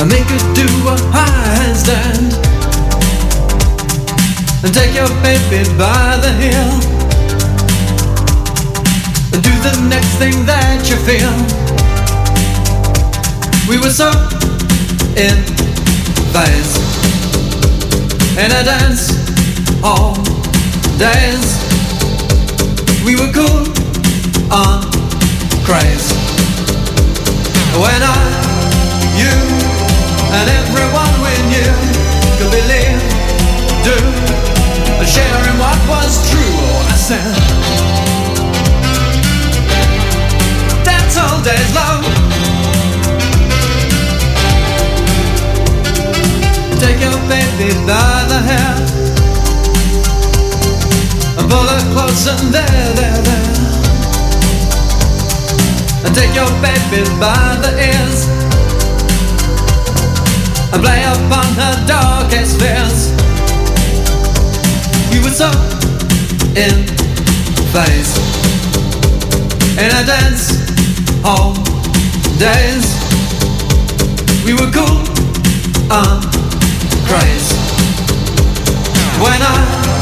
And 0.00 0.08
make 0.08 0.24
her 0.24 0.54
do 0.54 0.66
a 0.88 0.96
handstand. 1.12 2.32
And 4.64 4.72
take 4.72 4.94
your 4.94 5.08
baby 5.20 5.68
by 5.76 6.16
the 6.24 6.32
heel 6.40 6.72
and 9.32 9.42
do 9.44 9.52
the 9.60 9.74
next 9.88 10.16
thing 10.16 10.46
that 10.46 10.88
you 10.88 10.96
feel. 11.04 11.36
We 13.68 13.78
were 13.78 13.92
so 13.92 14.10
in 15.16 15.36
phase 16.32 16.80
in 18.38 18.50
a 18.52 18.64
dance 18.64 19.12
all 19.84 20.14
days. 20.96 21.46
We 23.04 23.16
were 23.16 23.30
cool 23.32 23.68
on 24.50 24.80
craze. 25.64 26.08
When 27.76 28.02
I, 28.02 28.16
you, 29.20 29.69
and 30.32 30.46
everyone 30.62 31.14
we 31.26 31.34
knew 31.50 31.72
could 32.38 32.52
believe, 32.54 33.02
do, 33.82 33.96
sharing 35.04 35.58
what 35.58 35.80
was 35.88 36.30
true. 36.30 36.56
I 36.86 36.96
said, 36.96 37.34
That's 40.84 41.16
all 41.18 41.42
day's 41.42 41.74
long. 41.74 42.02
Take 46.78 47.00
your 47.00 47.18
baby 47.28 47.74
by 47.86 48.24
the 48.30 48.40
hair 48.50 48.74
and 51.38 51.50
pull 51.50 51.66
her 51.74 51.82
close 51.92 52.26
and 52.28 52.54
there, 52.54 52.92
there, 52.94 53.22
there. 53.28 53.50
And 56.06 56.14
take 56.14 56.34
your 56.34 56.50
baby 56.62 57.02
by 57.18 57.58
the 57.62 57.72
ears. 57.90 58.49
And 60.72 60.82
play 60.82 61.02
upon 61.02 61.46
her 61.58 61.74
darkest 61.86 62.60
fears. 62.60 63.10
You 65.12 65.20
were 65.22 65.34
so 65.34 65.50
in 66.54 66.86
phase 67.72 68.30
in 69.78 69.90
a 69.90 70.04
dance 70.04 70.60
hall 71.24 71.54
days. 72.38 72.86
We 74.44 74.52
were 74.54 74.70
cool 74.70 75.00
and 75.90 76.22
crazy. 77.08 77.56
When 79.22 79.40
I, 79.40 79.99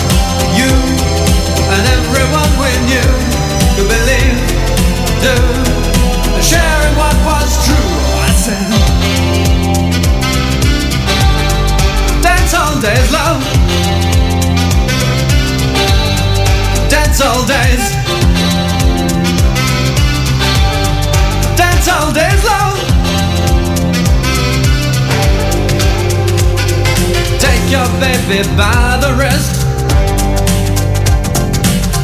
baby 28.29 28.49
by 28.57 28.99
the 29.01 29.15
wrist. 29.17 29.65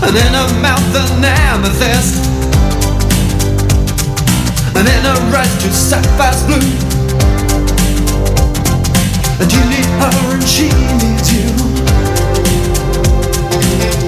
And 0.03 0.17
in 0.17 0.33
her 0.33 0.49
mouth 0.61 0.97
an 0.97 1.25
amethyst. 1.25 2.25
And 4.75 4.89
in 4.89 5.05
her 5.05 5.37
eyes 5.37 5.53
two 5.63 5.71
sapphires 5.71 6.43
blue. 6.45 6.65
And 9.41 9.53
you 9.53 9.63
need 9.69 9.89
her 10.01 10.35
and 10.35 10.45
she 10.45 10.69
needs 10.97 11.29
you. 11.35 11.49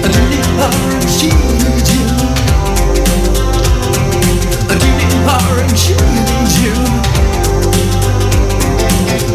And 0.03 0.11
you 0.17 0.23
need 0.33 0.49
her 0.57 0.73
and 0.97 1.09
she 1.17 1.29
needs 1.61 1.89
you. 1.93 2.05
And 4.71 4.79
you 4.85 4.91
need 5.01 5.17
her 5.27 5.61
and 5.61 5.77
she 5.77 5.93
needs 5.93 6.55
you. 6.65 6.75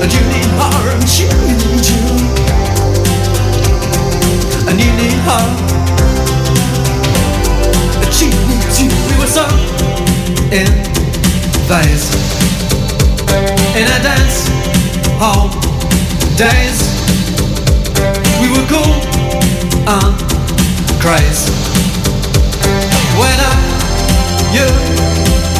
And 0.02 0.10
you 0.12 0.22
need 0.32 0.50
her 0.58 0.90
and 0.94 1.08
she 1.08 1.26
needs 1.46 1.90
you. 1.90 2.61
We 9.08 9.14
were 9.18 9.26
so 9.26 9.44
in 10.48 10.66
phase. 11.68 12.08
In 13.76 13.84
a 13.84 14.00
dance 14.00 14.48
hall 15.20 15.50
days. 16.40 16.78
We 18.40 18.48
were 18.48 18.66
cool 18.72 18.96
and. 21.04 21.50
When 23.20 23.38
I, 23.38 23.54
you, 24.56 24.68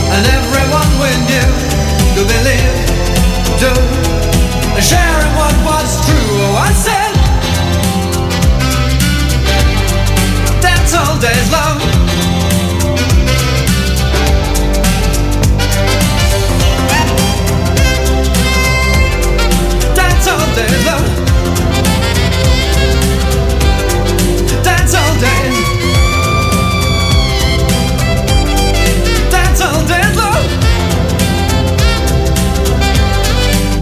and 0.08 0.24
everyone 0.38 0.90
we 1.02 1.10
knew 1.28 1.52
believe, 2.24 2.72
sharing 4.80 5.32
what 5.36 5.54
was 5.68 6.00
true. 6.06 6.16
Oh, 6.16 6.56
I 6.56 6.72
said, 6.72 7.01
days. 11.22 11.52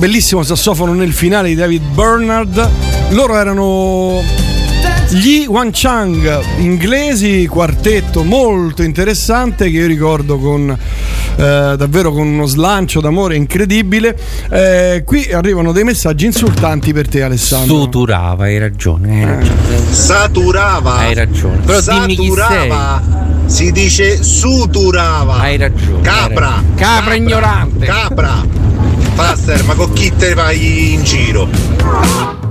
Bellissimo 0.00 0.42
sassofono 0.42 0.94
nel 0.94 1.12
finale 1.12 1.48
di 1.48 1.54
David 1.54 1.82
Bernard. 1.94 2.70
Loro 3.10 3.36
erano 3.36 4.22
gli 5.12 5.44
Wan 5.48 5.70
Chang, 5.72 6.40
inglesi, 6.58 7.46
quartetto 7.48 8.22
molto 8.22 8.82
interessante 8.82 9.68
che 9.68 9.78
io 9.78 9.86
ricordo 9.86 10.38
con 10.38 10.70
eh, 10.70 11.74
davvero 11.76 12.12
con 12.12 12.28
uno 12.28 12.46
slancio 12.46 13.00
d'amore 13.00 13.34
incredibile. 13.34 14.16
Eh, 14.50 15.02
qui 15.04 15.32
arrivano 15.32 15.72
dei 15.72 15.82
messaggi 15.82 16.26
insultanti 16.26 16.92
per 16.92 17.08
te, 17.08 17.22
Alessandro. 17.22 17.76
Suturava, 17.76 18.44
hai 18.44 18.58
ragione, 18.58 19.24
hai 19.24 19.24
ragione. 19.24 19.58
Saturava. 19.90 20.96
Hai 20.96 21.14
ragione. 21.14 21.58
Però 21.58 21.80
dimmi 21.80 22.16
chi 22.16 22.28
Saturava. 22.28 23.02
Si 23.46 23.72
dice 23.72 24.22
suturava. 24.22 25.38
Hai 25.38 25.56
ragione. 25.56 26.02
Capra. 26.02 26.62
Capra 26.76 27.14
ignorante. 27.14 27.86
Capra. 27.86 28.46
Faster, 29.14 29.64
ma 29.64 29.74
con 29.74 29.92
chi 29.92 30.12
te 30.16 30.34
vai 30.34 30.92
in 30.92 31.02
giro? 31.02 31.48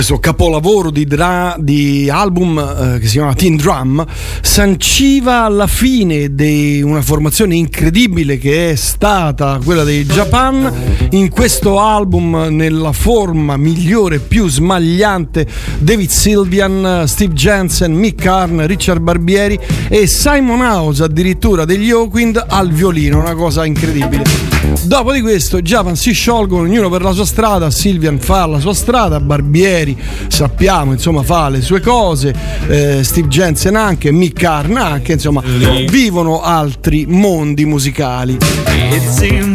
questo 0.00 0.18
capolavoro 0.18 0.90
di, 0.90 1.04
dra- 1.04 1.54
di 1.58 2.08
album 2.08 2.58
eh, 2.58 2.98
che 3.00 3.06
si 3.06 3.18
chiama 3.18 3.34
Teen 3.34 3.56
Drum, 3.56 4.02
sanciva 4.40 5.46
la 5.48 5.66
fine 5.66 6.34
di 6.34 6.80
una 6.82 7.02
formazione 7.02 7.54
incredibile 7.54 8.38
che 8.38 8.70
è 8.70 8.76
stata 8.76 9.60
quella 9.62 9.84
dei 9.84 10.06
Japan. 10.06 10.72
In 11.10 11.28
questo 11.28 11.80
album, 11.80 12.46
nella 12.48 12.92
forma 12.92 13.58
migliore, 13.58 14.20
più 14.20 14.48
smagliante, 14.48 15.46
David 15.80 16.08
Sylvian, 16.08 17.04
Steve 17.06 17.34
Jensen, 17.34 17.92
Mick 17.92 18.22
Karn, 18.22 18.66
Richard 18.66 19.02
Barbieri 19.02 19.58
e 19.90 20.06
Simon 20.06 20.62
House 20.62 21.02
addirittura 21.02 21.66
degli 21.66 21.90
Hawkwind 21.90 22.42
al 22.48 22.70
violino, 22.72 23.20
una 23.20 23.34
cosa 23.34 23.66
incredibile. 23.66 24.49
Dopo 24.82 25.12
di 25.12 25.20
questo 25.20 25.60
Japan 25.62 25.96
si 25.96 26.12
sciolgono, 26.12 26.62
ognuno 26.62 26.88
per 26.88 27.02
la 27.02 27.12
sua 27.12 27.24
strada, 27.24 27.70
Silvian 27.70 28.18
fa 28.18 28.46
la 28.46 28.58
sua 28.58 28.74
strada, 28.74 29.20
Barbieri 29.20 29.96
sappiamo 30.28 30.92
insomma 30.92 31.22
fa 31.22 31.48
le 31.48 31.60
sue 31.60 31.80
cose, 31.80 32.34
eh, 32.68 33.02
Steve 33.02 33.28
Jensen 33.28 33.76
anche, 33.76 34.10
Mick 34.10 34.40
Karn 34.40 34.76
anche, 34.76 35.12
insomma 35.12 35.42
vivono 35.88 36.42
altri 36.42 37.06
mondi 37.06 37.64
musicali. 37.64 38.38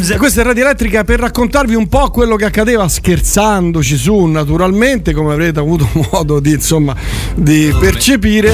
E 0.08 0.18
questa 0.18 0.42
è 0.42 0.44
Radio 0.44 0.64
Elettrica 0.64 1.04
per 1.04 1.20
raccontarvi 1.20 1.76
un 1.76 1.88
po' 1.88 2.10
quello 2.10 2.36
che 2.36 2.46
accadeva 2.46 2.88
scherzandoci 2.88 3.98
su 3.98 4.26
naturalmente 4.26 5.14
come 5.14 5.34
avrete 5.34 5.60
avuto 5.60 5.88
modo 6.12 6.40
di 6.40 6.52
insomma 6.52 6.96
di 7.36 7.74
percepire 7.80 8.54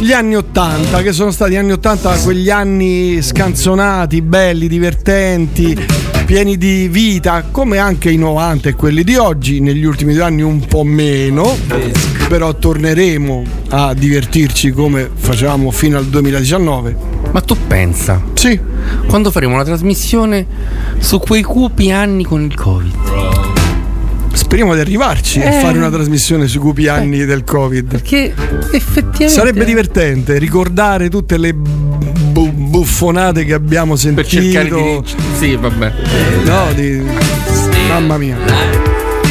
gli 0.00 0.12
anni 0.12 0.36
80 0.36 1.02
che 1.02 1.12
sono 1.12 1.30
stati 1.30 1.56
anni 1.56 1.72
80 1.72 2.18
quegli 2.20 2.50
anni 2.50 3.20
scanzonati, 3.22 4.22
belli, 4.22 4.68
divertenti, 4.68 5.79
pieni 6.26 6.56
di 6.56 6.88
vita, 6.88 7.44
come 7.50 7.78
anche 7.78 8.10
i 8.10 8.16
90 8.16 8.68
e 8.68 8.74
quelli 8.74 9.02
di 9.04 9.16
oggi, 9.16 9.60
negli 9.60 9.84
ultimi 9.84 10.14
due 10.14 10.22
anni 10.22 10.42
un 10.42 10.60
po' 10.66 10.84
meno, 10.84 11.56
però 12.28 12.54
torneremo 12.54 13.42
a 13.70 13.94
divertirci 13.94 14.70
come 14.70 15.10
facevamo 15.12 15.70
fino 15.70 15.98
al 15.98 16.06
2019. 16.06 16.96
Ma 17.32 17.40
tu 17.40 17.56
pensa? 17.66 18.20
Sì. 18.34 18.58
Quando 19.06 19.30
faremo 19.30 19.54
una 19.54 19.64
trasmissione 19.64 20.46
su 20.98 21.18
quei 21.20 21.42
cupi 21.42 21.90
anni 21.90 22.24
con 22.24 22.42
il 22.42 22.54
Covid? 22.54 22.94
Speriamo 24.32 24.74
di 24.74 24.80
arrivarci 24.80 25.40
a 25.40 25.56
Eh. 25.56 25.60
fare 25.60 25.78
una 25.78 25.90
trasmissione 25.90 26.46
sui 26.48 26.60
cupi 26.60 26.88
anni 26.88 27.24
del 27.24 27.44
Covid. 27.44 27.88
Perché 27.88 28.32
effettivamente 28.72 29.28
Sarebbe 29.28 29.64
divertente 29.64 30.38
ricordare 30.38 31.08
tutte 31.08 31.36
le 31.36 31.54
buffonate 32.80 33.44
che 33.44 33.52
abbiamo 33.52 33.92
per 33.92 34.00
sentito. 34.00 34.28
cercare 34.28 34.68
di 34.70 35.02
Sì, 35.38 35.56
vabbè. 35.56 35.92
No, 36.44 36.72
di... 36.74 37.02
Mamma 37.88 38.16
mia. 38.16 38.36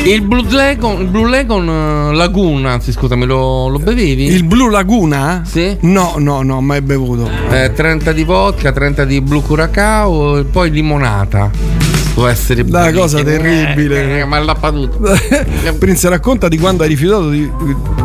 Il 0.04 0.22
Blue 0.22 0.46
Lagoon, 0.50 1.02
il 1.02 1.08
Blue 1.08 1.30
Lagoon 1.30 1.68
eh, 1.68 2.16
Laguna, 2.16 2.72
anzi 2.72 2.92
scusami, 2.92 3.26
lo, 3.26 3.68
lo 3.68 3.80
bevevi? 3.80 4.26
Il 4.28 4.46
Blue 4.46 4.72
Laguna? 4.72 5.44
Sì. 5.46 5.76
No, 5.82 6.14
no, 6.18 6.42
no, 6.42 6.62
mai 6.62 6.82
bevuto. 6.82 7.30
Eh, 7.50 7.74
30 7.74 8.12
di 8.14 8.24
vodka, 8.24 8.72
30 8.72 9.04
di 9.06 9.20
Blue 9.22 9.42
Curacao 9.42 10.38
e 10.38 10.44
poi 10.46 10.72
limonata. 10.72 11.89
Può 12.20 12.28
essere 12.28 12.64
Una 12.64 12.92
cosa 12.92 13.24
terribile. 13.24 14.18
Eh, 14.18 14.20
eh, 14.20 14.26
ma 14.26 14.40
l'ha 14.40 14.54
tutto. 14.56 15.00
Prince 15.80 16.10
racconta 16.10 16.50
di 16.50 16.58
quando 16.58 16.84
hai 16.84 16.90
rifiutato 16.90 17.30
di 17.30 17.50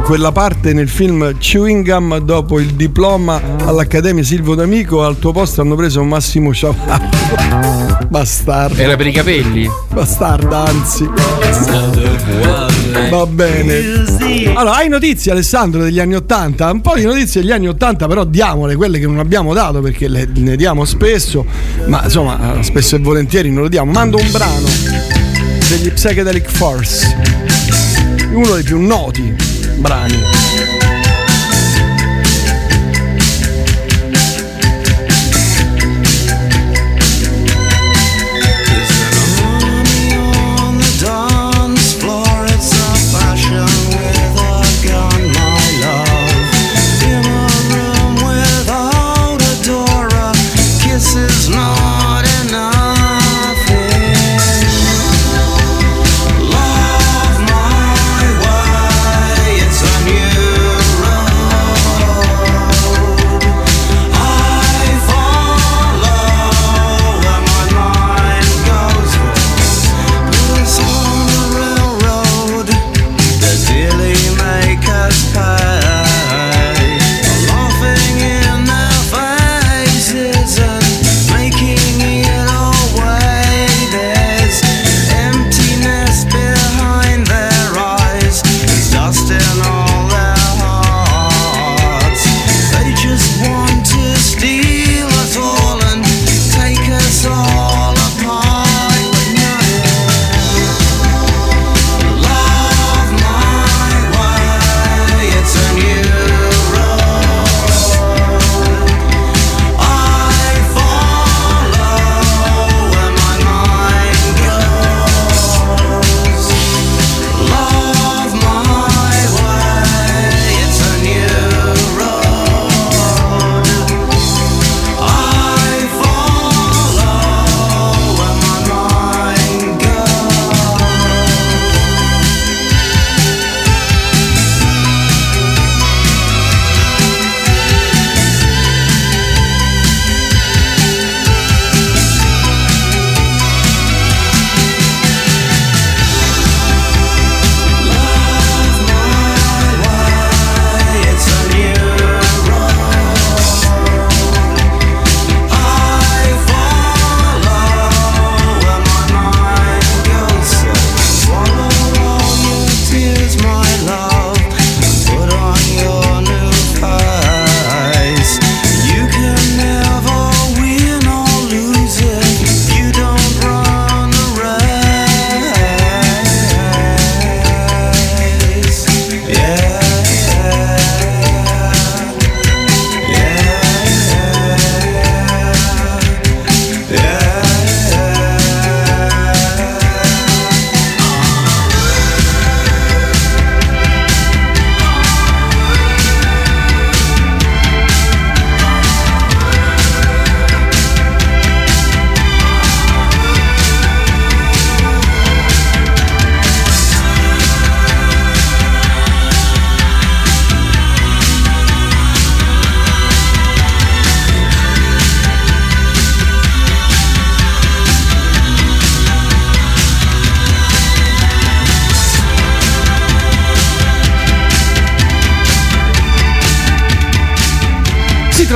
quella 0.05 0.31
parte 0.31 0.73
nel 0.73 0.89
film 0.89 1.37
Chewing 1.37 1.85
Gum 1.85 2.19
dopo 2.19 2.61
il 2.61 2.75
diploma 2.75 3.43
all'Accademia 3.65 4.23
Silvio 4.23 4.55
D'Amico 4.55 5.03
al 5.03 5.19
tuo 5.19 5.33
posto 5.33 5.63
hanno 5.63 5.75
preso 5.75 6.05
Massimo 6.05 6.55
Ciavarro 6.55 7.09
bastardo 8.09 8.81
Era 8.81 8.95
per 8.95 9.09
i 9.09 9.13
capelli? 9.13 9.69
bastarda 9.93 10.59
anzi 10.65 11.11
va 13.09 13.27
bene. 13.27 14.53
Allora 14.55 14.77
hai 14.77 14.89
notizie 14.89 15.33
Alessandro 15.33 15.83
degli 15.83 16.01
anni 16.01 16.15
80 16.15 16.71
un 16.71 16.81
po' 16.81 16.95
di 16.95 17.05
notizie 17.05 17.41
degli 17.41 17.51
anni 17.51 17.69
80 17.69 18.07
però 18.07 18.25
diamole 18.25 18.77
quelle 18.77 18.99
che 18.99 19.07
non 19.07 19.19
abbiamo 19.19 19.53
dato 19.53 19.81
perché 19.81 20.09
le, 20.09 20.29
ne 20.33 20.57
diamo 20.57 20.85
spesso 20.85 21.45
ma 21.87 22.03
insomma 22.05 22.59
eh, 22.59 22.63
spesso 22.63 22.97
e 22.97 22.99
volentieri 22.99 23.51
non 23.51 23.63
lo 23.63 23.69
diamo. 23.69 23.91
Mando 23.91 24.19
un 24.19 24.31
brano 24.31 24.69
degli 25.69 25.91
Psychedelic 25.91 26.49
Force 26.51 27.17
uno 28.33 28.55
dei 28.55 28.65
più 28.65 28.81
noti 28.81 29.35
brani 29.77 30.34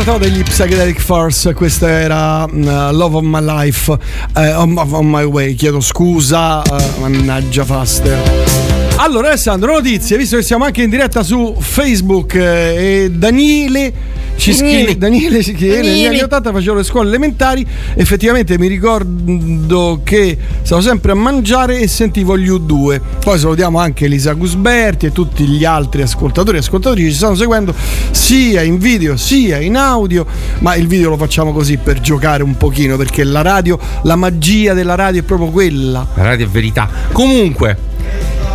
Trattava 0.09 0.27
degli 0.27 0.43
Psychedelic 0.43 1.01
Force, 1.01 1.53
questa 1.53 1.87
era 1.87 2.47
mm, 2.47 2.63
Love 2.93 3.17
of 3.17 3.23
My 3.25 3.45
Life, 3.45 3.95
eh, 4.37 4.55
on, 4.55 4.75
on 4.79 5.07
My 5.07 5.25
Way, 5.25 5.55
chiedo 5.55 5.81
scusa, 5.81 6.63
eh, 6.63 6.99
mannaggia 6.99 7.63
Faster. 7.63 8.19
Allora 8.97 9.29
Alessandro, 9.29 9.75
notizie, 9.75 10.17
visto 10.17 10.37
che 10.37 10.43
siamo 10.43 10.65
anche 10.65 10.83
in 10.83 10.89
diretta 10.89 11.23
su 11.23 11.55
Facebook 11.61 12.37
eh, 12.37 13.03
e 13.05 13.11
Daniele 13.11 13.93
ci 14.39 14.55
scrive, 14.55 14.97
Daniele 14.97 15.43
ci 15.43 15.53
chiede, 15.53 15.83
negli 15.83 16.07
anni 16.07 16.21
80 16.21 16.53
facevo 16.53 16.77
le 16.77 16.85
scuole 16.85 17.09
elementari, 17.09 17.67
effettivamente 17.95 18.57
mi 18.57 18.69
ricordo 18.69 20.01
che 20.05 20.39
stavo 20.63 20.81
sempre 20.81 21.11
a 21.13 21.17
mangiare 21.17 21.81
e 21.81 21.89
sentivo 21.89 22.39
gli 22.39 22.49
U2. 22.49 23.01
Poi 23.19 23.39
salutiamo 23.39 23.81
anche 23.81 24.05
Elisa 24.05 24.35
Gusberti 24.35 25.07
e 25.07 25.13
tutti 25.13 25.45
gli 25.45 25.65
altri 25.65 26.03
ascoltatori 26.03 26.57
e 26.57 26.61
ascoltatori 26.61 27.03
che 27.03 27.11
ci 27.11 27.17
stanno 27.17 27.35
seguendo 27.35 27.75
sia 28.13 28.63
in 28.63 28.79
video 28.79 29.17
sia 29.17 29.59
in 29.59 29.77
audio, 29.77 30.25
ma 30.61 30.77
il 30.77 30.87
video 30.87 31.11
lo 31.11 31.17
facciamo 31.17 31.53
così 31.53 31.77
per 31.77 32.01
giocare 32.01 32.45
un 32.45 32.57
pochino 32.57 32.97
perché 32.97 33.25
la 33.25 33.43
radio, 33.43 33.77
la 34.03 34.15
magia 34.15 34.73
della 34.73 34.95
radio 34.95 35.21
è 35.21 35.25
proprio 35.25 35.51
quella. 35.51 36.07
La 36.15 36.23
radio 36.23 36.47
è 36.47 36.49
verità. 36.49 36.89
Comunque, 37.11 37.77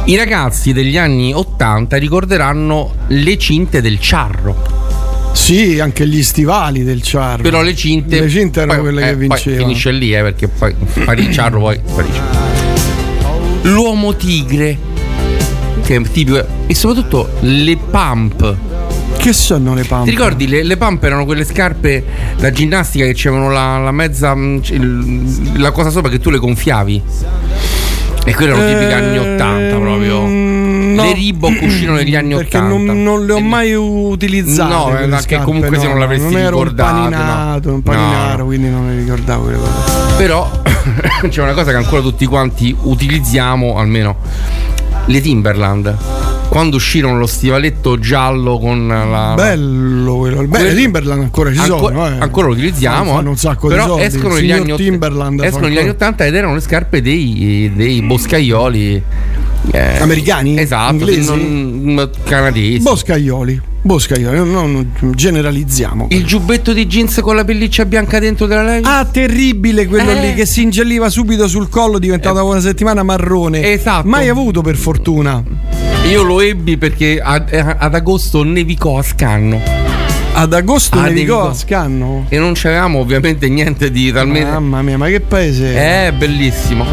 i 0.06 0.16
ragazzi 0.16 0.72
degli 0.72 0.98
anni 0.98 1.34
80 1.34 1.98
ricorderanno 1.98 2.94
le 3.08 3.38
cinte 3.38 3.82
del 3.82 4.00
ciarro. 4.00 4.83
Sì, 5.34 5.80
anche 5.80 6.08
gli 6.08 6.24
stivali 6.24 6.84
del 6.84 7.02
Ciarro. 7.02 7.42
Però 7.44 7.62
le 7.62 7.76
cinte. 7.76 8.20
Le 8.20 8.30
cinte 8.30 8.62
erano 8.62 8.82
poi- 8.82 8.92
quelle 8.92 9.02
eh, 9.02 9.10
che 9.12 9.16
vincevano. 9.18 9.62
finisce 9.64 9.92
lì, 9.92 10.14
eh, 10.14 10.22
perché 10.22 10.48
poi 10.48 10.74
il 11.18 11.32
ciarro, 11.34 11.60
poi 11.60 11.80
sparisce. 11.86 12.22
L'uomo 13.64 14.16
tigre. 14.16 14.78
Che 15.84 15.96
è 15.96 16.02
tipico. 16.02 16.46
E 16.68 16.76
soprattutto 16.76 17.30
le 17.42 17.78
pump. 17.78 18.56
Che 19.18 19.34
sono 19.34 19.74
le 19.74 19.84
pump? 19.84 20.04
Ti 20.06 20.10
ricordi 20.12 20.48
le, 20.48 20.64
le 20.64 20.78
pump 20.78 21.04
erano 21.04 21.26
quelle 21.26 21.46
scarpe 21.46 22.04
da 22.38 22.52
ginnastica 22.52 23.06
che 23.06 23.14
c'erano 23.14 23.50
la, 23.52 23.78
la 23.80 23.92
mezza. 23.92 24.36
mm, 24.36 25.56
la 25.56 25.72
cosa 25.72 25.90
sopra 25.90 26.10
che 26.10 26.20
tu 26.20 26.30
le 26.30 26.38
gonfiavi? 26.38 27.02
E 28.26 28.34
quelle 28.34 28.52
erano 28.54 28.68
tipiche 28.68 28.94
anni 28.94 29.18
80 29.18 29.76
proprio. 29.78 30.26
Le 31.04 31.14
Reebok 31.14 31.62
uscirono 31.62 31.98
negli 31.98 32.16
anni 32.16 32.36
Perché 32.36 32.58
80. 32.58 32.78
non, 32.94 33.04
non 33.04 33.26
le 33.26 33.34
ho 33.34 33.40
mai 33.40 33.74
utilizzate. 33.74 34.74
No, 34.74 34.98
eh, 34.98 35.04
anche 35.04 35.22
scarpe, 35.22 35.46
comunque 35.46 35.78
se 35.78 35.84
no, 35.86 35.90
non 35.92 36.00
l'avresti 36.00 36.24
non 36.26 36.38
ero 36.38 36.50
ricordate, 36.64 36.92
un 36.92 36.98
paninato, 37.12 37.70
no. 37.70 37.76
un 37.76 37.82
paninaro, 37.84 38.32
No, 38.32 38.38
no. 38.38 38.46
quindi 38.46 38.70
non 38.70 38.88
le 38.88 38.96
ricordavo 38.98 39.44
quelle 39.44 39.58
cose. 39.58 40.16
Però 40.18 40.62
c'è 41.30 41.42
una 41.42 41.54
cosa 41.54 41.72
che 41.72 41.78
ancora 41.78 42.02
tutti 42.02 42.26
quanti 42.26 42.76
utilizziamo, 42.82 43.78
almeno 43.78 44.18
le 45.06 45.22
Timberland. 45.22 45.98
Quando 46.50 46.76
uscirono 46.76 47.18
lo 47.18 47.26
stivaletto 47.26 47.98
giallo 47.98 48.60
con 48.60 48.88
la. 48.88 49.34
Bello 49.36 50.18
quello. 50.18 50.42
Beh, 50.44 50.48
Quello- 50.60 50.76
Timberland 50.76 51.22
ancora 51.24 51.52
ci 51.52 51.58
Ancora- 51.58 51.96
sono. 51.96 52.08
eh. 52.16 52.20
ancora 52.20 52.48
lo 52.48 52.54
utilizziamo. 52.54 53.14
Fanno 53.16 53.30
un 53.32 53.38
sacco 53.38 53.68
però 53.70 53.84
di 53.86 53.90
soldi. 53.90 54.04
escono 54.06 54.34
negli 54.36 54.42
signor 54.44 54.60
anni, 54.60 54.72
ott- 54.72 54.82
Timberland 54.82 55.40
fa 55.40 55.46
escono 55.48 55.66
negli 55.68 55.78
anni 55.80 55.88
ancora. 55.88 56.06
80 56.10 56.26
ed 56.26 56.36
erano 56.36 56.54
le 56.54 56.60
scarpe 56.60 57.02
dei, 57.02 57.72
dei 57.76 58.02
boscaioli 58.04 59.04
eh, 59.72 59.98
Americani? 60.00 60.58
Esatto, 60.60 60.94
Inglesi? 60.94 61.30
non- 61.30 62.10
canadesi. 62.24 62.80
Boscaioli. 62.80 63.62
Boscaioli, 63.82 64.38
non, 64.38 64.52
non 64.52 64.92
generalizziamo. 65.14 66.08
Il 66.12 66.26
giubbetto 66.26 66.72
di 66.72 66.88
jeans 66.88 67.20
con 67.22 67.36
la 67.36 67.44
pelliccia 67.44 67.84
bianca 67.86 68.18
dentro 68.20 68.46
della 68.46 68.64
lei? 68.64 68.82
Ah, 68.86 69.04
terribile 69.06 69.88
quello 69.88 70.12
Eh. 70.12 70.22
lì 70.22 70.34
che 70.36 70.46
si 70.46 70.62
ingelliva 70.62 71.10
subito 71.10 71.48
sul 71.50 71.68
collo, 71.70 72.00
diventava 72.00 72.40
dopo 72.40 72.52
una 72.52 72.62
settimana 72.62 73.04
marrone. 73.04 73.74
Esatto. 73.74 74.08
Mai 74.08 74.30
avuto 74.30 74.62
per 74.62 74.76
fortuna. 74.78 75.44
Io 76.10 76.24
lo 76.24 76.40
ebbi 76.42 76.78
perché 76.78 77.20
ad, 77.22 77.52
ad 77.52 77.94
agosto 77.94 78.44
nevicò 78.44 78.98
a 78.98 79.04
Scanno. 79.04 79.93
Ad 80.36 80.52
agosto 80.54 80.98
Ah, 80.98 81.04
nevicò. 81.10 81.50
a 81.50 81.54
Scanno. 81.54 82.26
E 82.30 82.40
non 82.40 82.54
c'avevamo 82.56 82.98
ovviamente 83.00 83.48
niente 83.50 83.92
di 83.92 84.12
talmente. 84.12 84.50
Mamma 84.50 84.82
mia, 84.82 84.98
ma 84.98 85.08
che 85.08 85.20
paese 85.22 85.76
è? 85.76 86.08
È 86.08 86.12
bellissimo. 86.14 86.84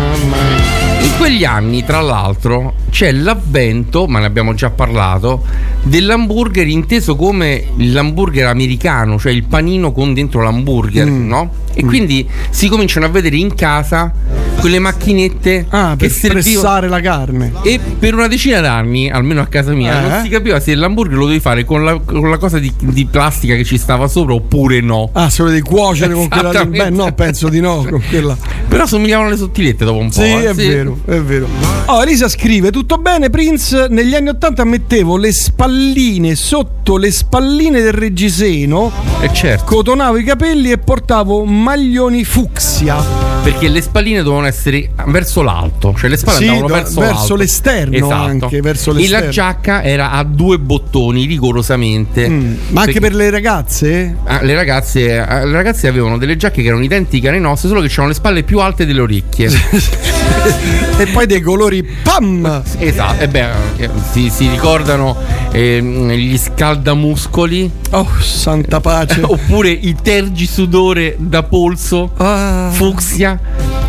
In 1.03 1.17
quegli 1.17 1.45
anni, 1.45 1.83
tra 1.85 2.01
l'altro, 2.03 2.75
c'è 2.91 3.11
l'avvento, 3.13 4.07
ma 4.07 4.19
ne 4.19 4.27
abbiamo 4.27 4.53
già 4.53 4.69
parlato, 4.71 5.43
dell'hamburger 5.83 6.69
inteso 6.69 7.17
come 7.17 7.65
l'hamburger 7.79 8.47
americano, 8.47 9.19
cioè 9.19 9.33
il 9.33 9.45
panino 9.45 9.93
con 9.93 10.13
dentro 10.13 10.43
l'hamburger, 10.43 11.07
Mm. 11.07 11.27
no? 11.29 11.51
E 11.73 11.85
quindi 11.85 12.29
si 12.51 12.69
cominciano 12.69 13.07
a 13.07 13.09
vedere 13.09 13.37
in 13.37 13.55
casa 13.55 14.13
quelle 14.59 14.79
macchinette 14.81 15.67
Ah, 15.71 15.95
per 15.97 16.11
pressare 16.29 16.89
la 16.89 17.01
carne. 17.01 17.53
E 17.63 17.79
per 17.99 18.13
una 18.13 18.27
decina 18.27 18.61
d'anni, 18.61 19.09
almeno 19.09 19.41
a 19.41 19.47
casa 19.47 19.73
mia, 19.73 20.05
Eh? 20.05 20.09
non 20.09 20.23
si 20.23 20.29
capiva 20.29 20.61
se 20.61 20.75
l'hamburger 20.75 21.17
lo 21.17 21.27
devi 21.27 21.41
fare 21.41 21.65
con 21.65 21.83
la, 21.85 21.99
con 22.05 22.29
la 22.29 22.37
cosa 22.37 22.59
di, 22.59 22.71
di 22.79 23.07
plastica 23.07 23.29
che 23.31 23.65
ci 23.65 23.79
stava 23.79 24.09
sopra 24.09 24.35
oppure 24.35 24.81
no. 24.81 25.11
Ah, 25.13 25.31
se 25.31 25.43
devi 25.45 25.61
cuocere 25.61 26.13
con 26.15 26.29
quella 26.29 26.51
lì. 26.63 26.77
Beh, 26.79 26.91
no, 26.91 27.13
penso 27.15 27.49
di 27.49 27.61
no. 27.61 27.85
Con 27.89 28.03
quella. 28.09 28.37
Però 28.69 28.87
somigliavano 28.87 29.29
alle 29.29 29.37
sottilette 29.37 29.85
dopo 29.85 29.99
un 29.99 30.09
po'. 30.09 30.15
Sì, 30.21 30.23
eh. 30.23 30.49
è 30.51 30.55
vero, 30.55 30.99
è 31.07 31.17
vero. 31.21 31.47
Oh, 31.87 32.03
Elisa 32.03 32.29
scrive: 32.29 32.71
Tutto 32.71 32.99
bene, 32.99 33.31
Prince. 33.31 33.87
Negli 33.89 34.15
anni 34.15 34.29
Ottanta 34.29 34.65
mettevo 34.65 35.17
le 35.17 35.33
spalline 35.33 36.35
sotto 36.35 36.97
le 36.97 37.11
spalline 37.11 37.81
del 37.81 37.93
reggiseno, 37.93 38.91
E 39.21 39.33
certo. 39.33 39.65
cotonavo 39.65 40.17
i 40.17 40.25
capelli 40.25 40.71
e 40.71 40.79
portavo 40.79 41.45
maglioni 41.45 42.25
fucsia. 42.25 43.29
Perché 43.43 43.69
le 43.69 43.81
spalline 43.81 44.23
dovevano 44.23 44.47
essere 44.49 44.91
verso 45.07 45.41
l'alto, 45.43 45.95
cioè 45.97 46.11
le 46.11 46.19
spalle 46.19 46.37
Sì, 46.39 46.49
andavano 46.49 46.67
do- 46.69 46.75
verso, 46.75 47.01
verso 47.01 47.35
l'esterno 47.37 47.97
Esatto. 47.97 48.15
anche, 48.15 48.61
verso 48.61 48.91
E 48.91 48.95
l'esterno. 48.95 49.25
la 49.25 49.31
giacca 49.33 49.83
era 49.83 50.11
a 50.11 50.23
due 50.25 50.59
bottoni 50.59 51.25
rigorosamente. 51.25 52.29
Mm, 52.29 52.55
Ma 52.69 52.83
anche 52.83 53.01
per 53.01 53.15
le 53.15 53.20
ragazze? 53.29 54.17
Ah, 54.25 54.41
le, 54.43 54.55
ragazze, 54.55 55.19
ah, 55.19 55.45
le 55.45 55.53
ragazze 55.53 55.89
avevano 55.89 56.17
delle 56.17 56.37
giacche 56.37 56.63
che 56.63 56.69
erano 56.69 56.83
identiche 56.83 57.29
alle 57.29 57.39
nostre, 57.39 57.69
solo 57.69 57.81
che 57.81 57.87
avevano 57.87 58.09
le 58.09 58.15
spalle 58.15 58.43
più 58.45 58.61
alte 58.61 58.87
delle 58.87 59.01
orecchie. 59.01 59.51
e 60.97 61.07
poi 61.07 61.27
dei 61.27 61.41
colori 61.43 61.83
PAM! 61.83 62.63
esatto, 62.79 63.23
e 63.23 63.29
beh, 63.29 63.49
eh, 63.77 63.91
si, 64.13 64.31
si 64.31 64.49
ricordano 64.49 65.17
ehm, 65.53 66.13
gli 66.13 66.39
scaldamuscoli. 66.39 67.71
Oh, 67.91 68.09
santa 68.21 68.81
pace. 68.81 69.21
Oppure 69.27 69.69
i 69.71 69.95
tergisudore 70.01 71.17
da 71.19 71.43
polso, 71.43 72.13
Ah. 72.17 72.71
fucsia. 72.73 73.39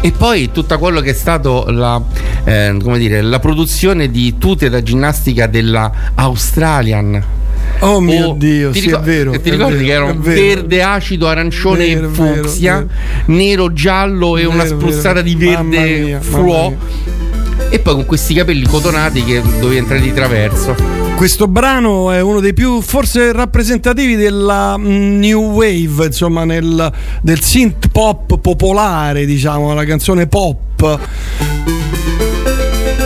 E 0.01 0.11
poi 0.11 0.51
tutto 0.51 0.77
quello 0.79 0.99
che 0.99 1.11
è 1.11 1.13
stato 1.13 1.65
la, 1.69 2.01
eh, 2.43 2.75
come 2.81 2.97
dire, 2.97 3.21
la 3.21 3.39
produzione 3.39 4.09
di 4.09 4.37
tute 4.39 4.69
da 4.69 4.81
ginnastica 4.81 5.45
della 5.45 5.91
Australian. 6.15 7.23
Oh 7.79 7.99
mio 7.99 8.29
O- 8.29 8.33
Dio, 8.37 8.69
ti 8.71 8.79
sì, 8.79 8.85
ricor- 8.85 9.01
è 9.01 9.05
vero. 9.05 9.31
Ti 9.31 9.49
è 9.49 9.51
ricordi 9.51 9.73
vero, 9.73 9.85
che 9.85 9.91
erano 9.91 10.11
è 10.11 10.15
vero. 10.15 10.41
verde, 10.55 10.83
acido, 10.83 11.27
arancione 11.27 11.95
Vero, 11.95 12.07
e 12.07 12.13
fucsia, 12.13 12.75
vero. 12.75 12.87
nero, 13.27 13.73
giallo 13.73 14.37
e 14.37 14.45
una 14.45 14.65
spruzzata 14.65 15.21
di 15.21 15.35
verde 15.35 15.99
mia, 15.99 16.19
fluo. 16.21 16.75
E 17.69 17.79
poi 17.79 17.93
con 17.93 18.05
questi 18.05 18.33
capelli 18.33 18.65
cotonati 18.65 19.23
che 19.23 19.41
dovevi 19.59 19.77
entrare 19.77 20.01
di 20.01 20.13
traverso. 20.13 20.75
Questo 21.15 21.47
brano 21.47 22.11
è 22.11 22.19
uno 22.19 22.39
dei 22.39 22.53
più 22.53 22.81
forse 22.81 23.31
rappresentativi 23.31 24.15
della 24.15 24.75
mm, 24.77 25.19
new 25.19 25.51
wave, 25.51 26.05
insomma, 26.07 26.43
nel, 26.43 26.91
del 27.21 27.41
synth 27.41 27.87
pop 27.91 28.39
popolare, 28.39 29.25
diciamo, 29.25 29.73
la 29.73 29.85
canzone 29.85 30.27
pop. 30.27 30.99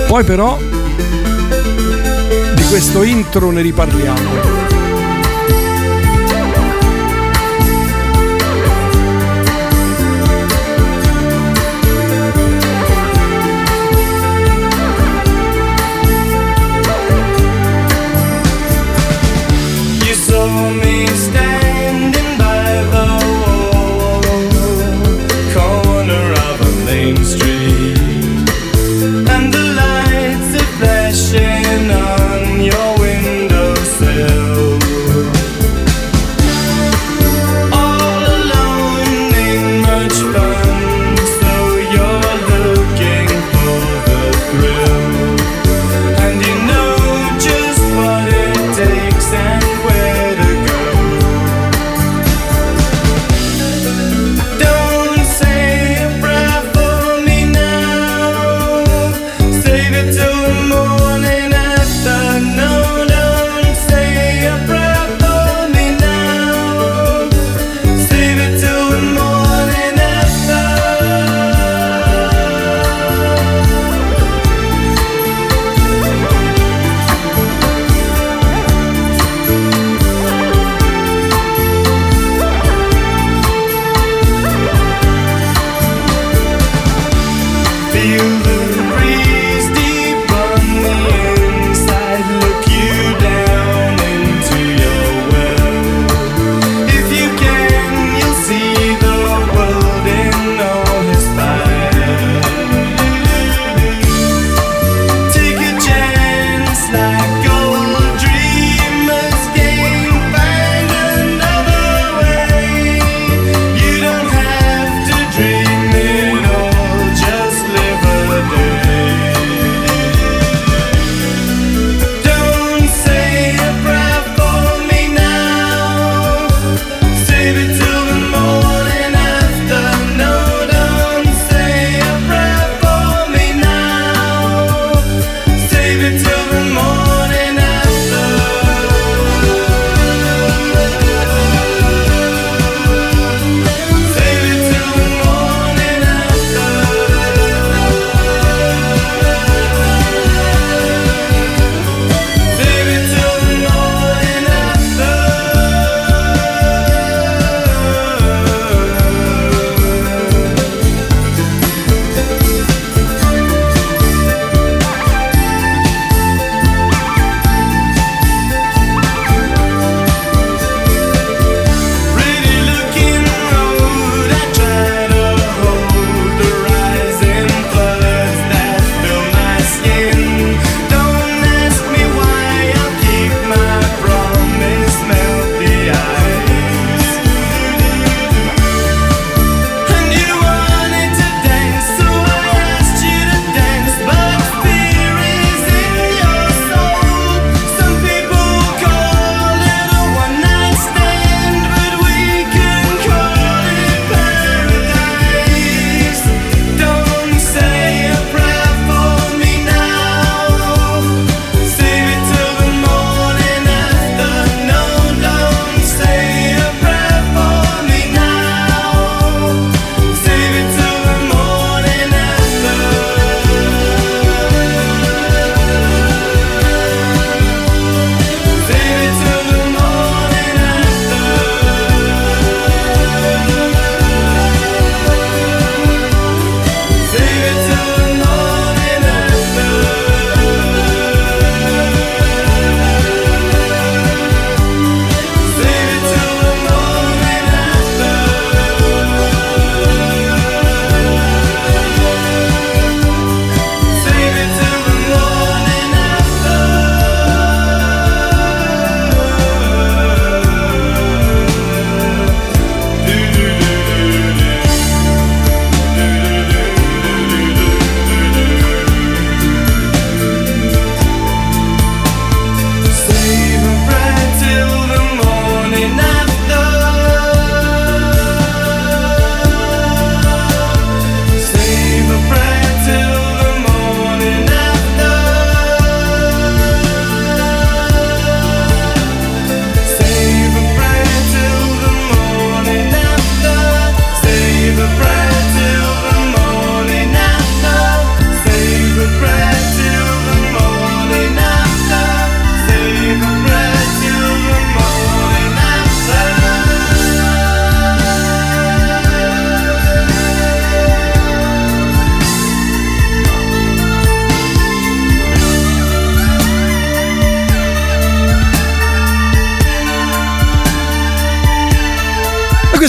Poi 0.07 0.23
però 0.23 0.57
di 2.55 2.63
questo 2.69 3.03
intro 3.03 3.51
ne 3.51 3.61
riparliamo. 3.61 4.54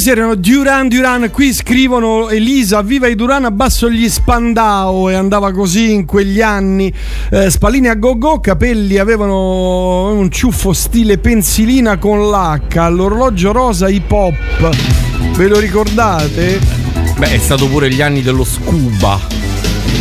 Questi 0.06 0.10
erano 0.10 0.36
Duran 0.36 0.88
Duran, 0.88 1.30
qui 1.32 1.52
scrivono 1.52 2.28
Elisa, 2.28 2.80
viva 2.82 3.08
i 3.08 3.16
Duran, 3.16 3.44
abbasso 3.44 3.90
gli 3.90 4.08
Spandao 4.08 5.08
e 5.08 5.14
andava 5.14 5.50
così 5.50 5.92
in 5.92 6.04
quegli 6.04 6.40
anni. 6.40 6.92
Eh, 7.30 7.50
spallini 7.50 7.88
a 7.88 7.94
go 7.94 8.16
go, 8.16 8.38
capelli 8.38 8.98
avevano 8.98 10.12
un 10.12 10.30
ciuffo 10.30 10.72
stile 10.72 11.18
pensilina 11.18 11.98
con 11.98 12.28
l'H, 12.30 12.88
l'orologio 12.90 13.50
rosa 13.50 13.88
hip 13.88 14.10
hop. 14.12 14.76
Ve 15.34 15.48
lo 15.48 15.58
ricordate? 15.58 16.60
Beh, 17.16 17.32
è 17.32 17.38
stato 17.38 17.66
pure 17.66 17.90
gli 17.90 18.00
anni 18.00 18.22
dello 18.22 18.44
scuba. 18.44 19.18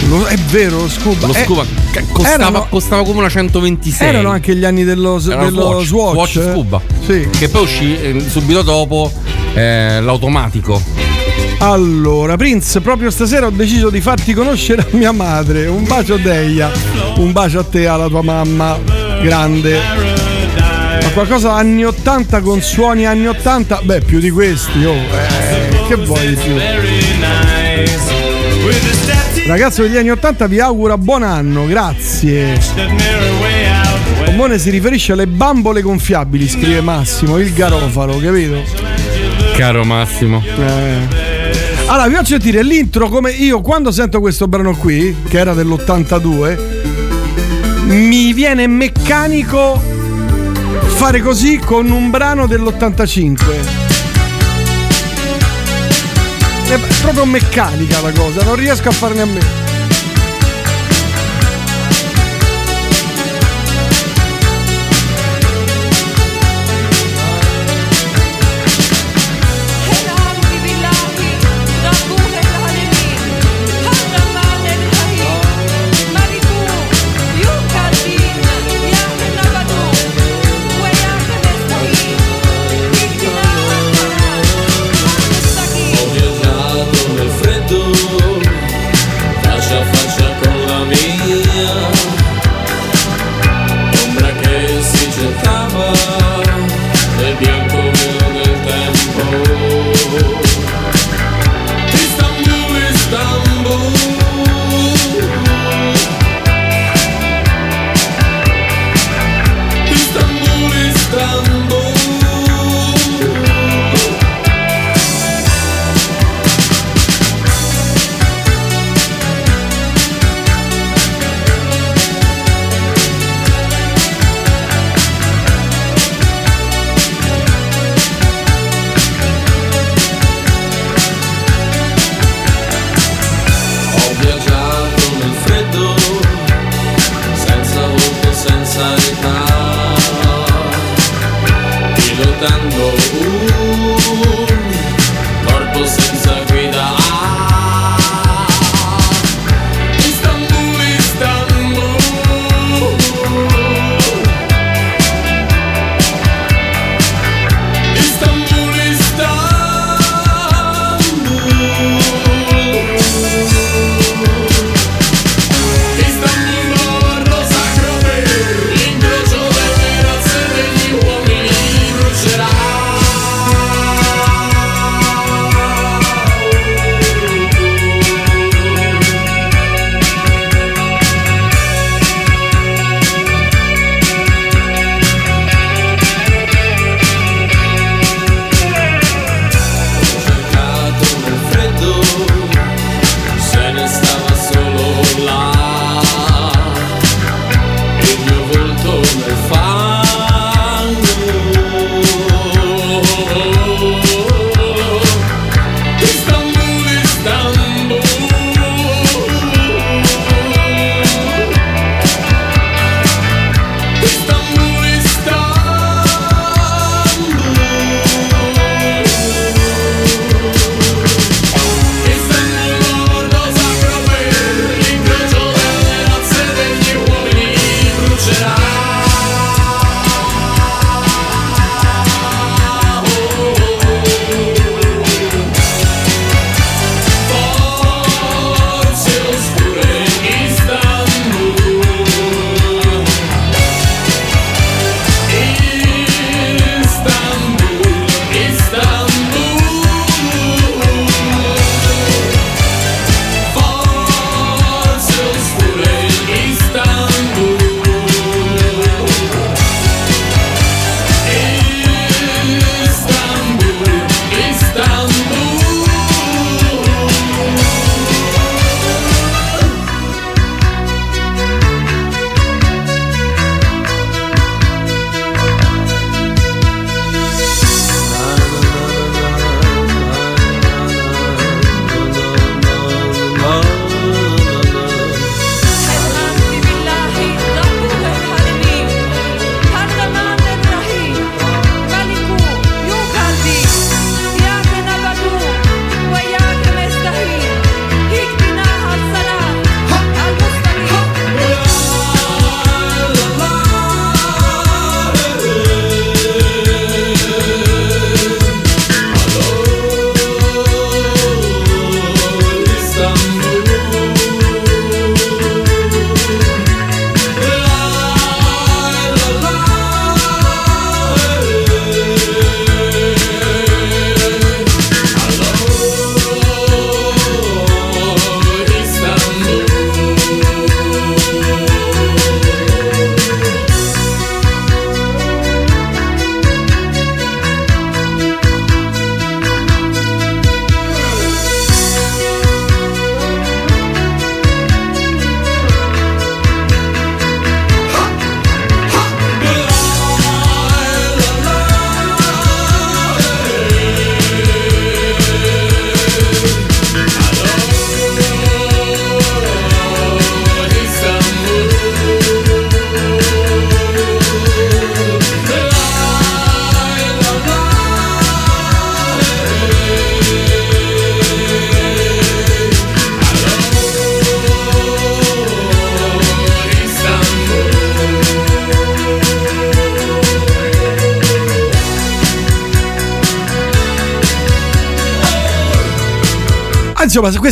Lo- 0.08 0.26
è 0.26 0.36
vero, 0.52 0.82
lo 0.82 0.90
scuba. 0.90 1.26
Lo 1.26 1.34
Eh, 1.34 1.44
scuba 1.46 1.66
costava, 2.12 2.34
erano- 2.36 2.68
costava 2.70 3.04
come 3.04 3.20
una 3.20 3.30
126. 3.30 4.08
Erano 4.08 4.30
anche 4.30 4.56
gli 4.56 4.66
anni 4.66 4.84
dello, 4.84 5.20
dello 5.20 5.82
Swatch, 5.82 5.86
Swatch, 5.86 6.30
Swatch 6.32 6.36
eh? 6.36 6.52
Scuba. 6.54 6.82
Sì. 7.06 7.28
Che 7.32 7.50
poi 7.50 7.64
uscì 7.64 7.98
eh, 8.00 8.24
subito 8.30 8.62
dopo 8.62 9.12
eh, 9.56 10.00
l'automatico. 10.02 10.82
Allora, 11.60 12.36
Prince, 12.36 12.82
proprio 12.82 13.10
stasera 13.10 13.48
ho 13.48 13.50
deciso 13.50 13.90
di 13.90 14.02
farti 14.02 14.34
conoscere 14.34 14.82
a 14.82 14.88
mia 14.92 15.12
madre. 15.12 15.66
Un 15.68 15.86
bacio 15.86 16.18
Deia, 16.18 16.70
un 17.18 17.32
bacio 17.32 17.60
a 17.60 17.64
te 17.64 17.88
alla 17.88 18.08
tua 18.08 18.22
mamma, 18.22 18.78
grande. 19.22 19.80
Ma 21.02 21.10
qualcosa 21.14 21.54
anni 21.54 21.86
80 21.86 22.42
con 22.42 22.62
suoni 22.62 23.06
anni 23.06 23.28
80? 23.28 23.82
Beh, 23.84 24.02
più 24.02 24.20
di 24.20 24.30
questi, 24.30 24.84
oh, 24.84 24.94
eh, 24.94 25.88
che 25.88 25.96
vuoi 25.96 26.28
di 26.28 26.36
più? 26.36 26.56
Ragazzo 29.48 29.84
degli 29.84 29.98
anni 29.98 30.10
80 30.10 30.48
vi 30.48 30.60
augura 30.60 30.98
buon 30.98 31.24
anno, 31.24 31.66
grazie. 31.66 32.60
Omone 34.28 34.58
si 34.58 34.70
riferisce 34.70 35.14
alle 35.14 35.28
bambole 35.28 35.82
gonfiabili, 35.82 36.48
scrive 36.48 36.82
Massimo, 36.82 37.38
il 37.38 37.54
garofalo, 37.54 38.18
capito? 38.18 38.85
Caro 39.56 39.86
Massimo. 39.86 40.44
Eh. 40.46 41.86
Allora, 41.86 42.08
vi 42.10 42.16
faccio 42.16 42.32
sentire 42.32 42.62
l'intro 42.62 43.08
come 43.08 43.32
io 43.32 43.62
quando 43.62 43.90
sento 43.90 44.20
questo 44.20 44.50
brano 44.50 44.76
qui, 44.76 45.16
che 45.30 45.40
era 45.40 45.54
dell'82, 45.54 46.58
mi 47.86 48.34
viene 48.34 48.68
meccanico 48.68 49.82
fare 50.88 51.22
così 51.22 51.58
con 51.58 51.90
un 51.90 52.10
brano 52.10 52.48
dell'85. 52.48 53.38
È 56.68 56.80
proprio 57.02 57.26
meccanica 57.26 58.02
la 58.02 58.12
cosa, 58.12 58.44
non 58.44 58.56
riesco 58.56 58.90
a 58.90 58.92
farne 58.92 59.22
a 59.22 59.26
me. 59.26 59.65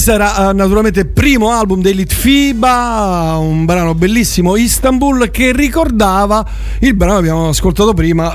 Questo 0.03 0.21
era 0.21 0.49
eh, 0.49 0.53
naturalmente 0.53 0.99
il 0.99 1.07
primo 1.07 1.51
album 1.51 1.81
dei 1.81 1.93
Litfiba, 1.93 3.37
un 3.39 3.63
brano 3.63 3.95
bellissimo, 3.95 4.57
Istanbul, 4.57 5.31
che 5.31 5.53
ricordava 5.53 6.45
il 6.79 6.93
brano 6.93 7.13
che 7.13 7.19
abbiamo 7.19 7.47
ascoltato 7.47 7.93
prima. 7.93 8.33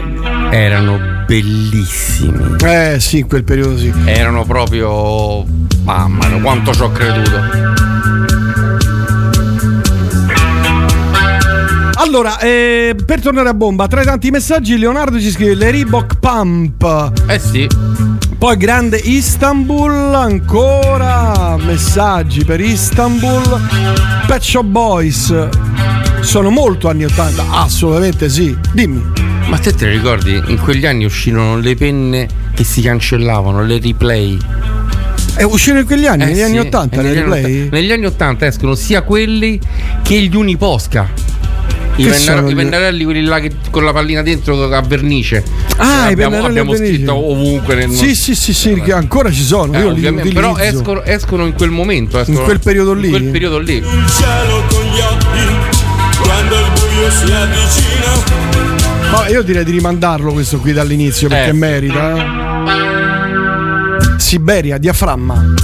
Erano 0.50 0.98
bellissimi. 1.26 2.56
Eh 2.64 2.96
sì, 3.00 3.18
in 3.18 3.28
quel 3.28 3.44
periodo 3.44 3.76
sì. 3.76 3.92
Erano 4.06 4.44
proprio. 4.46 5.44
Mamma 5.84 6.28
mia, 6.28 6.40
quanto 6.40 6.72
ci 6.72 6.80
ho 6.80 6.90
creduto. 6.90 7.36
Allora, 11.96 12.38
eh, 12.38 12.96
per 13.04 13.20
tornare 13.20 13.50
a 13.50 13.54
bomba, 13.54 13.88
tra 13.88 14.00
i 14.00 14.04
tanti 14.06 14.30
messaggi, 14.30 14.78
Leonardo 14.78 15.20
ci 15.20 15.30
scrive 15.30 15.54
le 15.54 15.70
Reebok 15.70 16.18
Pump. 16.18 17.12
Eh 17.26 17.38
sì. 17.38 18.17
Poi 18.38 18.56
grande 18.56 18.98
Istanbul, 18.98 20.14
ancora 20.14 21.56
messaggi 21.58 22.44
per 22.44 22.60
Istanbul. 22.60 23.60
Pet 24.28 24.40
Shop 24.40 24.64
Boys. 24.64 25.48
Sono 26.20 26.48
molto 26.48 26.88
anni 26.88 27.04
80, 27.04 27.50
assolutamente 27.50 28.28
sì. 28.28 28.56
Dimmi. 28.72 29.04
Ma 29.48 29.58
te 29.58 29.74
te 29.74 29.86
ne 29.86 29.90
ricordi? 29.90 30.40
In 30.46 30.60
quegli 30.60 30.86
anni 30.86 31.04
uscirono 31.04 31.58
le 31.58 31.74
penne 31.74 32.28
che 32.54 32.62
si 32.62 32.80
cancellavano, 32.80 33.64
le 33.64 33.80
replay. 33.80 34.38
È 35.34 35.42
uscito 35.42 35.78
in 35.78 35.84
quegli 35.84 36.06
anni, 36.06 36.22
Eh 36.22 36.26
negli 36.26 36.36
sì, 36.36 36.42
anni 36.42 36.58
80, 36.60 36.94
eh, 36.94 37.02
negli 37.02 37.16
anni 37.16 37.18
replay? 37.18 37.54
80 37.56 37.76
negli 37.76 37.92
anni 37.92 38.04
80 38.06 38.46
escono 38.46 38.74
sia 38.76 39.02
quelli 39.02 39.58
che 40.02 40.20
gli 40.20 40.36
Uniposca. 40.36 41.10
I, 41.98 42.04
Che 42.04 42.10
penna- 42.10 42.36
sono 42.36 42.48
i 42.48 42.54
pennarelli, 42.54 43.02
quelli 43.04 43.24
là 43.24 43.40
che- 43.40 43.50
con 43.70 43.82
la 43.84 43.92
pallina 43.92 44.22
dentro 44.22 44.70
a 44.72 44.80
vernice. 44.82 45.42
Ah, 45.78 46.06
Eh, 46.06 46.10
i 46.10 46.12
abbiamo, 46.12 46.44
abbiamo 46.44 46.72
scritto 46.76 47.12
ovunque 47.14 47.74
nel 47.74 47.90
Sì, 47.90 48.14
sì, 48.14 48.34
sì, 48.36 48.54
sì, 48.54 48.80
che 48.80 48.92
ancora 48.92 49.30
ci 49.32 49.42
sono. 49.42 49.72
Eh, 49.74 49.80
io 49.80 49.90
li 49.90 50.06
utilizzo. 50.06 50.32
però 50.34 50.56
escono, 50.56 51.02
escono 51.02 51.44
in 51.46 51.54
quel 51.54 51.70
momento. 51.70 52.16
escono- 52.18 52.38
In 52.38 52.44
quel 52.44 52.60
periodo 52.60 52.92
lì? 52.94 53.06
In 53.06 53.10
quel 53.10 53.24
periodo 53.24 53.58
lì. 53.58 53.82
cielo 53.82 54.62
con 54.68 54.82
gli 54.84 55.00
occhi 55.00 55.42
quando 56.22 56.54
il 56.54 56.70
buio 56.72 57.10
si 57.10 57.32
avvicina. 57.32 58.36
Ma 59.10 59.26
io 59.28 59.42
direi 59.42 59.64
di 59.64 59.70
rimandarlo 59.72 60.32
questo 60.32 60.58
qui 60.58 60.72
dall'inizio 60.72 61.28
perché 61.28 61.50
Eh. 61.50 61.54
merita. 61.54 62.14
eh. 62.14 62.24
Siberia, 64.18 64.78
diaframma. 64.78 65.54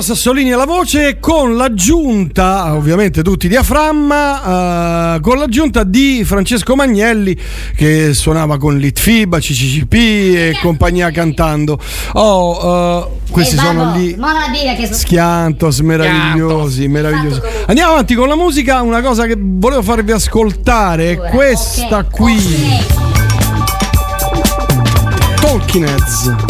Piero 0.00 0.14
Sassolini 0.14 0.52
alla 0.52 0.64
voce 0.64 1.18
con 1.20 1.56
l'aggiunta, 1.56 2.74
ovviamente 2.74 3.22
tutti 3.22 3.48
diaframma, 3.48 5.16
eh, 5.16 5.20
con 5.20 5.38
l'aggiunta 5.38 5.84
di 5.84 6.22
Francesco 6.24 6.74
Magnelli 6.74 7.36
che 7.76 8.14
suonava 8.14 8.56
con 8.56 8.78
Litfiba, 8.78 9.38
CCCP 9.38 9.92
e 9.94 10.58
compagnia 10.62 11.10
cantando. 11.10 11.78
Oh, 12.14 13.08
eh, 13.26 13.30
questi 13.30 13.56
eh, 13.56 13.58
sono 13.58 13.94
lì. 13.94 14.16
Schiantos, 14.90 15.80
meravigliosi, 15.80 16.88
meravigliosi. 16.88 17.40
Andiamo 17.66 17.92
avanti 17.92 18.14
con 18.14 18.28
la 18.28 18.36
musica, 18.36 18.80
una 18.80 19.02
cosa 19.02 19.26
che 19.26 19.36
volevo 19.38 19.82
farvi 19.82 20.12
ascoltare 20.12 21.12
è 21.12 21.16
questa 21.30 22.04
qui. 22.04 22.38
Talking 25.40 25.86
Heads. 25.86 26.49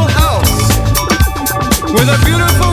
the 2.11 2.25
beautiful 2.25 2.70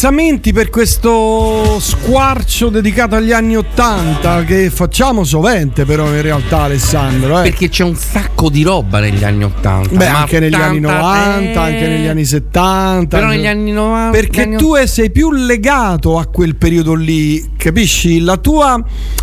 apprezzamenti 0.00 0.54
per 0.54 0.70
questo 0.70 1.78
squarcio 1.78 2.70
dedicato 2.70 3.16
agli 3.16 3.32
anni 3.32 3.54
Ottanta 3.54 4.44
che 4.44 4.70
facciamo 4.70 5.24
sovente 5.24 5.84
però 5.84 6.06
in 6.06 6.22
realtà 6.22 6.62
Alessandro. 6.62 7.40
Eh. 7.40 7.42
Perché 7.42 7.68
c'è 7.68 7.84
un 7.84 7.94
sacco 7.96 8.48
di 8.48 8.62
roba 8.62 8.98
negli 8.98 9.22
anni 9.24 9.44
Ottanta. 9.44 9.94
Beh, 9.94 10.06
anche 10.06 10.36
80, 10.36 10.38
negli 10.38 10.54
anni 10.54 10.80
90, 10.80 11.50
eh... 11.50 11.54
anche 11.54 11.86
negli 11.86 12.06
anni 12.06 12.24
70. 12.24 13.16
Però 13.18 13.28
negli 13.28 13.46
anni 13.46 13.72
90... 13.72 14.10
Perché 14.18 14.42
anni... 14.42 14.56
tu 14.56 14.74
sei 14.86 15.10
più 15.10 15.32
legato 15.32 16.18
a 16.18 16.24
quel 16.24 16.56
periodo 16.56 16.94
lì, 16.94 17.50
capisci? 17.58 18.20
La 18.20 18.38
tua 18.38 18.82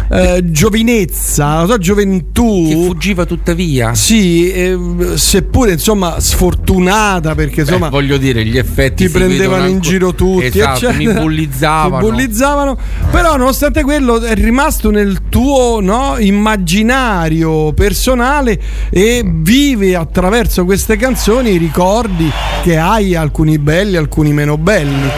eh, 0.09 0.41
giovinezza, 0.45 1.59
la 1.59 1.65
sua 1.65 1.77
gioventù. 1.77 2.67
Che 2.67 2.85
fuggiva 2.85 3.25
tuttavia. 3.25 3.93
Sì, 3.93 4.51
eh, 4.51 4.77
seppure 5.15 5.73
insomma 5.73 6.19
sfortunata 6.19 7.35
perché 7.35 7.59
eh, 7.59 7.63
insomma... 7.63 7.85
Beh, 7.85 7.91
voglio 7.91 8.17
dire, 8.17 8.45
gli 8.45 8.57
effetti... 8.57 9.05
Ti 9.05 9.11
prendevano 9.11 9.67
in 9.67 9.79
giro 9.79 10.13
tutti, 10.13 10.45
esatto, 10.45 10.93
mi 10.93 11.11
bullizzavano. 11.11 11.99
bullizzavano. 12.07 12.77
Però 13.11 13.35
nonostante 13.35 13.83
quello 13.83 14.21
è 14.21 14.33
rimasto 14.33 14.91
nel 14.91 15.23
tuo 15.29 15.79
no, 15.81 16.15
immaginario 16.17 17.73
personale 17.73 18.59
e 18.89 19.23
vive 19.25 19.95
attraverso 19.95 20.63
queste 20.63 20.95
canzoni 20.95 21.51
i 21.51 21.57
ricordi 21.57 22.31
che 22.63 22.77
hai, 22.77 23.15
alcuni 23.15 23.59
belli, 23.59 23.97
alcuni 23.97 24.31
meno 24.31 24.57
belli. 24.57 25.09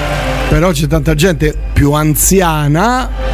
Però 0.50 0.72
c'è 0.72 0.88
tanta 0.88 1.14
gente 1.14 1.56
più 1.74 1.92
anziana 1.92 3.29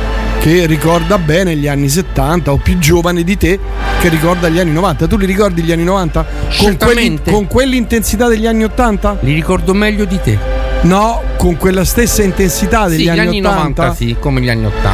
che 0.45 0.67
ricorda 0.67 1.17
bene 1.17 1.55
gli 1.55 1.67
anni 1.67 1.89
70 1.89 2.51
o 2.51 2.57
più 2.57 2.77
giovane 2.77 3.23
di 3.23 3.35
te 3.35 3.59
che 3.99 4.09
ricorda 4.09 4.47
gli 4.47 4.59
anni 4.59 4.73
90. 4.73 5.07
Tu 5.07 5.17
li 5.17 5.25
ricordi 5.25 5.63
gli 5.63 5.71
anni 5.71 5.83
90? 5.83 6.25
Con, 6.59 6.77
quelli, 6.77 7.19
con 7.27 7.47
quell'intensità 7.47 8.27
degli 8.27 8.45
anni 8.45 8.63
80? 8.63 9.17
Li 9.21 9.33
ricordo 9.33 9.73
meglio 9.73 10.05
di 10.05 10.19
te. 10.21 10.37
No, 10.81 11.19
con 11.37 11.57
quella 11.57 11.83
stessa 11.83 12.21
intensità 12.21 12.87
degli 12.87 13.01
sì, 13.01 13.09
anni, 13.09 13.19
anni 13.21 13.39
80. 13.39 13.61
90, 13.63 13.95
sì, 13.95 14.15
come 14.19 14.41
gli 14.41 14.49
anni 14.49 14.65
80. 14.65 14.89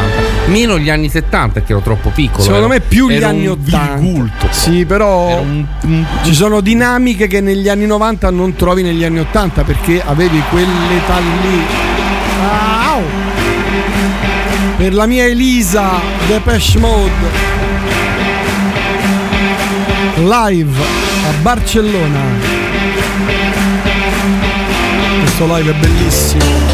Meno 0.46 0.80
gli 0.80 0.90
anni 0.90 1.10
70 1.10 1.52
perché 1.52 1.74
ero 1.74 1.82
troppo 1.82 2.12
piccolo. 2.12 2.44
Secondo 2.44 2.68
ero, 2.68 2.74
me 2.74 2.80
più 2.80 3.10
gli 3.10 3.22
anni 3.22 3.48
80. 3.48 3.96
Virgulto, 3.96 4.48
sì, 4.52 4.86
però 4.86 5.42
un, 5.42 5.66
un, 5.84 6.06
ci 6.24 6.34
sono 6.34 6.62
dinamiche 6.62 7.28
che 7.28 7.42
negli 7.42 7.68
anni 7.68 7.86
90 7.88 8.30
non 8.30 8.56
trovi 8.56 8.84
negli 8.84 9.04
anni 9.04 9.20
80 9.20 9.66
perché 9.66 10.02
avevi 10.02 10.42
quell'età 10.50 11.18
lì. 11.20 11.60
Wow! 12.40 13.31
per 14.82 14.96
la 14.96 15.06
mia 15.06 15.26
Elisa 15.26 16.02
Depeche 16.26 16.80
Mode. 16.80 17.12
Live 20.16 20.76
a 21.28 21.32
Barcellona. 21.44 22.24
Questo 25.20 25.56
live 25.56 25.70
è 25.70 25.76
bellissimo. 25.76 26.71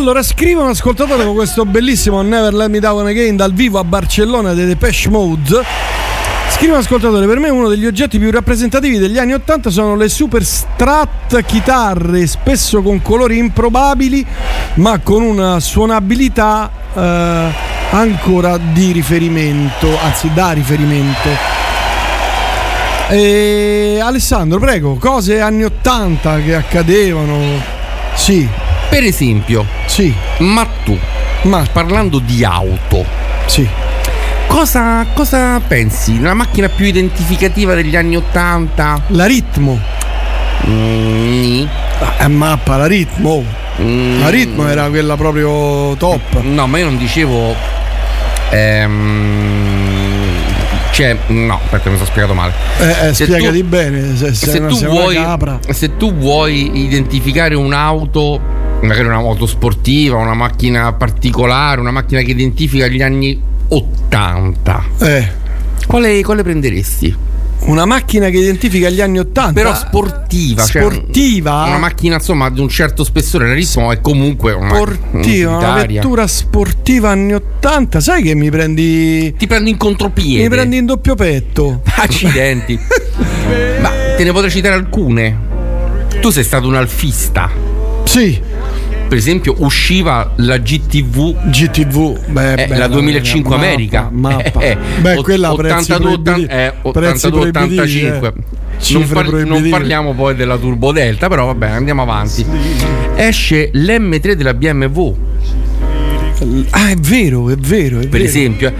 Allora, 0.00 0.22
scrive 0.22 0.62
un 0.62 0.68
ascoltatore 0.68 1.24
con 1.26 1.34
questo 1.34 1.66
bellissimo 1.66 2.22
Never 2.22 2.54
Let 2.54 2.70
Me 2.70 2.80
Down 2.80 3.06
Again 3.06 3.36
dal 3.36 3.52
vivo 3.52 3.78
a 3.78 3.84
Barcellona 3.84 4.54
dei 4.54 4.64
Depeche 4.64 5.10
Mode. 5.10 5.62
Scrive 6.52 6.72
un 6.72 6.78
ascoltatore, 6.78 7.26
per 7.26 7.38
me 7.38 7.50
uno 7.50 7.68
degli 7.68 7.84
oggetti 7.84 8.18
più 8.18 8.30
rappresentativi 8.30 8.96
degli 8.96 9.18
anni 9.18 9.34
80 9.34 9.68
sono 9.68 9.96
le 9.96 10.08
super 10.08 10.42
strat 10.42 11.44
chitarre, 11.44 12.26
spesso 12.26 12.80
con 12.80 13.02
colori 13.02 13.36
improbabili, 13.36 14.24
ma 14.76 15.00
con 15.00 15.20
una 15.20 15.60
suonabilità 15.60 16.70
eh, 16.94 17.48
ancora 17.90 18.56
di 18.56 18.92
riferimento, 18.92 19.86
anzi 20.00 20.30
da 20.32 20.52
riferimento. 20.52 21.28
E 23.10 23.98
Alessandro, 24.02 24.58
prego, 24.58 24.94
cose 24.94 25.42
anni 25.42 25.64
80 25.64 26.40
che 26.40 26.54
accadevano. 26.54 27.38
Sì. 28.14 28.59
Per 28.90 29.02
esempio, 29.04 29.64
sì. 29.86 30.12
ma 30.38 30.66
tu, 30.84 30.98
parlando 31.72 32.18
di 32.18 32.44
auto, 32.44 33.04
sì. 33.46 33.66
cosa, 34.48 35.06
cosa 35.14 35.60
pensi? 35.60 36.20
La 36.20 36.34
macchina 36.34 36.68
più 36.68 36.84
identificativa 36.86 37.74
degli 37.74 37.94
anni 37.96 38.16
80? 38.16 39.02
La 39.08 39.26
ritmo. 39.26 39.78
Mm, 40.66 41.64
Eh, 42.18 42.28
mappa, 42.28 42.76
la 42.76 42.86
ritmo. 42.86 43.44
La 44.18 44.28
ritmo 44.28 44.68
era 44.68 44.88
quella 44.88 45.16
proprio 45.16 45.94
top. 45.96 46.40
No, 46.42 46.66
ma 46.66 46.78
io 46.78 46.84
non 46.86 46.98
dicevo. 46.98 47.54
ehm, 48.50 50.28
cioè, 50.90 51.16
no, 51.28 51.60
aspetta, 51.62 51.88
mi 51.88 51.94
sono 51.96 52.08
spiegato 52.08 52.34
male. 52.34 52.52
Eh, 52.80 53.08
eh, 53.08 53.14
spiegati 53.14 53.60
tu- 53.60 53.66
bene, 53.68 54.16
se, 54.16 54.34
se 54.34 54.50
se, 54.50 54.66
tu 54.66 54.84
vuoi, 54.86 55.18
se 55.70 55.96
tu 55.96 56.12
vuoi 56.14 56.82
identificare 56.84 57.54
un'auto, 57.54 58.40
magari 58.82 59.06
una 59.06 59.20
moto 59.20 59.46
sportiva, 59.46 60.16
una 60.16 60.34
macchina 60.34 60.92
particolare, 60.92 61.80
una 61.80 61.90
macchina 61.90 62.20
che 62.22 62.30
identifica 62.30 62.86
gli 62.86 63.02
anni 63.02 63.40
80, 63.68 64.84
Eh. 64.98 65.28
quale, 65.86 66.22
quale 66.22 66.42
prenderesti? 66.42 67.28
Una 67.62 67.84
macchina 67.84 68.30
che 68.30 68.38
identifica 68.38 68.88
gli 68.88 69.02
anni 69.02 69.18
80. 69.18 69.52
Però 69.52 69.74
sportiva, 69.74 70.64
cioè 70.64 70.80
Sportiva? 70.80 71.64
una 71.66 71.76
macchina 71.76 72.14
insomma 72.14 72.48
di 72.48 72.58
un 72.58 72.70
certo 72.70 73.04
spessore, 73.04 73.52
ritmo 73.52 73.92
è 73.92 74.00
comunque 74.00 74.52
una 74.52 74.74
sportiva, 74.74 75.58
una 75.58 75.74
vettura 75.84 76.26
sportiva 76.26 77.10
anni 77.10 77.34
80. 77.34 78.00
Sai 78.00 78.22
che 78.22 78.34
mi 78.34 78.50
prendi. 78.50 79.34
Ti 79.36 79.46
prendi 79.46 79.70
in 79.70 79.76
contropiede. 79.76 80.42
Mi 80.42 80.48
prendi 80.48 80.78
in 80.78 80.86
doppio 80.86 81.14
petto. 81.14 81.82
Accidenti. 81.96 82.80
Ma 83.82 83.90
te 84.16 84.24
ne 84.24 84.32
potrei 84.32 84.50
citare 84.50 84.74
alcune. 84.74 85.38
Tu 86.22 86.30
sei 86.30 86.44
stato 86.44 86.66
un 86.66 86.76
alfista. 86.76 87.50
Sì. 88.04 88.40
Per 89.10 89.18
esempio, 89.18 89.56
usciva 89.58 90.34
la 90.36 90.56
GTV. 90.58 91.48
GTV, 91.50 92.26
beh, 92.28 92.52
eh, 92.52 92.66
beh, 92.68 92.76
la 92.76 92.86
no, 92.86 92.92
2005 92.94 93.50
mappa, 93.56 93.66
America. 93.66 94.08
mappa. 94.12 94.60
Eh, 94.62 94.76
Beh, 95.00 95.16
quella 95.16 95.48
a 95.48 95.54
prezzi 95.56 95.90
82, 95.90 96.22
proibitivi. 96.22 96.52
eh, 96.52 96.72
Prezzi 96.92 97.26
82 97.26 97.50
proibitivi, 97.50 98.06
85. 98.06 98.28
eh. 98.28 98.92
Non, 98.92 99.08
par- 99.08 99.32
non 99.44 99.68
parliamo 99.68 100.14
poi 100.14 100.36
della 100.36 100.56
Turbo 100.56 100.92
Delta, 100.92 101.26
però 101.28 101.46
vabbè, 101.46 101.70
andiamo 101.70 102.02
avanti. 102.02 102.46
Esce 103.16 103.70
l'M3 103.74 104.32
della 104.34 104.54
BMW. 104.54 105.16
Ah, 106.70 106.88
è 106.90 106.94
vero, 106.94 107.50
è 107.50 107.56
vero. 107.56 107.96
È 107.98 108.02
Per 108.02 108.10
vero. 108.10 108.24
esempio, 108.24 108.68
eh, 108.68 108.72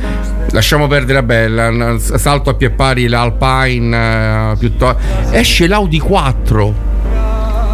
lasciamo 0.52 0.86
perdere 0.86 1.48
la- 1.48 1.70
la- 1.70 1.98
salto 1.98 2.50
a 2.50 2.54
pie 2.54 2.70
pari 2.70 3.08
l'Alpine 3.08 4.52
eh, 4.52 4.56
piuttosto. 4.58 4.96
Esce 5.32 5.66
l'Audi 5.66 5.98
4 5.98 6.88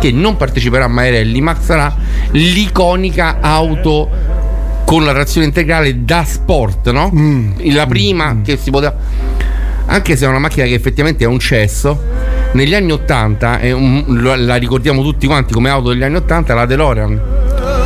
che 0.07 0.13
non 0.13 0.37
parteciperà 0.37 0.85
a 0.85 0.89
Mairelli, 0.89 1.41
ma 1.41 1.57
sarà 1.59 1.95
l'iconica 2.31 3.39
auto 3.41 4.09
con 4.85 5.05
la 5.05 5.13
trazione 5.13 5.47
integrale 5.47 6.05
da 6.05 6.25
sport, 6.25 6.91
no? 6.93 7.11
Mm. 7.13 7.53
La 7.73 7.87
prima 7.87 8.37
che 8.45 8.57
si 8.57 8.71
poteva 8.71 8.95
anche 9.87 10.17
se 10.17 10.25
è 10.25 10.29
una 10.29 10.39
macchina 10.39 10.67
che 10.67 10.75
effettivamente 10.75 11.25
è 11.25 11.27
un 11.27 11.39
cesso, 11.39 12.01
negli 12.53 12.75
anni 12.75 12.93
80 12.93 13.59
è 13.59 13.73
un- 13.73 14.05
la 14.45 14.57
ricordiamo 14.57 15.03
tutti 15.03 15.27
quanti 15.27 15.53
come 15.53 15.71
auto 15.71 15.91
degli 15.91 16.03
anni 16.03 16.17
80, 16.17 16.55
la 16.55 16.67
DeLorean. 16.67 17.21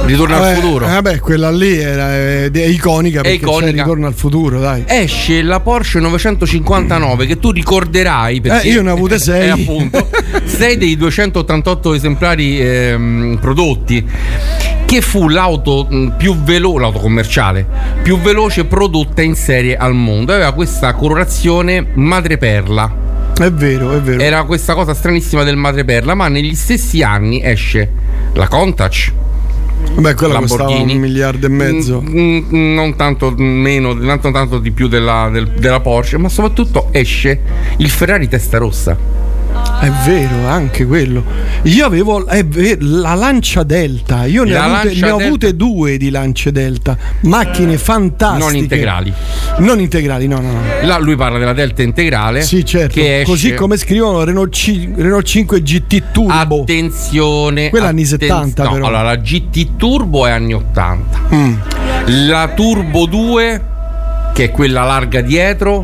Ritorno 0.05 0.35
al 0.35 0.41
Vabbè, 0.41 0.55
futuro. 0.55 0.87
Vabbè, 0.87 1.19
quella 1.21 1.51
lì 1.53 1.77
era, 1.79 2.13
è, 2.13 2.51
è 2.51 2.65
iconica 2.67 3.21
perché 3.21 3.37
iconica. 3.37 3.83
ritorno 3.83 4.07
al 4.07 4.15
futuro, 4.15 4.59
dai. 4.59 4.85
esce 4.89 5.41
la 5.43 5.61
Porsche 5.61 6.01
959 6.01 7.27
che 7.27 7.39
tu 7.39 7.53
ricorderai 7.53 8.41
perché 8.41 8.67
Eh, 8.69 8.73
io 8.73 8.83
ne 8.83 8.91
ho 8.91 8.95
avute 8.95 9.19
sei. 9.21 9.47
Eh, 9.47 9.51
appunto 9.51 10.09
6 10.45 10.77
dei 10.79 10.97
288 10.97 11.95
esemplari 11.95 12.61
ehm, 12.61 13.39
prodotti 13.41 14.05
che 14.85 15.01
fu 15.01 15.29
l'auto 15.29 15.87
mh, 15.89 16.15
più 16.17 16.35
veloce 16.43 16.81
l'auto 16.81 16.99
commerciale 16.99 17.65
più 18.03 18.19
veloce 18.19 18.65
prodotta 18.65 19.23
in 19.23 19.37
serie 19.37 19.77
al 19.77 19.95
mondo 19.95 20.33
aveva 20.33 20.53
questa 20.53 20.95
colorazione 20.95 21.87
madreperla 21.95 22.93
È 23.41 23.51
vero, 23.53 23.93
è 23.93 24.01
vero. 24.01 24.21
era 24.21 24.43
questa 24.43 24.75
cosa 24.75 24.93
stranissima 24.95 25.45
del 25.45 25.55
madreperla 25.57 26.15
ma 26.15 26.27
negli 26.27 26.57
stessi 26.57 27.03
anni 27.05 27.41
esce 27.45 27.89
la 28.33 28.49
Countach 28.49 29.13
Beh, 29.99 30.15
quella 30.15 30.39
costava 30.39 30.71
un 30.71 30.99
miliardo 30.99 31.47
e 31.47 31.49
mezzo. 31.51 32.01
Mm, 32.03 32.39
mm, 32.55 32.75
non 32.75 32.97
tanto 32.97 33.35
meno, 33.37 33.99
tanto, 33.99 34.31
tanto 34.31 34.59
di 34.59 34.71
più 34.71 34.89
della, 34.89 35.29
del- 35.31 35.49
della 35.59 35.81
Porsche, 35.81 36.17
ma 36.19 36.29
soprattutto 36.29 36.89
esce 36.93 37.41
il 37.79 37.91
Ferrari 37.91 38.29
testa 38.29 38.59
rossa. 38.59 38.97
È 39.81 39.91
vero, 40.05 40.47
anche 40.47 40.85
quello. 40.85 41.25
Io 41.63 41.87
avevo 41.87 42.27
è 42.27 42.45
ver- 42.45 42.83
la 42.83 43.15
Lancia 43.15 43.63
Delta. 43.63 44.27
Io 44.27 44.45
ne, 44.45 44.55
avute, 44.55 44.95
ne 44.95 45.11
ho 45.11 45.17
avute 45.17 45.57
due 45.57 45.97
di 45.97 46.11
Lance 46.11 46.53
Delta. 46.53 46.99
Macchine 47.21 47.79
fantastiche. 47.79 48.45
Non 48.45 48.57
integrali. 48.57 49.13
Non 49.61 49.81
integrali, 49.81 50.27
no, 50.29 50.39
no, 50.41 50.53
no. 50.53 50.61
Là 50.83 50.99
lui 50.99 51.17
parla 51.17 51.39
della 51.39 51.55
Delta 51.55 51.81
integrale. 51.83 52.43
Sì, 52.43 52.63
certo. 52.63 52.93
Che 53.01 53.23
Così 53.25 53.55
come 53.55 53.79
scrivono 53.79 54.23
Renault, 54.23 54.55
C- 54.55 54.89
Renault 54.95 55.25
5 55.25 55.63
GT 55.63 56.03
Turbo. 56.13 56.61
Attenzione. 56.61 57.71
Quella 57.71 57.89
anni 57.89 58.03
atten- 58.03 58.19
70 58.19 58.63
no, 58.65 58.73
però. 58.73 58.87
allora 58.87 59.03
la 59.03 59.17
GT 59.17 59.77
Turbo 59.79 60.27
è 60.27 60.31
anni 60.31 60.53
80. 60.53 61.19
Mm. 61.35 61.55
La 62.29 62.49
Turbo 62.55 63.07
2, 63.07 63.65
che 64.35 64.45
è 64.45 64.51
quella 64.51 64.85
larga 64.85 65.23
dietro, 65.23 65.83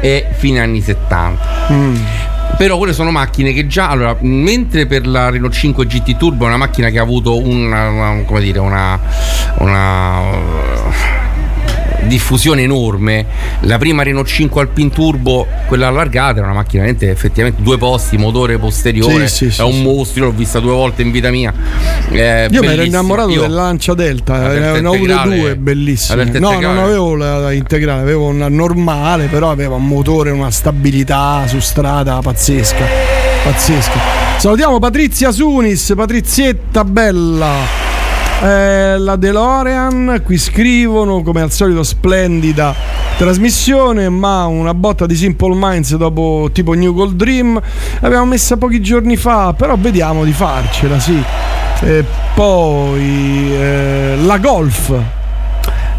è 0.00 0.28
fine 0.36 0.60
anni 0.60 0.82
70. 0.82 1.38
Mm. 1.72 1.96
Però 2.56 2.76
quelle 2.76 2.92
sono 2.92 3.10
macchine 3.12 3.52
che 3.52 3.66
già, 3.68 3.88
allora, 3.88 4.16
mentre 4.20 4.86
per 4.86 5.06
la 5.06 5.30
Renault 5.30 5.52
5 5.54 5.86
GT 5.86 6.16
Turbo 6.16 6.44
è 6.44 6.48
una 6.48 6.56
macchina 6.56 6.88
che 6.90 6.98
ha 6.98 7.02
avuto 7.02 7.38
una, 7.40 7.88
una- 7.88 8.22
come 8.24 8.40
dire, 8.40 8.58
una, 8.58 8.98
una 9.58 10.20
diffusione 12.06 12.62
enorme, 12.62 13.26
la 13.60 13.78
prima 13.78 14.02
Renault 14.02 14.26
5 14.26 14.60
Alpine 14.60 14.90
Turbo, 14.90 15.46
quella 15.66 15.88
allargata, 15.88 16.38
era 16.38 16.46
una 16.46 16.54
macchina 16.54 16.82
veramente, 16.82 17.10
effettivamente 17.10 17.62
due 17.62 17.76
posti, 17.78 18.16
motore 18.16 18.58
posteriore, 18.58 19.28
Sì, 19.28 19.46
sì, 19.46 19.50
sì, 19.50 19.60
è 19.60 19.64
un 19.64 19.72
sì. 19.72 19.82
mostro, 19.82 20.24
l'ho 20.26 20.32
vista 20.32 20.60
due 20.60 20.72
volte 20.72 21.02
in 21.02 21.10
vita 21.10 21.30
mia. 21.30 21.52
Eh, 22.10 22.14
Io 22.14 22.14
mi 22.14 22.24
ero 22.24 22.48
bellissima. 22.60 22.84
innamorato 22.84 23.30
Io- 23.30 23.40
della 23.42 23.62
Lancia 23.62 23.94
Delta, 23.94 24.38
ne 24.38 24.70
integrale- 24.96 25.36
due 25.36 25.58
Delta 26.30 26.38
No, 26.38 26.60
non 26.60 26.78
avevo 26.78 27.14
la, 27.16 27.38
la 27.38 27.52
integrale, 27.52 28.00
avevo 28.02 28.26
una 28.26 28.48
normale, 28.48 29.26
però 29.26 29.50
aveva 29.50 29.74
un 29.74 29.86
motore, 29.86 30.30
una 30.30 30.50
stabilità 30.50 31.44
su 31.46 31.58
strada 31.58 32.20
pazzesca. 32.20 32.84
Pazzesca. 33.44 33.98
Salutiamo 34.38 34.78
Patrizia 34.78 35.30
Sunis, 35.32 35.92
Patrizietta 35.96 36.84
bella. 36.84 37.87
Eh, 38.40 38.98
la 38.98 39.16
DeLorean, 39.16 40.22
qui 40.24 40.38
scrivono 40.38 41.22
come 41.22 41.40
al 41.40 41.50
solito 41.50 41.82
splendida 41.82 42.72
trasmissione, 43.16 44.08
ma 44.08 44.46
una 44.46 44.74
botta 44.74 45.06
di 45.06 45.16
Simple 45.16 45.56
Minds 45.56 45.96
dopo 45.96 46.48
tipo 46.52 46.72
New 46.74 46.94
Gold 46.94 47.16
Dream 47.16 47.60
l'abbiamo 47.98 48.26
messa 48.26 48.56
pochi 48.56 48.80
giorni 48.80 49.16
fa, 49.16 49.54
però 49.54 49.74
vediamo 49.76 50.22
di 50.22 50.30
farcela, 50.30 51.00
sì. 51.00 51.20
E 51.80 52.04
poi 52.36 53.52
eh, 53.52 54.16
la 54.22 54.38
Golf. 54.38 54.88
La 54.90 55.02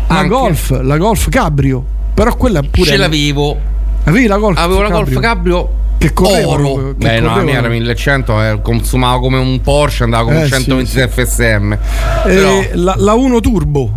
Anche. 0.07 0.27
Golf, 0.29 0.81
la 0.81 0.97
Golf 0.97 1.27
Cabrio. 1.27 1.83
Però 2.13 2.35
quella 2.37 2.61
pure 2.61 2.89
Ce 2.89 2.95
l'avevo. 2.95 3.57
Avevi 4.05 4.27
la 4.27 4.37
Golf 4.37 4.57
Avevo 4.57 4.81
la 4.81 4.89
Golf 4.89 5.09
Cabrio? 5.09 5.19
Cabrio 5.19 5.69
Che 5.99 6.13
correvano, 6.13 6.69
oro. 6.69 6.87
che 6.87 6.93
Beh, 6.95 7.19
no, 7.19 7.27
la 7.27 7.33
mia 7.33 7.41
correvano. 7.41 7.57
era 7.59 7.67
1100, 7.69 8.41
eh, 8.43 8.61
consumava 8.61 9.19
come 9.19 9.37
un 9.37 9.59
Porsche, 9.61 10.03
andava 10.03 10.23
come 10.23 10.37
Eh, 10.37 10.41
un 10.43 10.45
sì, 10.47 10.51
126 10.53 11.07
FSM. 11.09 11.71
E 11.73 11.77
Però, 12.23 12.61
la, 12.73 12.95
la 12.97 13.13
1 13.13 13.39
Turbo. 13.41 13.91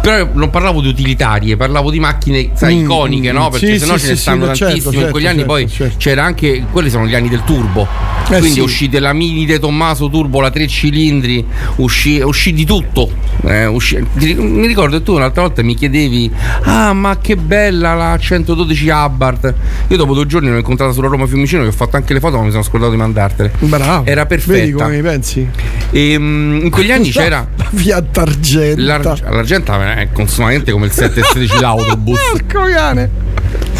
Però 0.00 0.28
non 0.32 0.50
parlavo 0.50 0.80
di 0.80 0.88
utilitarie, 0.88 1.56
parlavo 1.56 1.90
di 1.90 1.98
macchine, 2.00 2.50
sai, 2.54 2.76
Mm, 2.76 2.80
iconiche, 2.84 3.32
mm, 3.32 3.34
no? 3.36 3.48
Perché 3.50 3.72
sì, 3.72 3.78
sennò 3.78 3.94
sì, 3.96 4.00
ce 4.04 4.08
ne 4.10 4.14
sì, 4.16 4.20
stanno 4.20 4.46
certo, 4.46 4.64
tantissime. 4.64 4.92
in 4.94 4.98
certo, 4.98 5.10
quegli 5.12 5.26
anni 5.26 5.36
certo, 5.38 5.52
poi 5.52 5.68
certo. 5.68 5.94
c'era 5.98 6.24
anche, 6.24 6.64
quelli 6.70 6.90
sono 6.90 7.06
gli 7.06 7.14
anni 7.14 7.28
del 7.28 7.42
turbo. 7.44 7.86
Eh 8.30 8.38
Quindi 8.40 8.60
uscì 8.60 8.88
della 8.90 9.14
Mini 9.14 9.46
De 9.46 9.58
Tommaso 9.58 10.10
Turbo, 10.10 10.40
la 10.42 10.50
tre 10.50 10.66
cilindri, 10.66 11.42
uscì, 11.76 12.20
uscì 12.20 12.52
di 12.52 12.66
tutto. 12.66 13.10
Eh, 13.46 13.64
uscì- 13.64 14.04
mi 14.16 14.66
ricordo 14.66 14.98
che 14.98 15.02
tu 15.02 15.14
un'altra 15.14 15.42
volta 15.42 15.62
mi 15.62 15.74
chiedevi: 15.74 16.30
Ah, 16.64 16.92
ma 16.92 17.16
che 17.18 17.36
bella 17.36 17.94
la 17.94 18.18
112 18.18 18.90
Abarth. 18.90 19.54
Io 19.88 19.96
dopo 19.96 20.12
due 20.12 20.26
giorni 20.26 20.50
l'ho 20.50 20.56
incontrata 20.58 20.92
sulla 20.92 21.08
Roma 21.08 21.26
Fiumicino, 21.26 21.62
che 21.62 21.68
ho 21.68 21.72
fatto 21.72 21.96
anche 21.96 22.12
le 22.12 22.20
foto, 22.20 22.36
ma 22.36 22.42
mi 22.44 22.50
sono 22.50 22.62
scordato 22.62 22.90
di 22.90 22.98
mandartele. 22.98 23.50
Bravo. 23.60 24.04
Era 24.04 24.26
perfetta. 24.26 24.52
Vedi 24.58 24.72
come 24.72 25.00
pensi? 25.00 25.48
E, 25.90 26.18
mm, 26.18 26.60
in 26.64 26.70
quegli 26.70 26.92
anni 26.92 27.08
c'era. 27.10 27.48
Via 27.70 28.02
Targenta. 28.02 28.82
L'Arg- 28.82 29.30
L'Argenta 29.30 29.72
è 29.96 30.08
consumamente 30.12 30.72
come 30.72 30.86
il 30.86 30.92
716 30.92 31.60
l'autobus. 31.60 32.18
Porco 32.32 32.64
cane. 32.72 33.26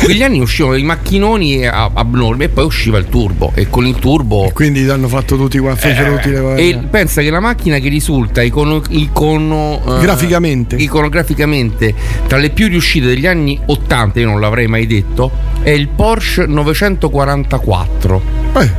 Quegli 0.02 0.22
anni 0.22 0.39
uscivano 0.40 0.76
i 0.76 0.82
macchinoni 0.82 1.66
a- 1.66 1.90
abnormi 1.93 2.44
e 2.44 2.48
poi 2.48 2.64
usciva 2.64 2.98
il 2.98 3.06
turbo. 3.09 3.52
E 3.55 3.68
con 3.68 3.85
il 3.86 3.97
turbo. 3.97 4.48
Quindi 4.55 4.89
hanno 4.89 5.09
fatto 5.09 5.36
tutti 5.36 5.59
qua, 5.59 5.74
fecero 5.74 6.14
tutti 6.14 6.30
le 6.30 6.55
Eh, 6.56 6.68
E 6.68 6.78
pensa 6.89 7.20
che 7.20 7.30
la 7.30 7.40
macchina 7.40 7.78
che 7.78 7.89
risulta 7.89 8.40
icono, 8.43 8.80
icono, 8.90 9.80
eh, 9.86 10.01
Graficamente. 10.01 10.76
iconograficamente 10.76 11.93
tra 12.26 12.39
le 12.39 12.51
più 12.51 12.68
riuscite 12.68 13.06
degli 13.06 13.26
anni 13.26 13.59
80, 13.66 14.20
io 14.20 14.26
non 14.26 14.40
l'avrei 14.40 14.68
mai 14.68 14.86
detto, 14.86 15.30
è 15.62 15.70
il 15.70 15.89
Porsche 15.89 16.47
944. 16.47 18.22
Eh, 18.56 18.70